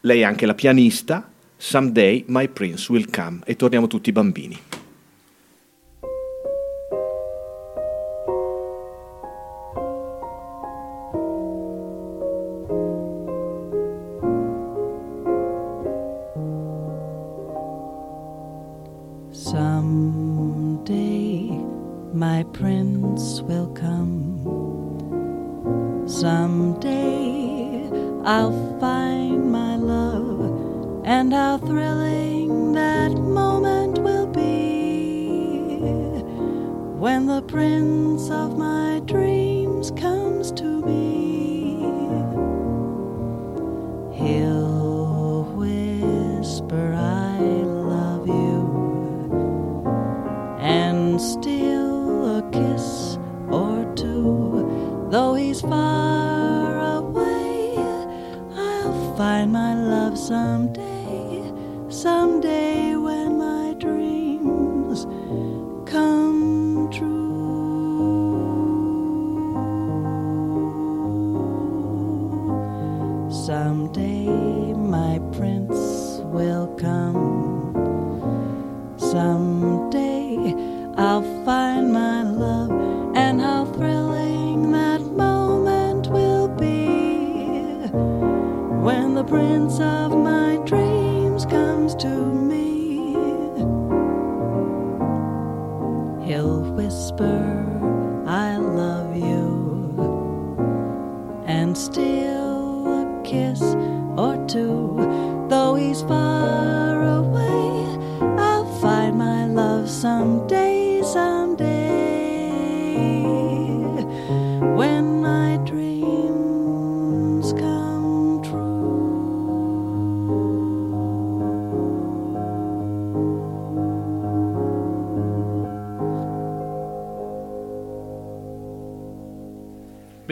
[0.00, 4.58] lei è anche la pianista, Someday My Prince Will Come, e torniamo tutti bambini.
[22.34, 24.10] My prince will come.
[26.08, 27.88] Someday
[28.24, 35.78] I'll find my love, and how thrilling that moment will be
[37.04, 41.03] when the prince of my dreams comes to me.
[60.30, 60.73] My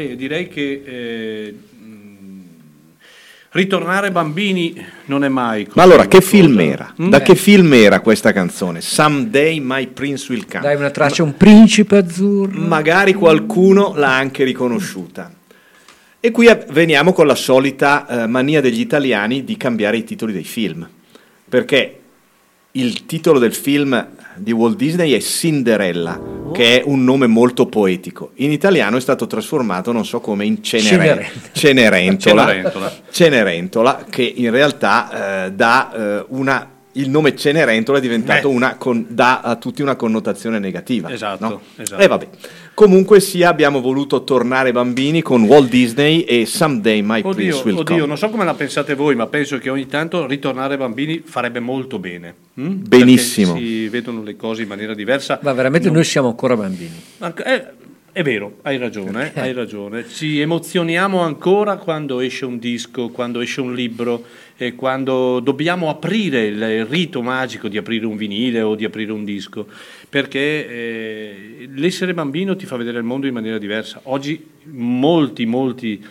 [0.03, 1.55] Beh, direi che eh,
[3.51, 6.93] ritornare bambini non è mai così Ma allora, che film era?
[7.01, 7.09] Mm?
[7.09, 8.81] Da che film era questa canzone?
[8.81, 10.63] Someday My Prince Will Come.
[10.63, 12.59] Dai una traccia, un principe azzurro.
[12.61, 15.33] Magari qualcuno l'ha anche riconosciuta.
[16.19, 20.45] E qui veniamo con la solita eh, mania degli italiani di cambiare i titoli dei
[20.45, 20.89] film.
[21.49, 21.99] Perché
[22.73, 28.31] il titolo del film di Walt Disney è Cinderella, che è un nome molto poetico.
[28.37, 32.47] In italiano è stato trasformato, non so come, in Cenere- Cenerentola.
[32.47, 32.93] Cenerentola.
[33.11, 36.71] Cenerentola, che in realtà eh, dà eh, una.
[36.95, 38.55] Il nome Cenerentola è diventato Eh.
[38.55, 38.77] una.
[38.77, 41.11] con- dà a tutti una connotazione negativa.
[41.11, 41.61] Esatto, no?
[41.77, 42.03] esatto.
[42.03, 42.29] E vabbè.
[42.75, 47.77] Comunque sia, abbiamo voluto tornare bambini con Walt Disney e Someday My Oddio, Prince Will
[47.79, 48.07] oddio, Come.
[48.07, 51.99] non so come la pensate voi, ma penso che ogni tanto ritornare bambini farebbe molto
[51.99, 52.35] bene.
[52.61, 52.83] mm?
[52.87, 53.53] Benissimo.
[53.55, 55.39] Perché si vedono le cose in maniera diversa.
[55.43, 57.01] Ma veramente Non- noi siamo ancora bambini.
[57.21, 57.65] Anche- eh,
[58.13, 60.07] è vero, hai ragione, hai ragione.
[60.07, 64.25] Ci emozioniamo ancora quando esce un disco, quando esce un libro
[64.57, 69.13] e quando dobbiamo aprire il, il rito magico di aprire un vinile o di aprire
[69.13, 69.67] un disco,
[70.09, 74.01] perché eh, l'essere bambino ti fa vedere il mondo in maniera diversa.
[74.05, 76.05] Oggi molti, molti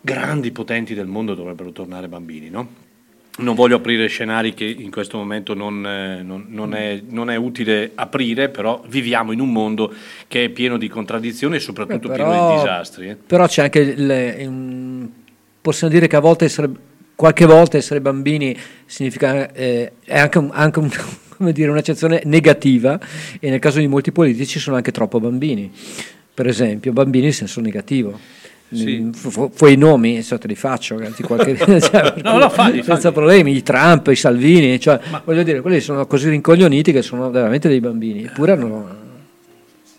[0.00, 2.85] grandi potenti del mondo dovrebbero tornare bambini, no?
[3.38, 7.36] Non voglio aprire scenari che in questo momento non, eh, non- non è, non è
[7.36, 9.92] utile aprire, però viviamo in un mondo
[10.26, 13.08] che è pieno di contraddizioni e soprattutto Beh, pieno però- di disastri.
[13.10, 13.14] eh.
[13.16, 15.10] Però c'è anche il-
[15.60, 16.70] possiamo dire che a volte essere,
[17.14, 18.56] qualche volta essere bambini
[18.86, 20.88] significa eh, è anche, un- anche un-
[21.36, 22.98] come dire, un'accezione negativa
[23.38, 25.70] e nel caso di molti politici sono anche troppo bambini.
[26.32, 28.18] Per esempio, bambini in senso negativo.
[28.72, 28.98] Sì.
[28.98, 32.48] Mm, fu- fu- Fuoi i nomi, adesso te li faccio, anzi, qualche, cioè, No, no,
[32.50, 33.14] falli, senza falli.
[33.14, 37.68] problemi, i Trump, i Salvini, cioè, voglio dire, quelli sono così rincoglioniti che sono veramente
[37.68, 38.96] dei bambini, eppure hanno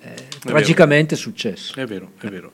[0.02, 1.80] eh, tragicamente successo.
[1.80, 2.52] È vero, è vero.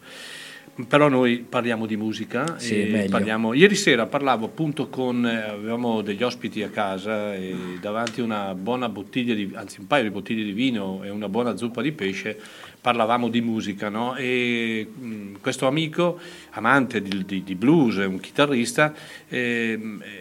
[0.88, 2.58] Però noi parliamo di musica.
[2.58, 7.56] Sì, e parliamo- Ieri sera parlavo appunto con, eh, avevamo degli ospiti a casa e
[7.80, 11.30] davanti a una buona bottiglia di, anzi un paio di bottiglie di vino e una
[11.30, 12.40] buona zuppa di pesce,
[12.82, 14.16] parlavamo di musica, no?
[14.16, 16.20] E mh, questo amico,
[16.54, 18.96] amante di, di- di blues, un chitarrista,
[19.30, 19.80] eh,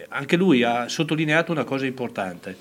[0.09, 2.55] anche lui ha sottolineato una cosa importante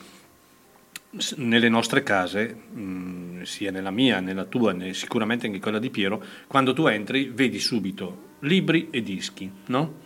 [1.37, 6.23] nelle nostre case, mh, sia nella mia, nella tua, né- sicuramente anche quella di Piero,
[6.47, 10.01] quando tu entri vedi subito libri e dischi, no?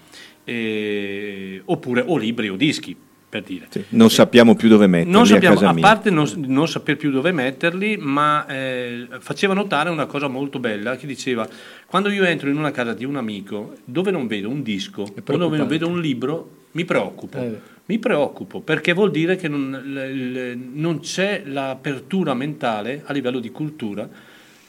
[0.44, 2.96] E- oppure o libri o dischi,
[3.28, 3.68] per dire.
[3.90, 7.96] Non sappiamo più dove metterli sappiamo, a a parte non, non saper più dove metterli,
[7.98, 11.48] ma eh, faceva notare una cosa molto bella che diceva
[11.86, 15.36] quando io entro in una casa di un amico dove non vedo un disco o
[15.36, 17.38] dove non vedo un libro, mi preoccupo.
[17.38, 17.74] Eh.
[17.86, 23.38] Mi preoccupo perché vuol dire che non, l- l- non c'è l'apertura mentale a livello
[23.38, 24.08] di cultura,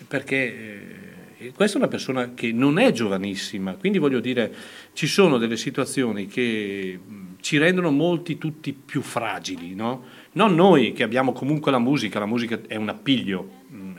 [0.07, 0.35] perché
[1.37, 4.53] eh, questa è una persona che non è giovanissima, quindi voglio dire,
[4.93, 6.99] ci sono delle situazioni che
[7.41, 10.03] ci rendono molti tutti più fragili, no?
[10.33, 13.49] Non noi che abbiamo comunque la musica, la musica è un appiglio.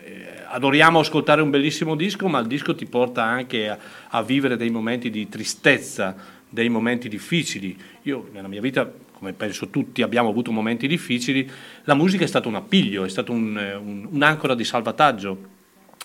[0.05, 3.79] eh, Adoriamo ascoltare un bellissimo disco, ma il disco ti porta anche a,
[4.11, 6.17] a vivere dei momenti di tristezza,
[6.49, 7.77] dei momenti difficili.
[8.03, 11.49] Io nella mia vita, come penso tutti, abbiamo avuto momenti difficili.
[11.85, 15.57] La musica è stato un appiglio, è stato un, eh, un- un'ancora di salvataggio.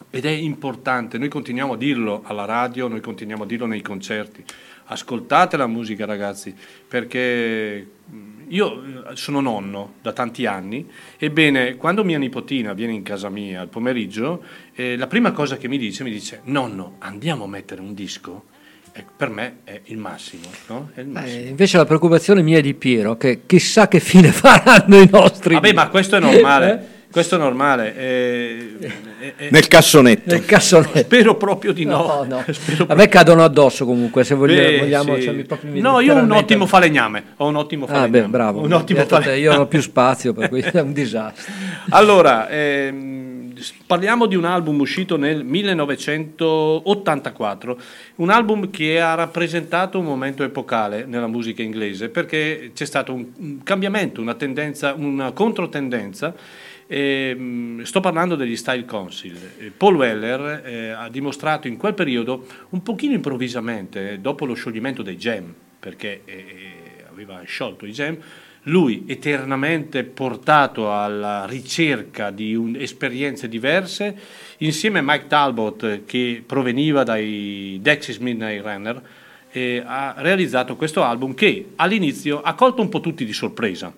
[0.09, 4.43] Ed è importante, noi continuiamo a dirlo alla radio, noi continuiamo a dirlo nei concerti.
[4.85, 6.53] Ascoltate la musica ragazzi,
[6.87, 8.17] perché mh,
[8.49, 13.61] io eh, sono nonno da tanti anni, ebbene quando mia nipotina viene in casa mia
[13.61, 17.79] al pomeriggio, eh, la prima cosa che mi dice, mi dice, nonno andiamo a mettere
[17.79, 18.51] un disco?
[19.15, 20.89] Per me è il massimo, no?
[20.93, 21.43] È il massimo.
[21.45, 25.55] Eh, invece la preoccupazione mia è di Piero, che chissà che fine faranno i nostri...
[25.55, 26.87] Vabbè, ma questo è normale.
[27.11, 27.95] Questo è normale.
[27.95, 30.31] eh, eh, eh, Nel cassonetto.
[30.33, 30.97] Nel cassonetto.
[30.99, 32.25] Spero proprio di no.
[32.27, 32.43] No, no.
[32.53, 35.21] Spero A me cadono addosso comunque, se vogliamo, Beh, vogliamo sì.
[35.23, 37.23] cioè, mi proprio mi No, io ho un ottimo falegname.
[37.37, 38.21] Ho un ottimo Ah, falegname.
[38.21, 38.61] beh, bravo.
[38.61, 39.37] Un ottimo te, falegname.
[39.39, 41.51] Io non ho più spazio, per cui è un disastro.
[41.89, 43.32] Allora, ehm,
[43.85, 47.77] parliamo di un album uscito nel 1984,
[48.15, 53.61] un album che ha rappresentato un momento epocale nella musica inglese perché c'è stato un,
[53.63, 56.33] cambiamento, una tendenza, una controtendenza
[56.87, 59.37] Ehm, sto parlando degli Style Council.
[59.57, 64.53] Eh, Paul Weller eh, ha dimostrato in quel periodo, un pochino improvvisamente, eh, dopo lo
[64.53, 68.17] scioglimento dei Jam, perché eh, aveva sciolto i Jam,
[68.63, 74.15] lui eternamente portato alla ricerca di un- esperienze diverse,
[74.59, 79.01] insieme a Mike Talbot che proveniva dai Dexys Midnight Runner,
[79.51, 83.93] eh, ha realizzato questo album che all'inizio ha colto un po' tutti di sorpresa,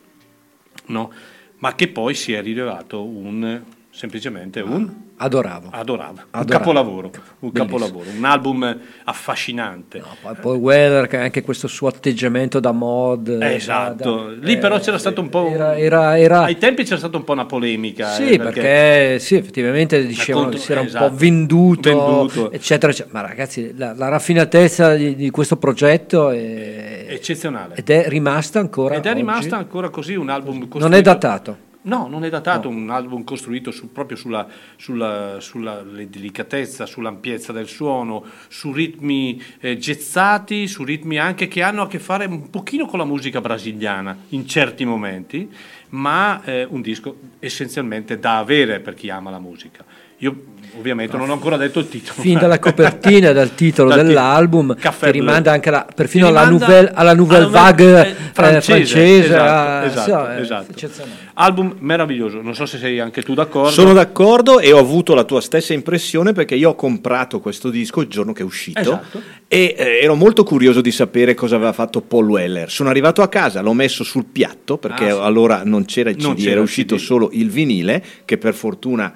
[0.87, 1.13] no?
[1.59, 3.63] ma che poi si è rivelato un,
[3.95, 5.03] semplicemente un...
[5.17, 5.69] Adoravo.
[5.71, 6.11] Adoravo.
[6.11, 6.45] Un Adoravo.
[6.59, 10.03] capolavoro, un capolavoro, un album affascinante.
[10.21, 13.29] Poi Paul Weller anche questo suo atteggiamento da mod.
[13.29, 15.47] Eh, da- esatto, da- lì però eh, c'era stato un po'...
[15.47, 18.09] era- era- era- Ai tempi c'era stata un po' una polemica.
[18.09, 22.51] Sì, eh, perché, sì, effettivamente dicevano contro- che si era un esatto, po' venduto, venduto.
[22.51, 23.21] eccetera, eccetera.
[23.21, 27.75] Ma ragazzi, la, la raffinatezza di, di questo progetto è, eccezionale.
[27.75, 28.95] ed è rimasta ancora.
[28.95, 30.87] Ed è rimasta ancora così un album costruito...
[30.89, 31.57] Non è datato.
[31.85, 37.67] No, non è datato, un album costruito su- proprio sulla, sulla, sulla delicatezza, sull'ampiezza del
[37.67, 42.87] suono, su ritmi eh, gezzati, su ritmi anche che hanno a che fare un pochino
[42.87, 45.47] con la musica brasiliana in certi momenti,
[45.89, 49.85] ma eh, un disco essenzialmente da avere per chi ama la musica.
[50.19, 50.35] Io
[50.77, 52.21] ovviamente non ho ancora detto il titolo.
[52.21, 56.91] Fin dalla copertina dal titolo Dal dell'album, Caffè che rimanda anche alla- perfino alla nouvelle,
[56.93, 61.07] alla nouvelle alla vague eh, francese, francese, esatto, ah, esatto, sì, esatto.
[61.35, 63.69] Album meraviglioso, non so se sei anche tu d'accordo.
[63.69, 68.01] Sono d'accordo e ho avuto la tua stessa impressione perché io ho comprato questo disco
[68.01, 69.21] il giorno che è uscito Esatto.
[69.47, 72.69] e eh, ero molto curioso di sapere cosa aveva fatto Paul Weller.
[72.71, 75.19] Sono arrivato a casa, l'ho messo sul piatto perché Ah, sì.
[75.21, 77.01] allora non c'era il CD, c'era era il uscito CD.
[77.01, 79.11] solo il vinile che per fortuna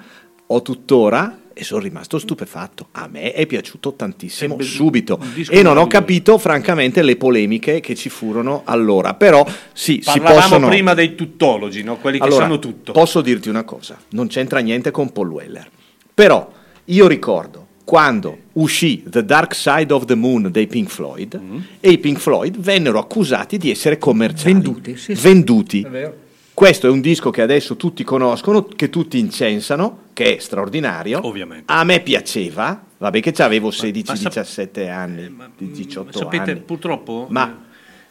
[0.46, 2.88] ho tuttora e sono rimasto stupefatto.
[2.92, 7.80] A me è piaciuto tantissimo È be- subito e non ho capito francamente le polemiche
[7.80, 11.96] che ci furono allora, però sì, si Parlavamo possono prima dei tuttologi, no?
[11.98, 12.92] quelli che allora, sanno tutto.
[12.92, 15.68] Posso dirti una cosa, non c'entra niente con Paul Weller.
[16.14, 16.50] Però
[16.86, 21.58] io ricordo quando uscì The Dark Side of the Moon dei Pink Floyd Mm.
[21.80, 24.54] e i Pink Floyd vennero accusati di essere commerciali.
[24.54, 25.20] Venduti, sì, sì.
[25.22, 25.82] Venduti.
[25.82, 26.16] È vero.
[26.60, 31.26] Questo è un disco che adesso tutti conoscono, che tutti incensano, che è straordinario.
[31.26, 31.72] Ovviamente.
[31.72, 36.60] A me piaceva, vabbè che avevo ma sap- 16-17 anni, 18 Sapete, anni.
[36.60, 37.28] purtroppo...
[37.30, 37.64] Ma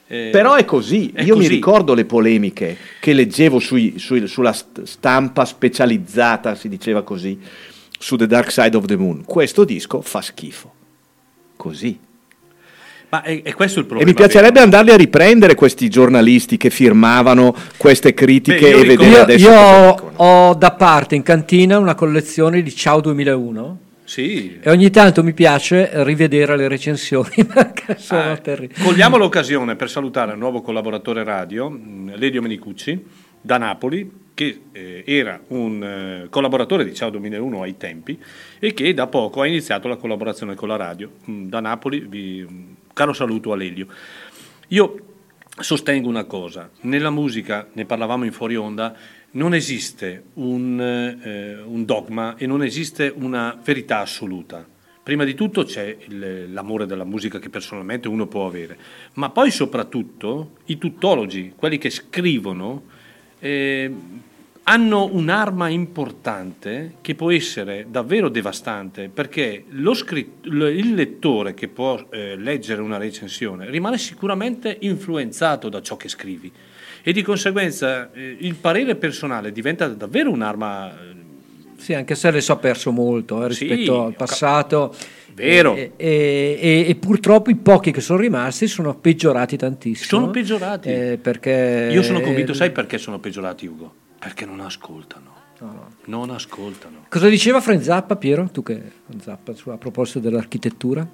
[0.08, 1.53] eh, però è così, è io mi così.
[1.53, 7.40] ricordo le polemiche che leggevo sui- sui- sulla st- stampa specializzata, si diceva così,
[8.00, 9.26] su The Dark Side of the Moon.
[9.26, 10.74] Questo disco fa schifo.
[11.56, 12.00] Così.
[13.09, 14.09] Ma è, è questo il E problema.
[14.11, 19.03] mi piacerebbe andarli a riprendere questi giornalisti che firmavano queste critiche Beh, io e ricordo-
[19.03, 24.59] vedere Io, adesso io ho, da parte in cantina una collezione di Ciao 2001 Sì.
[24.61, 28.79] e ogni tanto mi piace rivedere le recensioni perché sono Ah, terribili.
[28.83, 33.03] Cogliamo l'occasione per salutare il nuovo collaboratore radio, mh, Ledio Menicucci,
[33.41, 38.17] da Napoli, che eh, era un eh, collaboratore di Ciao 2001 ai tempi
[38.59, 41.09] e che da poco ha iniziato la collaborazione con la radio.
[41.25, 43.88] Mh, Da Napoli, vi, un caro saluto a Lelio.
[44.69, 45.00] Io
[45.59, 48.95] sostengo una cosa, nella musica, ne parlavamo in fuori onda,
[49.32, 54.66] non esiste un, eh, un dogma e non esiste una verità assoluta.
[55.01, 58.77] Prima di tutto c'è il- l'amore della musica che personalmente uno può avere,
[59.14, 62.84] ma poi soprattutto i tuttologi, quelli che scrivono,
[63.40, 63.92] eh,
[64.69, 71.99] hanno un'arma importante che può essere davvero devastante perché lo scritt- il lettore che può
[72.11, 76.51] eh, leggere una recensione rimane sicuramente influenzato da ciò che scrivi
[77.01, 81.15] e di conseguenza eh, il parere personale diventa davvero un'arma eh,
[81.77, 84.93] Sì, anche se adesso ha perso molto eh, Sì, rispetto al passato.
[85.33, 85.73] Vero.
[85.75, 90.19] E, e- e- e purtroppo i pochi che sono rimasti sono peggiorati tantissimo.
[90.22, 90.89] Sono peggiorati.
[90.89, 93.93] eh, perché Io sono convinto, sai perché sono peggiorati, Ugo?
[94.19, 95.38] Perché non ascoltano.
[96.06, 97.06] Non ascoltano.
[97.09, 98.49] Cosa diceva Frank Zappa, Piero?
[98.51, 101.06] Tu che Frank Zappa, a proposito dell'architettura?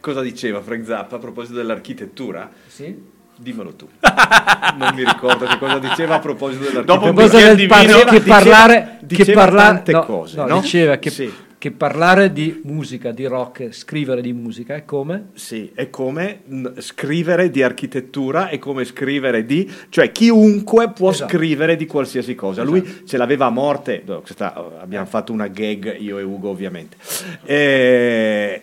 [0.00, 2.48] Cosa diceva Frank Zappa a proposito dell'architettura?
[2.68, 3.16] Sì.
[3.36, 3.88] Dimmelo tu.
[4.78, 6.94] non mi ricordo che cosa diceva a proposito dell'architettura.
[6.94, 9.92] Dopo A un proposito bicchiere del di par- che diceva- parlare, diceva che parlare- tante
[9.92, 10.60] no, cose, no, no?
[10.60, 11.32] diceva che, Sì.
[11.58, 15.30] Che parlare di musica, di rock, scrivere di musica è come?
[15.34, 16.40] Sì, è come
[16.78, 19.68] scrivere di architettura, è come scrivere di...
[19.88, 21.34] cioè chiunque può Esatto.
[21.36, 22.62] scrivere di qualsiasi cosa.
[22.62, 26.96] Lui ce l'aveva a morte, no, questa- abbiamo fatto una gag io e Ugo ovviamente.
[27.44, 28.62] Eh,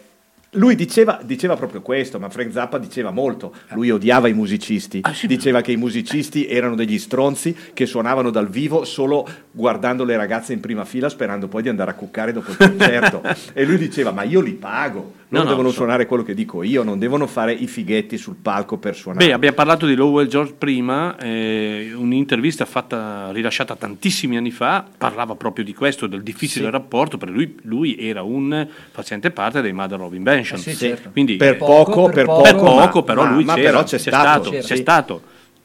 [0.56, 5.61] lui diceva, diceva proprio questo, ma Frank Zappa diceva molto, lui odiava i musicisti, diceva
[5.61, 10.59] che i musicisti erano degli stronzi che suonavano dal vivo solo guardando le ragazze in
[10.59, 13.22] prima fila sperando poi di andare a cuccare dopo il concerto.
[13.53, 15.76] e lui diceva, ma io li pago, No, no, devono so.
[15.76, 19.26] suonare quello che dico io, non devono fare i fighetti sul palco per suonare.
[19.28, 25.36] Beh, abbiamo parlato di Lowell George prima, eh, un'intervista fatta, rilasciata tantissimi anni fa, parlava
[25.36, 26.72] proprio di questo, del difficile Sì.
[26.72, 30.60] rapporto, per lui, lui era un facente parte dei Mother of Invention.
[30.60, 31.10] Eh sì, certo.
[31.12, 33.98] Quindi, Per poco, per poco, per poco, ma- però ma- lui ma c'era, però c'è
[33.98, 34.76] stato, c'è sì.
[34.78, 35.22] stato.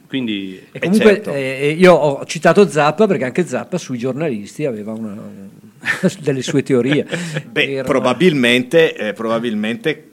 [0.09, 1.31] Quindi, E comunque certo.
[1.33, 5.15] eh, io ho citato Zappa perché anche Zappa sui giornalisti aveva una,
[6.20, 7.07] delle sue teorie.
[7.50, 10.10] Beh, Erano- probabilmente, eh, probabilmente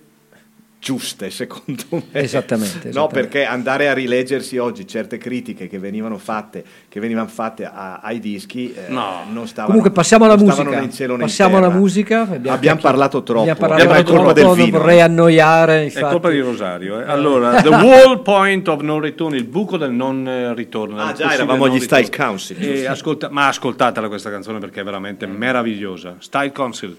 [0.88, 2.04] giuste, secondo me.
[2.14, 3.14] Esattamente, No, esattamente.
[3.20, 8.20] perché andare a rileggersi oggi certe critiche che venivano fatte, che venivano fatte a- ai
[8.22, 10.64] dischi eh, non stavano Comunque passiamo alla musica.
[10.64, 12.22] né in cielo né in Passiamo alla musica.
[12.22, 14.78] Abbiamo, chiacchier- parlato troppo, abbiamo parlato Eh, ma è colpa troppo, del vino.
[14.80, 15.80] vorrei annoiare.
[15.82, 16.12] È Infatti.
[16.12, 17.02] colpa di Rosario.
[17.02, 17.04] eh.
[17.10, 21.02] Allora, The Wall Point of No Return, il buco del non eh, ritorno.
[21.02, 22.26] Ah, già, eravamo agli Style ritorno.
[22.26, 22.92] Council, E giusto.
[22.92, 26.16] ascolta- ma ascoltatela questa canzone perché è veramente meravigliosa.
[26.20, 26.96] Style Council.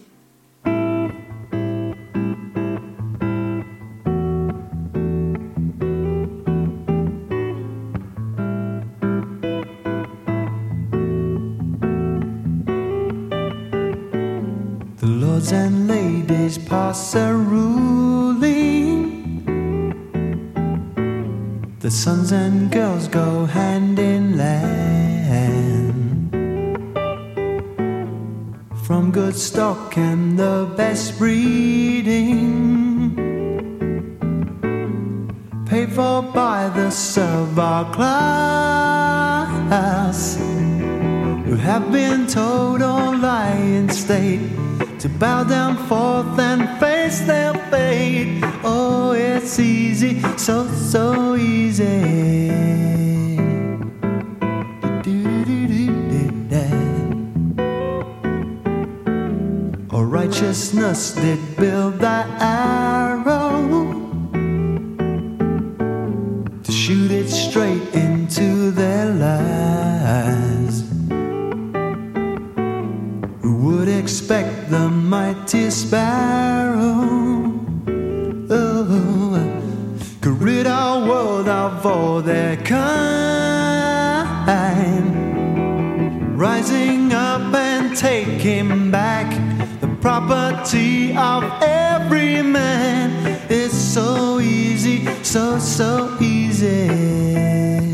[15.49, 19.07] Lords and ladies pass a ruling.
[21.81, 26.31] The sons and girls go hand in hand.
[28.86, 32.36] From good stock and the best breeding.
[35.67, 38.77] Paid for by the server class
[40.36, 44.67] who have been told or lie in state
[45.01, 48.41] to bow down forth and face their fate.
[48.65, 52.68] Oh, it's easy, so, so easy.
[60.28, 63.88] Righteousness did build the arrow
[75.89, 77.57] sparrow
[78.50, 79.41] oh,
[80.20, 82.78] could rid our world of all their kind,
[86.39, 89.33] rising up and taking back
[89.81, 93.41] the property of every man?
[93.49, 97.88] It's so easy, so so easy.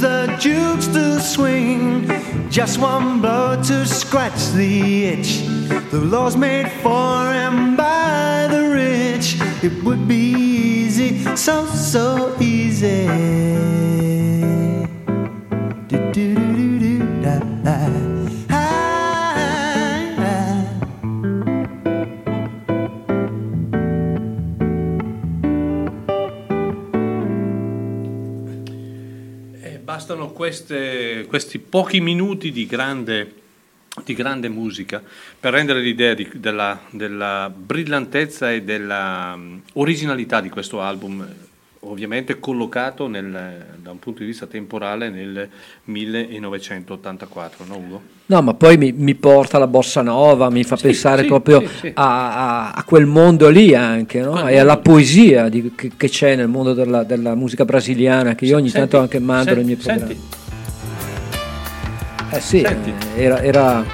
[0.00, 2.08] The dukes to swing.
[2.48, 5.42] Just one blow to scratch the itch.
[5.90, 7.69] The law's made for and
[30.64, 33.32] queste- questi pochi minuti di grande,
[34.04, 35.02] di grande musica
[35.38, 41.48] per rendere l'idea di- della, della brillantezza e della mm, originalità di questo album, eh,
[41.80, 45.48] ovviamente collocato nel- da un punto di vista temporale nel
[45.84, 48.02] 1984, no Ugo?
[48.26, 51.76] No, ma poi mi, mi porta alla bossa nova, mi fa pensare sì, proprio sì,
[51.80, 51.90] sì.
[51.94, 54.46] A, a- quel mondo lì anche, no?
[54.46, 58.56] E alla poesia di- che, che c'è nel mondo della, della musica brasiliana, che io
[58.56, 60.20] ogni Senti, tanto anche mando nei miei senti, programmi.
[62.32, 62.92] Eh sì, Senti.
[63.16, 63.84] eh, era- era-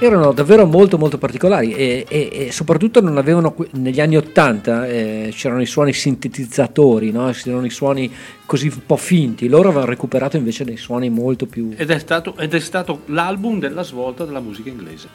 [0.00, 5.32] erano davvero molto molto particolari e, e- e soprattutto non avevano negli anni 80 eh,
[5.34, 7.30] c'erano i suoni sintetizzatori, no?
[7.30, 8.12] c'erano i suoni
[8.44, 11.72] così un po' finti, loro avevano recuperato invece dei suoni molto più...
[11.76, 15.08] Ed è stato, ed è stato l'album della svolta della musica inglese.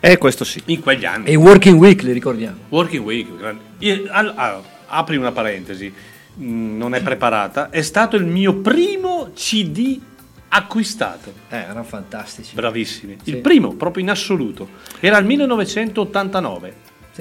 [0.00, 0.60] Eh, questo sì.
[0.66, 1.26] In quegli anni.
[1.26, 2.56] E i Working Weekly, ricordiamo.
[2.70, 5.92] Working Week, grande- Io- al- ah, apri una parentesi,
[6.40, 10.00] mm, non è preparata, è stato il mio primo CD
[10.48, 11.32] acquistato.
[11.50, 12.54] Eh, erano fantastici.
[12.54, 13.18] Bravissimi.
[13.22, 13.30] Sì.
[13.30, 14.68] Il primo, proprio in assoluto.
[15.00, 16.74] Era il 1989.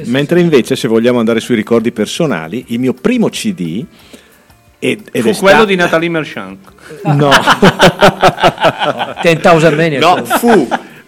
[0.05, 3.83] Mentre invece, se vogliamo andare sui ricordi personali, il mio primo CD
[4.79, 6.71] ed, ed Fu è quello sta- di Natalie Merchant.
[7.05, 7.31] No.
[9.21, 10.05] 10,000 Maniacs.
[10.05, 10.67] No, fu,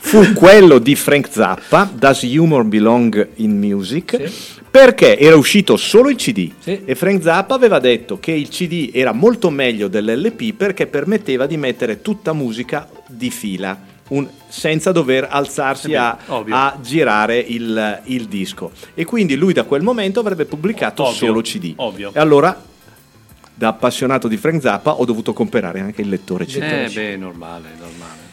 [0.10, 4.32] fu quello di Frank Zappa, Does Humor Belong in Music?
[4.72, 9.12] Perché era uscito solo il CD e Frank Zappa aveva detto che il CD era
[9.12, 13.80] molto meglio dell'LP perché permetteva di mettere tutta musica di fila,
[14.10, 18.72] un- senza dover alzarsi Eh beh, a, a girare il, il disco.
[18.96, 21.74] E quindi lui da quel momento avrebbe pubblicato Ovvio, solo CD.
[21.76, 22.12] ovvio.
[22.16, 22.60] E allora,
[23.54, 26.62] da appassionato di Frank Zappa, ho dovuto comprare anche il lettore CD.
[26.64, 28.29] Eh, beh, normale, normale.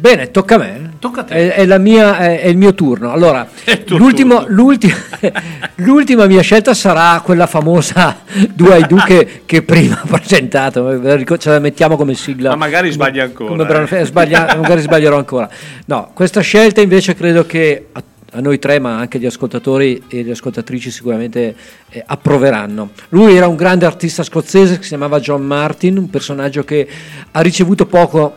[0.00, 0.90] Bene, tocca a me.
[1.00, 1.34] Tocca a te.
[1.34, 3.10] È, è la mia- è- è il mio turno.
[3.10, 3.46] Allora,
[3.88, 4.94] l'ultimo- l'ulti-
[5.76, 8.18] l'ultima mia scelta sarà quella famosa
[8.54, 11.00] Due ai Du che, che prima ho presentato.
[11.38, 12.50] Ce la mettiamo come sigla.
[12.50, 13.64] Ma magari sbagli ancora.
[13.64, 14.00] brano- eh.
[14.00, 15.48] eh, sbaglia- magari sbaglierò ancora.
[15.86, 18.02] No, questa scelta invece credo che a,
[18.34, 21.56] a noi tre, ma anche gli ascoltatori e le ascoltatrici sicuramente
[21.90, 22.90] eh, approveranno.
[23.08, 26.86] Lui era un grande artista scozzese che si chiamava John Martin, un personaggio che
[27.32, 28.36] ha ricevuto poco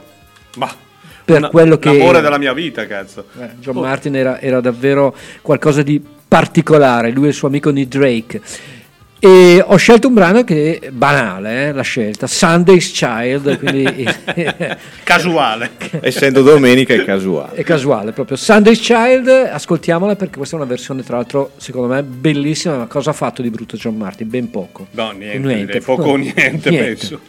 [0.55, 0.67] Ma
[1.31, 3.25] per una- quello che L'amore della mia vita, cazzo.
[3.39, 7.87] eh, John Martin era, era davvero qualcosa di particolare, lui e il suo amico Nick
[7.89, 8.41] Drake.
[9.23, 14.03] E ho scelto un brano che è banale, eh, la scelta, Sunday's Child, quindi
[15.03, 15.71] Casuale.
[16.01, 17.53] Essendo domenica è casuale.
[17.57, 18.35] è casuale proprio.
[18.35, 23.11] Sunday's Child, ascoltiamola perché questa è una versione tra l'altro secondo me bellissima, ma cosa
[23.11, 24.27] ha fatto di brutto John Martin?
[24.27, 24.87] Ben poco.
[24.91, 27.19] No, niente, direi poco o niente, penso.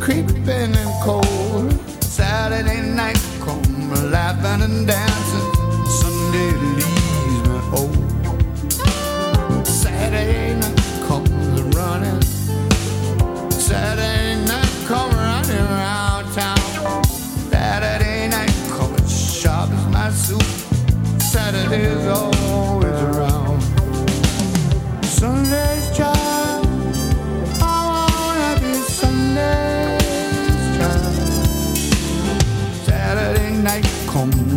[0.00, 1.72] Creeping and cold.
[2.02, 5.48] Saturday night comes laughing and dancing.
[6.00, 7.96] Sunday leaves me old.
[9.66, 12.22] Saturday night comes running.
[13.50, 17.04] Saturday night come running around town.
[17.50, 20.42] Saturday night come sharp as my suit.
[21.20, 22.29] Saturday's always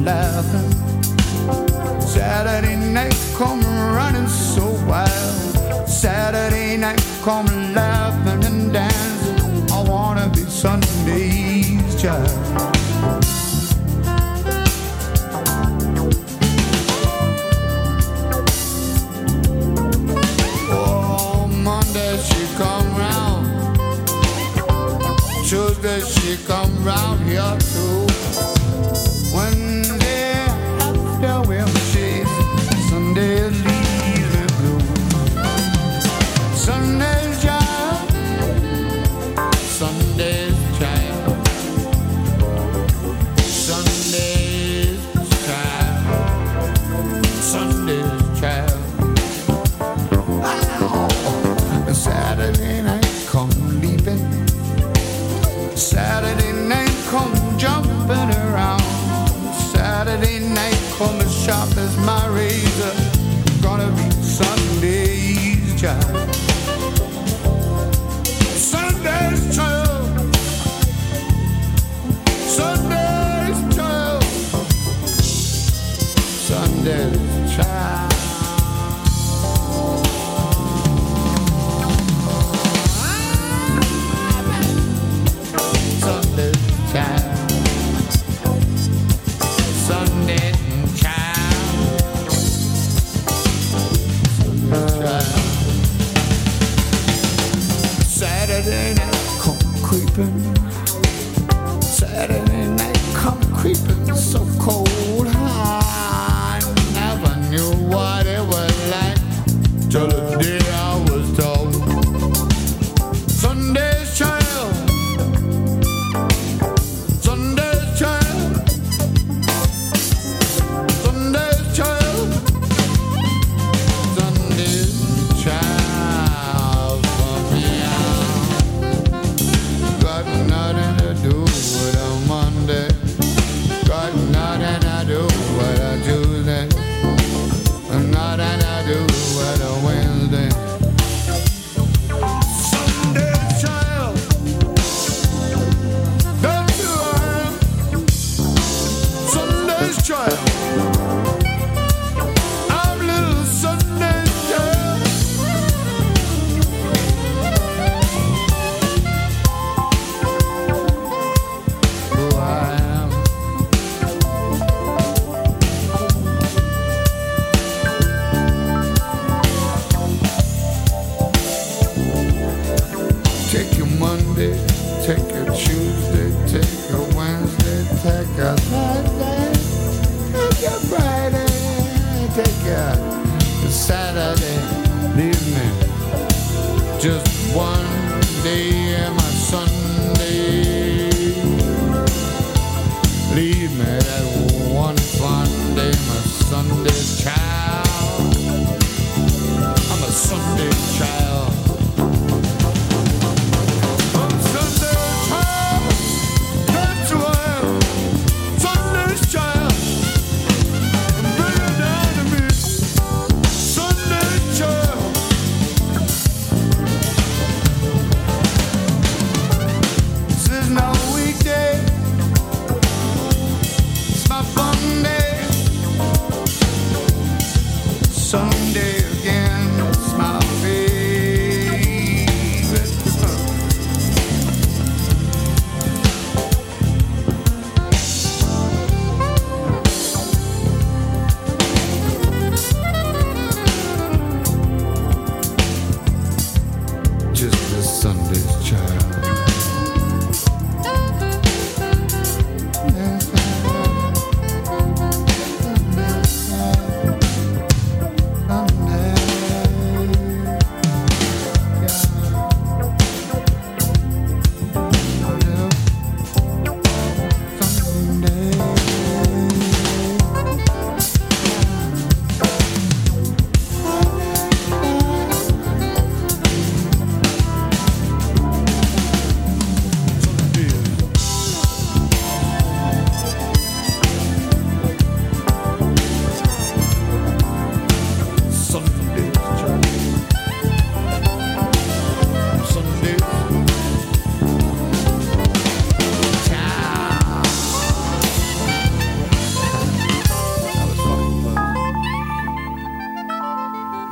[0.04, 0.72] laughing.
[2.02, 3.62] Saturday night come
[3.96, 5.88] running so wild.
[5.88, 9.72] Saturday night come laughing and dancing.
[9.72, 12.30] I wanna be Sunday's child.
[20.70, 23.46] Oh, Monday she come round.
[25.48, 28.03] Tuesday she come round here too.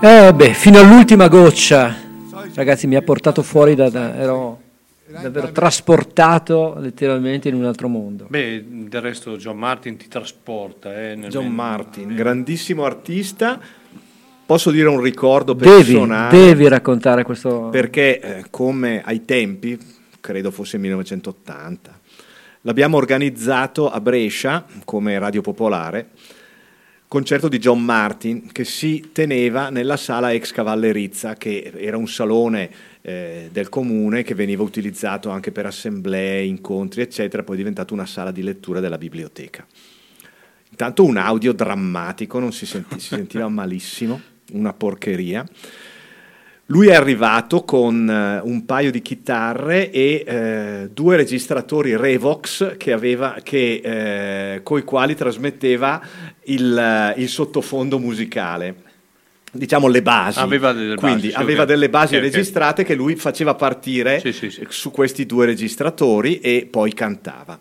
[0.03, 1.95] Eh beh, fino all'ultima goccia,
[2.55, 4.59] ragazzi, mi ha portato fuori da, da- ero
[5.05, 8.25] davvero trasportato letteralmente in un altro mondo.
[8.30, 10.91] Beh, del resto John Martin ti trasporta.
[11.11, 13.59] Eh, nel John men- Martin, grandissimo artista.
[14.45, 16.35] Posso dire un ricordo Devi, personale?
[16.38, 17.69] devi raccontare questo.
[17.71, 19.77] Perché eh, come ai tempi,
[20.19, 21.99] credo fosse 1980,
[22.61, 26.09] l'abbiamo organizzato a Brescia come Radio Popolare,
[27.11, 32.72] concerto di John Martin che si teneva nella sala ex Cavallerizza, che era un salone
[33.01, 38.06] eh, del comune che veniva utilizzato anche per assemblee, incontri, eccetera, poi è diventato una
[38.06, 39.67] sala di lettura della biblioteca.
[40.69, 44.22] Intanto un audio drammatico, non si, senti- si sentiva malissimo,
[44.53, 45.45] una porcheria.
[46.72, 52.93] Lui è arrivato con eh, un paio di chitarre e eh, due registratori Revox che
[52.93, 56.01] aveva, che, eh, coi quali trasmetteva
[56.45, 58.83] il, eh, il sottofondo musicale.
[59.51, 60.40] Diciamo le basi.
[60.40, 61.67] Aveva delle basi, Quindi sì, aveva ok.
[61.67, 62.32] delle basi Ok, ok.
[62.32, 64.24] registrate che lui faceva partire
[64.69, 67.59] su questi due registratori e poi cantava.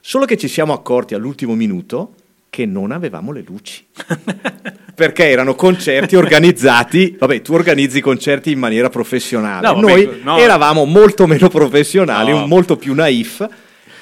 [0.00, 2.14] Solo che ci siamo accorti all'ultimo minuto
[2.50, 3.86] che non avevamo le luci.
[4.94, 9.66] Perché erano concerti organizzati, vabbè, tu organizzi i concerti in maniera professionale.
[9.66, 10.36] No, vabbè, Noi no.
[10.38, 12.46] eravamo molto meno professionali, No.
[12.46, 13.48] molto più naif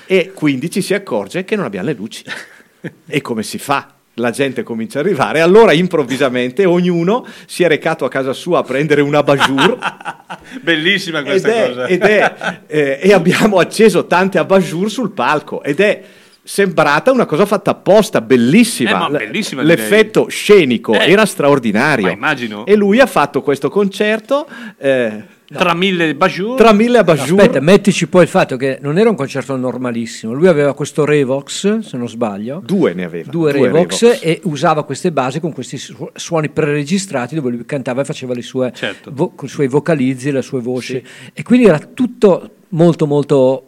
[0.06, 2.24] e quindi ci si accorge che non abbiamo le luci.
[3.06, 3.92] e come si fa?
[4.14, 8.62] La gente comincia a arrivare, allora improvvisamente ognuno si è recato a casa sua a
[8.64, 9.78] prendere un abajur
[10.60, 11.86] Bellissima ed questa è- cosa.
[11.86, 16.02] ed è, eh, e abbiamo acceso tante abajur sul palco ed è
[16.48, 19.06] sembrata una cosa fatta apposta, bellissima.
[19.08, 19.76] Eh, bellissima, direi.
[19.76, 22.06] L'effetto scenico Eh, era straordinario.
[22.06, 22.64] ma immagino.
[22.64, 24.46] E lui ha fatto questo concerto
[24.78, 26.56] eh, Tra mille bajur.
[26.56, 27.38] tra mille abajur.
[27.40, 30.32] Aspetta, mettici poi il fatto che non era un concerto normalissimo.
[30.32, 32.62] Lui aveva questo Revox, se non sbaglio.
[32.64, 33.30] Due ne aveva.
[33.30, 34.20] Due, Due Revox, Revox.
[34.24, 38.42] e usava queste basi con questi su- suoni preregistrati dove lui cantava e faceva le
[38.42, 39.10] sue, Certo.
[39.12, 41.02] vo- con i suoi vocalizzi, le sue voci.
[41.34, 43.64] E quindi era tutto molto molto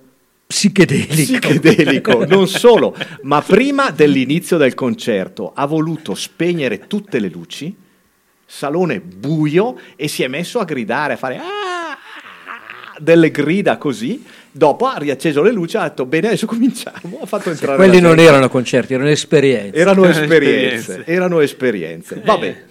[0.50, 1.38] psichedelico.
[1.38, 7.74] psichedelico, non solo, ma prima dell'inizio del concerto ha voluto spegnere tutte le luci,
[8.44, 11.96] salone buio e si è messo a gridare, a fare "Ah!"
[12.98, 14.24] delle grida così.
[14.52, 17.20] Dopo ha riacceso le luci e ha detto bene adesso cominciamo.
[17.22, 19.78] Ha fatto entrare Quelli non erano concerti, erano esperienze.
[19.78, 21.10] Erano Erano esperienze, esperienze.
[21.12, 22.22] erano esperienze.
[22.24, 22.62] Vabbè.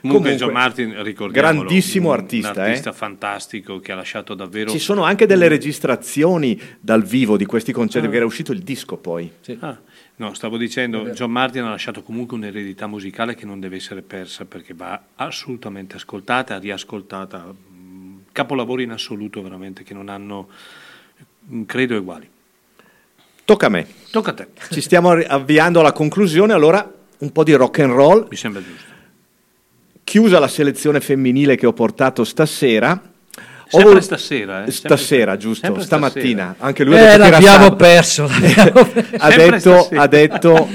[0.00, 2.68] Comunque, John Martin, ricordiamolo, grandissimo un- artista, un eh.
[2.68, 7.72] artista fantastico che ha lasciato davvero Ci sono anche delle registrazioni dal vivo di questi
[7.72, 8.02] concerti, Ah.
[8.02, 9.30] perché era uscito il disco poi.
[9.60, 9.78] Ah,
[10.16, 14.44] no, stavo dicendo, John Martin ha lasciato comunque un'eredità musicale che non deve essere persa
[14.44, 17.44] perché va assolutamente ascoltata, riascoltata.
[17.72, 20.48] mm, Capolavori in assoluto veramente che non hanno,
[21.52, 22.28] mm, credo, uguali.
[23.44, 23.86] Tocca a me.
[24.10, 24.48] Tocca a te.
[24.70, 28.26] Ci stiamo avviando alla conclusione, allora un po' di rock and roll.
[28.30, 28.96] Mi sembra giusto.
[30.08, 32.98] Chiusa la selezione femminile che ho portato stasera.
[33.68, 34.70] Sempre vol- stasera, eh?
[34.70, 36.44] Sempre Stasera, sta- giusto, sempre stamattina.
[36.44, 36.66] stasera.
[36.66, 39.16] Anche lui Eh, l'abbiamo perso, l'abbiamo perso.
[39.18, 40.68] ha, detto, ha detto,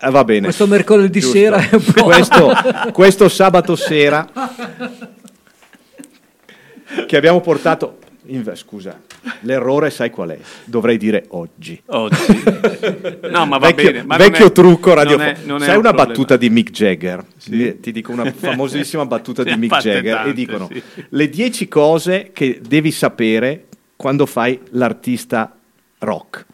[0.00, 0.44] eh, va bene.
[0.44, 1.36] Questo mercoledì Giusto.
[1.36, 2.04] sera è un po'...
[2.04, 2.52] questo,
[2.92, 4.26] questo sabato sera
[7.06, 9.00] che abbiamo portato in- scusa
[9.40, 12.16] l'errore sai qual è dovrei dire oggi Oggi.
[13.30, 15.92] No, ma va vecchio, bene, ma vecchio è- trucco radiofonico sai un una problema.
[15.92, 20.32] battuta di Mick Jagger Ti- ti dico una famosissima battuta di Mick Jagger tante, e
[20.34, 20.82] dicono sì.
[21.08, 23.66] le 10 cose che devi sapere
[23.96, 25.56] quando fai l'artista
[25.98, 26.46] rock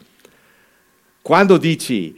[1.21, 2.15] quando dici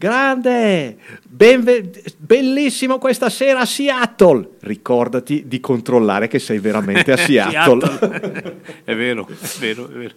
[0.00, 0.96] grande,
[1.28, 8.56] benve- bellissimo questa sera a Seattle, ricordati di controllare che sei veramente a Seattle.
[8.82, 10.14] è vero, è vero, è vero.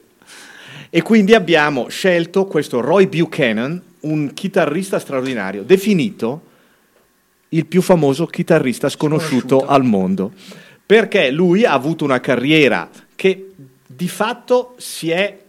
[0.90, 6.44] e quindi abbiamo scelto questo Roy Buchanan, un chitarrista straordinario, definito
[7.50, 9.66] il più famoso chitarrista sconosciuto.
[9.66, 10.32] al mondo,
[10.86, 13.52] perché lui ha avuto una carriera che
[13.86, 15.43] di fatto si è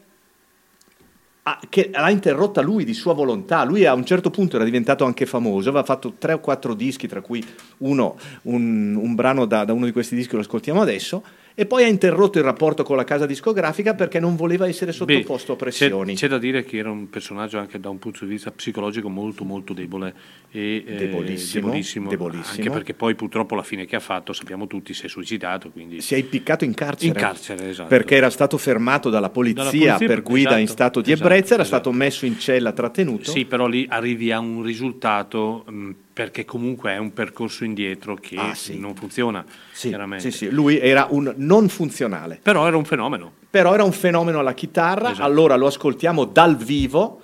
[1.47, 3.64] ha- che l'ha interrotta lui di sua volontà.
[3.64, 7.06] Lui a un certo punto era diventato anche famoso, aveva fatto tre o quattro dischi,
[7.06, 7.44] tra cui
[7.78, 11.23] uno, un, un brano da, da uno di questi dischi lo ascoltiamo adesso,
[11.57, 15.52] e poi ha interrotto il rapporto con la casa discografica perché non voleva essere sottoposto
[15.52, 16.15] a Beh, pressioni.
[16.15, 19.08] C'è, c'è da dire che era un personaggio anche da un punto di vista psicologico
[19.08, 20.15] molto molto debole
[20.50, 22.57] e eh, Debolissimo, debolissimo, debolissimo.
[22.57, 26.00] anche perché poi purtroppo la fine che ha fatto sappiamo tutti si è suicidato quindi
[26.00, 27.08] Si è impiccato in carcere.
[27.08, 27.89] in carcere esatto.
[27.89, 31.28] Perché era stato fermato dalla polizia, Dalla polizia, per guida in esatto, stato di esatto,
[31.28, 31.78] ebbrezza, era esatto.
[31.83, 33.31] stato messo in cella trattenuto.
[33.31, 38.36] Sì, però lì arrivi a un risultato mh, perché comunque è un percorso indietro che
[38.36, 38.78] Ah, sì.
[38.78, 40.31] non funziona, Sì, chiaramente.
[40.31, 42.39] sì, sì, lui era un non funzionale.
[42.41, 43.33] Però era un fenomeno.
[43.51, 45.26] Però era un fenomeno alla chitarra, Esatto.
[45.26, 47.20] allora lo ascoltiamo dal vivo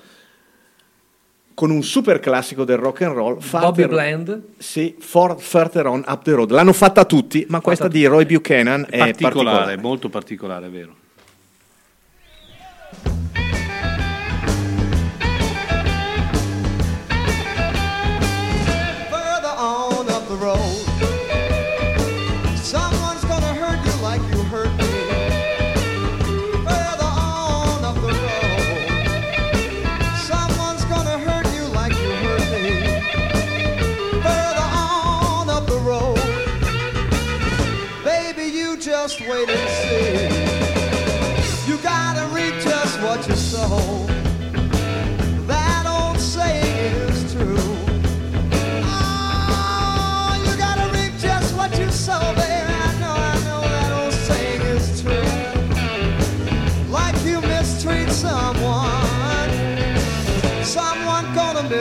[1.55, 3.39] con un super classico del rock and roll.
[3.51, 4.43] Bobby Bland.
[4.59, 6.51] Sì, For Further On Up the Road.
[6.51, 9.77] L'hanno fatta tutti, ma questa di Roy Buchanan è particolare, particolare.
[9.77, 10.94] molto particolare, è vero.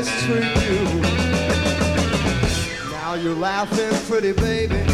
[0.07, 1.01] Gonna you.
[2.91, 4.87] Now you're laughing, pretty baby.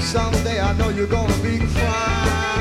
[0.00, 2.51] Someday I know you're gonna be crying.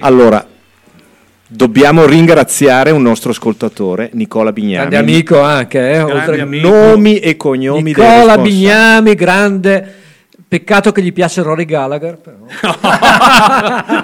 [0.00, 0.46] Allora,
[1.46, 4.88] dobbiamo ringraziare un nostro ascoltatore, Nicola Bignami.
[4.88, 6.68] Grande amico anche, eh, oltre- amico.
[6.68, 8.38] Nomi e cognomi Nicola.
[8.38, 9.94] Bignami, grande.
[10.48, 12.16] Peccato che gli piace Rory Gallagher.
[12.18, 12.38] Però.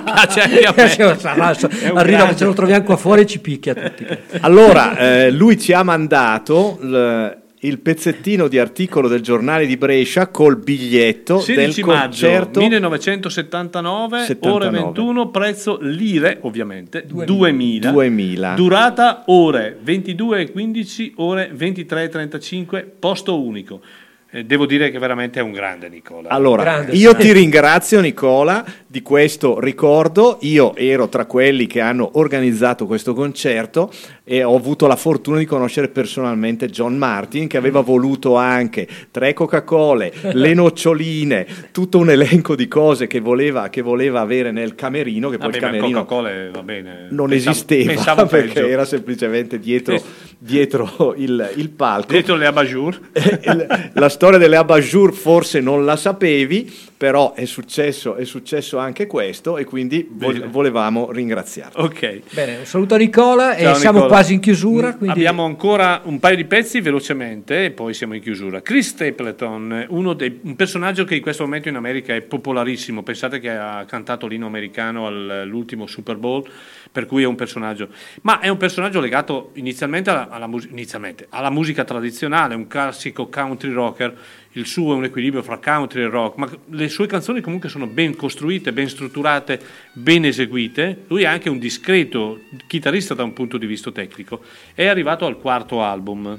[0.05, 1.18] Piace anche a me.
[1.18, 4.07] Sarà- È un Arriva ce lo troviamo qua fuori e ci picchia tutti.
[4.41, 10.28] Allora, eh, lui ci ha mandato l- il pezzettino di articolo del giornale di Brescia
[10.28, 14.66] col biglietto 16 del maggio concerto 1979, 79.
[14.66, 17.90] ore 21, prezzo lire ovviamente, 2000.
[17.90, 18.54] 2000.
[18.54, 23.80] Durata ore 22.15, ore 23.35, posto unico.
[24.28, 26.28] Eh, devo dire che veramente è un grande Nicola.
[26.28, 28.64] Allora, io ti ringrazio Nicola
[28.97, 30.39] di questo ricordo.
[30.41, 33.92] Io ero tra quelli che hanno organizzato questo concerto
[34.25, 39.34] e ho avuto la fortuna di conoscere personalmente John Martin che aveva voluto anche tre
[39.34, 45.28] Coca-Cola, le noccioline, tutto un elenco di cose che voleva, che voleva avere nel camerino,
[45.28, 47.08] che poi Vabbè, il camerino Coca-Cola eh, va bene.
[47.10, 48.66] non Pensavo- esisteva pensavo perché peggio.
[48.66, 50.02] era semplicemente dietro,
[50.39, 52.12] dietro il, il palco.
[52.12, 52.99] Dietro le abajour.
[53.92, 59.56] la storia delle abajour forse non la sapevi, però è successo, è successo anche questo
[59.58, 60.47] e quindi Bene.
[60.47, 61.81] volevamo ringraziarti.
[61.81, 62.20] Ok.
[62.32, 64.15] Bene, un saluto a Nicola e Ciao, siamo Nicola.
[64.15, 64.94] quasi in chiusura.
[64.94, 65.18] Quindi...
[65.18, 68.60] Abbiamo ancora un paio di pezzi velocemente e poi siamo in chiusura.
[68.62, 73.02] Chris Stapleton, uno dei- un personaggio che in questo momento in America è popolarissimo.
[73.02, 76.44] Pensate che ha cantato l'inno americano al- all'ultimo Super Bowl,
[76.92, 77.89] per cui è un personaggio.
[78.23, 83.28] Ma è un personaggio legato inizialmente alla, alla mus- inizialmente alla musica tradizionale, un classico
[83.28, 84.16] country rocker.
[84.56, 87.86] Il suo è un equilibrio fra country e rock, ma le sue canzoni comunque sono
[87.86, 89.60] ben costruite, ben strutturate,
[89.92, 91.04] ben eseguite.
[91.08, 94.40] Lui è anche un discreto chitarrista da un punto di vista tecnico.
[94.74, 96.38] È arrivato al quarto album.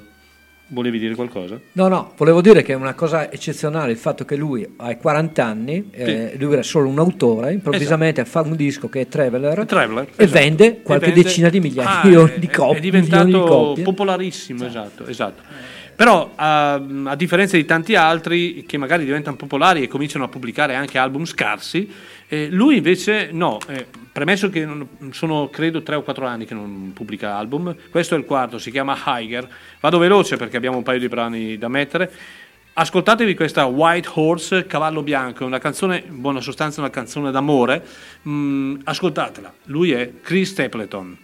[0.69, 1.57] Volevi dire qualcosa?
[1.73, 5.45] No, no, volevo dire che è una cosa eccezionale il fatto che lui ha 40
[5.45, 10.07] anni, eh, lui era solo un autore, improvvisamente fa un disco che è Traveler, Traveler,
[10.15, 10.39] e esatto.
[10.39, 12.77] vende qualche E vende- decina di migliaia Ah, di copie.
[12.77, 15.41] È diventato popolarissimo, esatto, esatto.
[15.97, 20.75] Però a, a differenza di tanti altri che magari diventano popolari e cominciano a pubblicare
[20.75, 21.91] anche album scarsi,
[22.27, 24.67] eh, lui invece no, eh, premesso che
[25.09, 28.69] sono credo tre o quattro anni che non pubblica album, questo è il quarto, si
[28.69, 32.11] chiama Higer, vado veloce perché abbiamo un paio di brani da mettere.
[32.73, 37.83] Ascoltatevi questa White Horse, Cavallo Bianco, una canzone, in buona sostanza una canzone d'amore,
[38.29, 41.17] Mm, ascoltatela, lui è Chris Stapleton.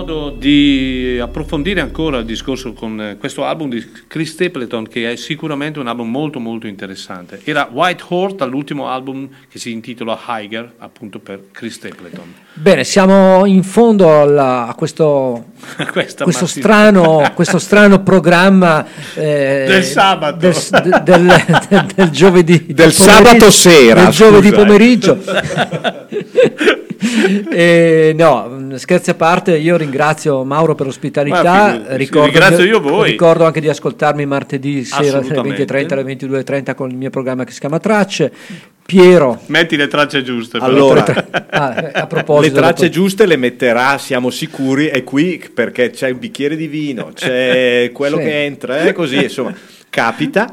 [0.00, 5.16] Modo di approfondire ancora il discorso con eh, questo album di Chris Stapleton che è
[5.16, 7.40] sicuramente un album molto molto interessante.
[7.44, 12.32] Era White Horse dall'ultimo album che si intitola Higer appunto per Chris Stapleton.
[12.54, 15.50] Bene, siamo in fondo alla- a questo,
[15.92, 20.36] questo, strano, questo strano programma eh, Del sabato.
[20.38, 20.54] del,
[21.04, 24.64] del- del- del giovedì Del sabato sera, del giovedì scusa, eh.
[24.64, 25.18] pomeriggio
[27.50, 31.72] Eh, no, scherzi a parte, io ringrazio Mauro per l'ospitalità.
[31.72, 33.10] figurati, ricordo, ringrazio io voi.
[33.10, 35.64] ricordo anche di ascoltarmi martedì sera alle Assolutamente.
[35.64, 38.32] 20.30 alle 22.30 con il mio programma che si chiama Tracce.
[38.84, 40.58] Piero, Metti le tracce giuste.
[40.60, 41.04] Allora,
[41.50, 45.90] Ah, eh, a proposito, le tracce dopo- giuste le metterà, siamo sicuri, è qui perché
[45.90, 48.22] c'è un bicchiere di vino, c'è quello Sì.
[48.24, 49.54] che entra, è così, insomma,
[49.88, 50.50] capita.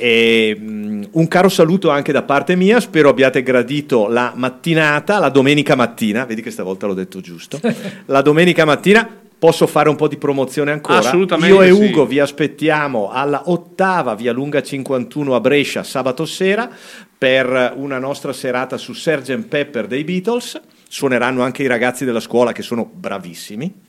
[0.00, 5.28] E, mm, un caro saluto anche da parte mia, spero abbiate gradito la mattinata, la
[5.28, 7.60] domenica mattina, vedi che stavolta l'ho detto giusto,
[8.06, 9.26] la domenica mattina.
[9.38, 10.98] Posso fare un po' di promozione ancora?
[10.98, 11.90] Assolutamente Io e sì.
[11.90, 16.68] Ugo vi aspettiamo alla ottava via Lunga 51 a Brescia sabato sera
[17.16, 19.46] per una nostra serata su Sgt.
[19.46, 20.60] Pepper dei Beatles.
[20.88, 23.86] Suoneranno anche i ragazzi della scuola che sono bravissimi.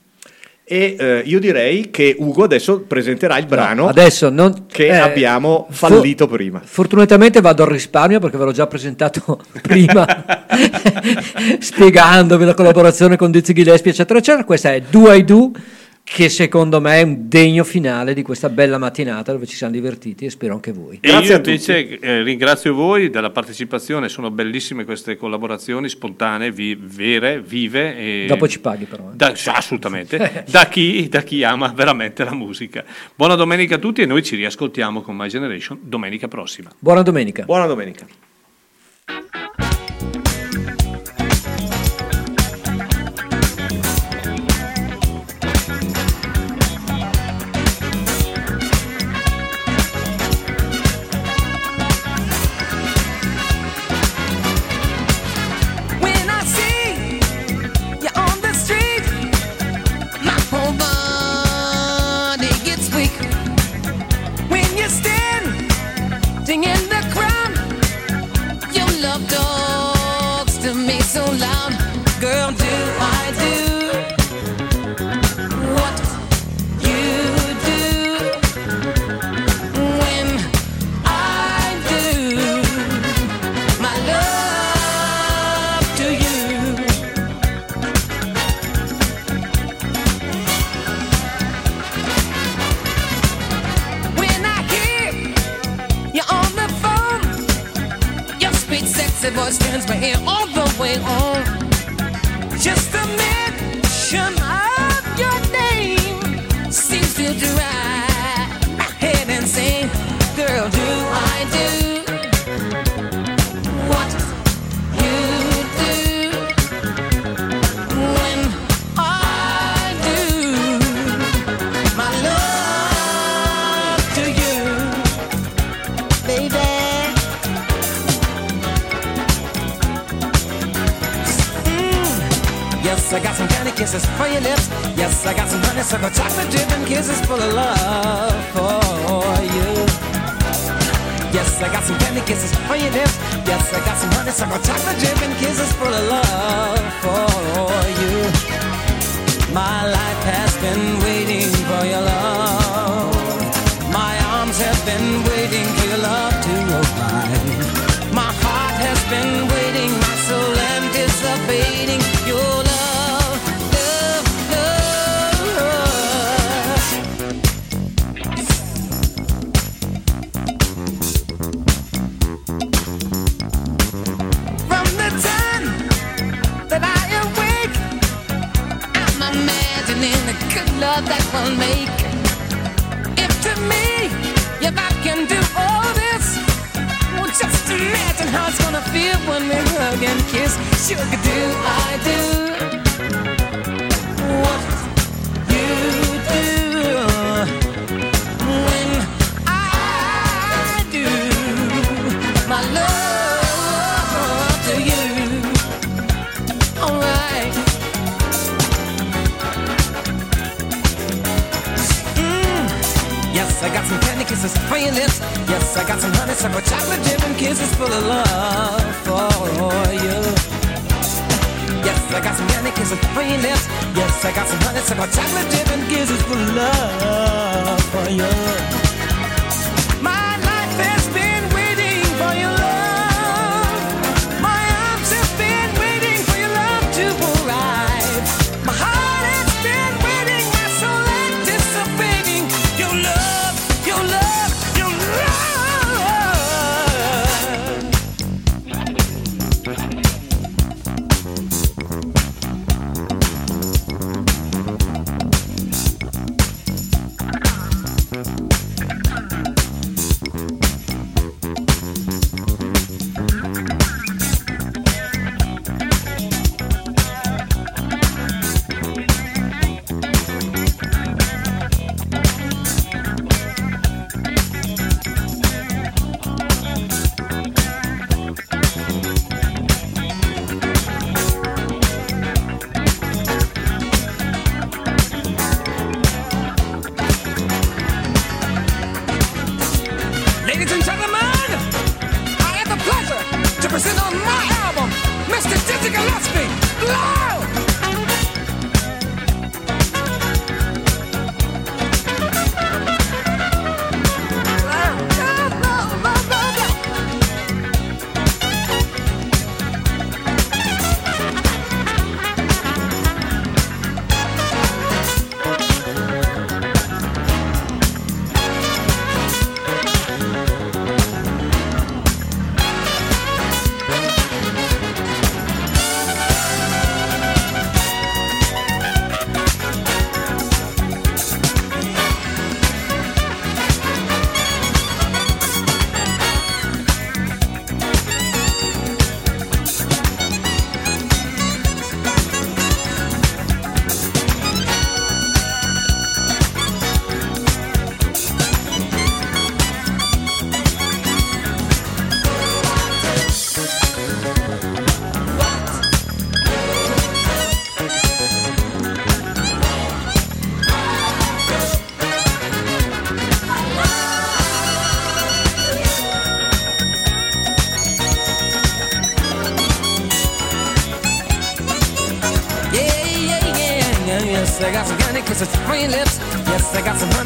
[0.72, 5.66] E eh, io direi che Ugo adesso presenterà il brano adesso non- che eh, abbiamo
[5.70, 6.60] fallito prima.
[6.64, 10.06] Fortunatamente vado al risparmio perché ve l'ho già presentato prima
[11.58, 14.44] spiegandovi la collaborazione con Dizzy Gillespie eccetera eccetera.
[14.44, 15.50] Questa è Do I Do
[16.02, 20.24] che secondo me è un degno finale di questa bella mattinata dove ci siamo divertiti
[20.24, 20.98] e spero anche voi.
[21.00, 27.40] E io invece eh, ringrazio voi della partecipazione, sono bellissime queste collaborazioni spontanee, vi- vere,
[27.40, 27.96] vive.
[27.96, 29.04] E Dopo ci paghi però.
[29.12, 29.14] eh.
[29.16, 32.84] Da- assolutamente, da chi, da chi ama veramente la musica.
[33.14, 36.70] Buona domenica a tutti e noi ci riascoltiamo con My Generation domenica prossima.
[36.78, 37.44] Buona domenica.
[37.44, 38.04] Buona domenica.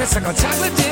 [0.04, 0.83] I got some honeysuckle chocolate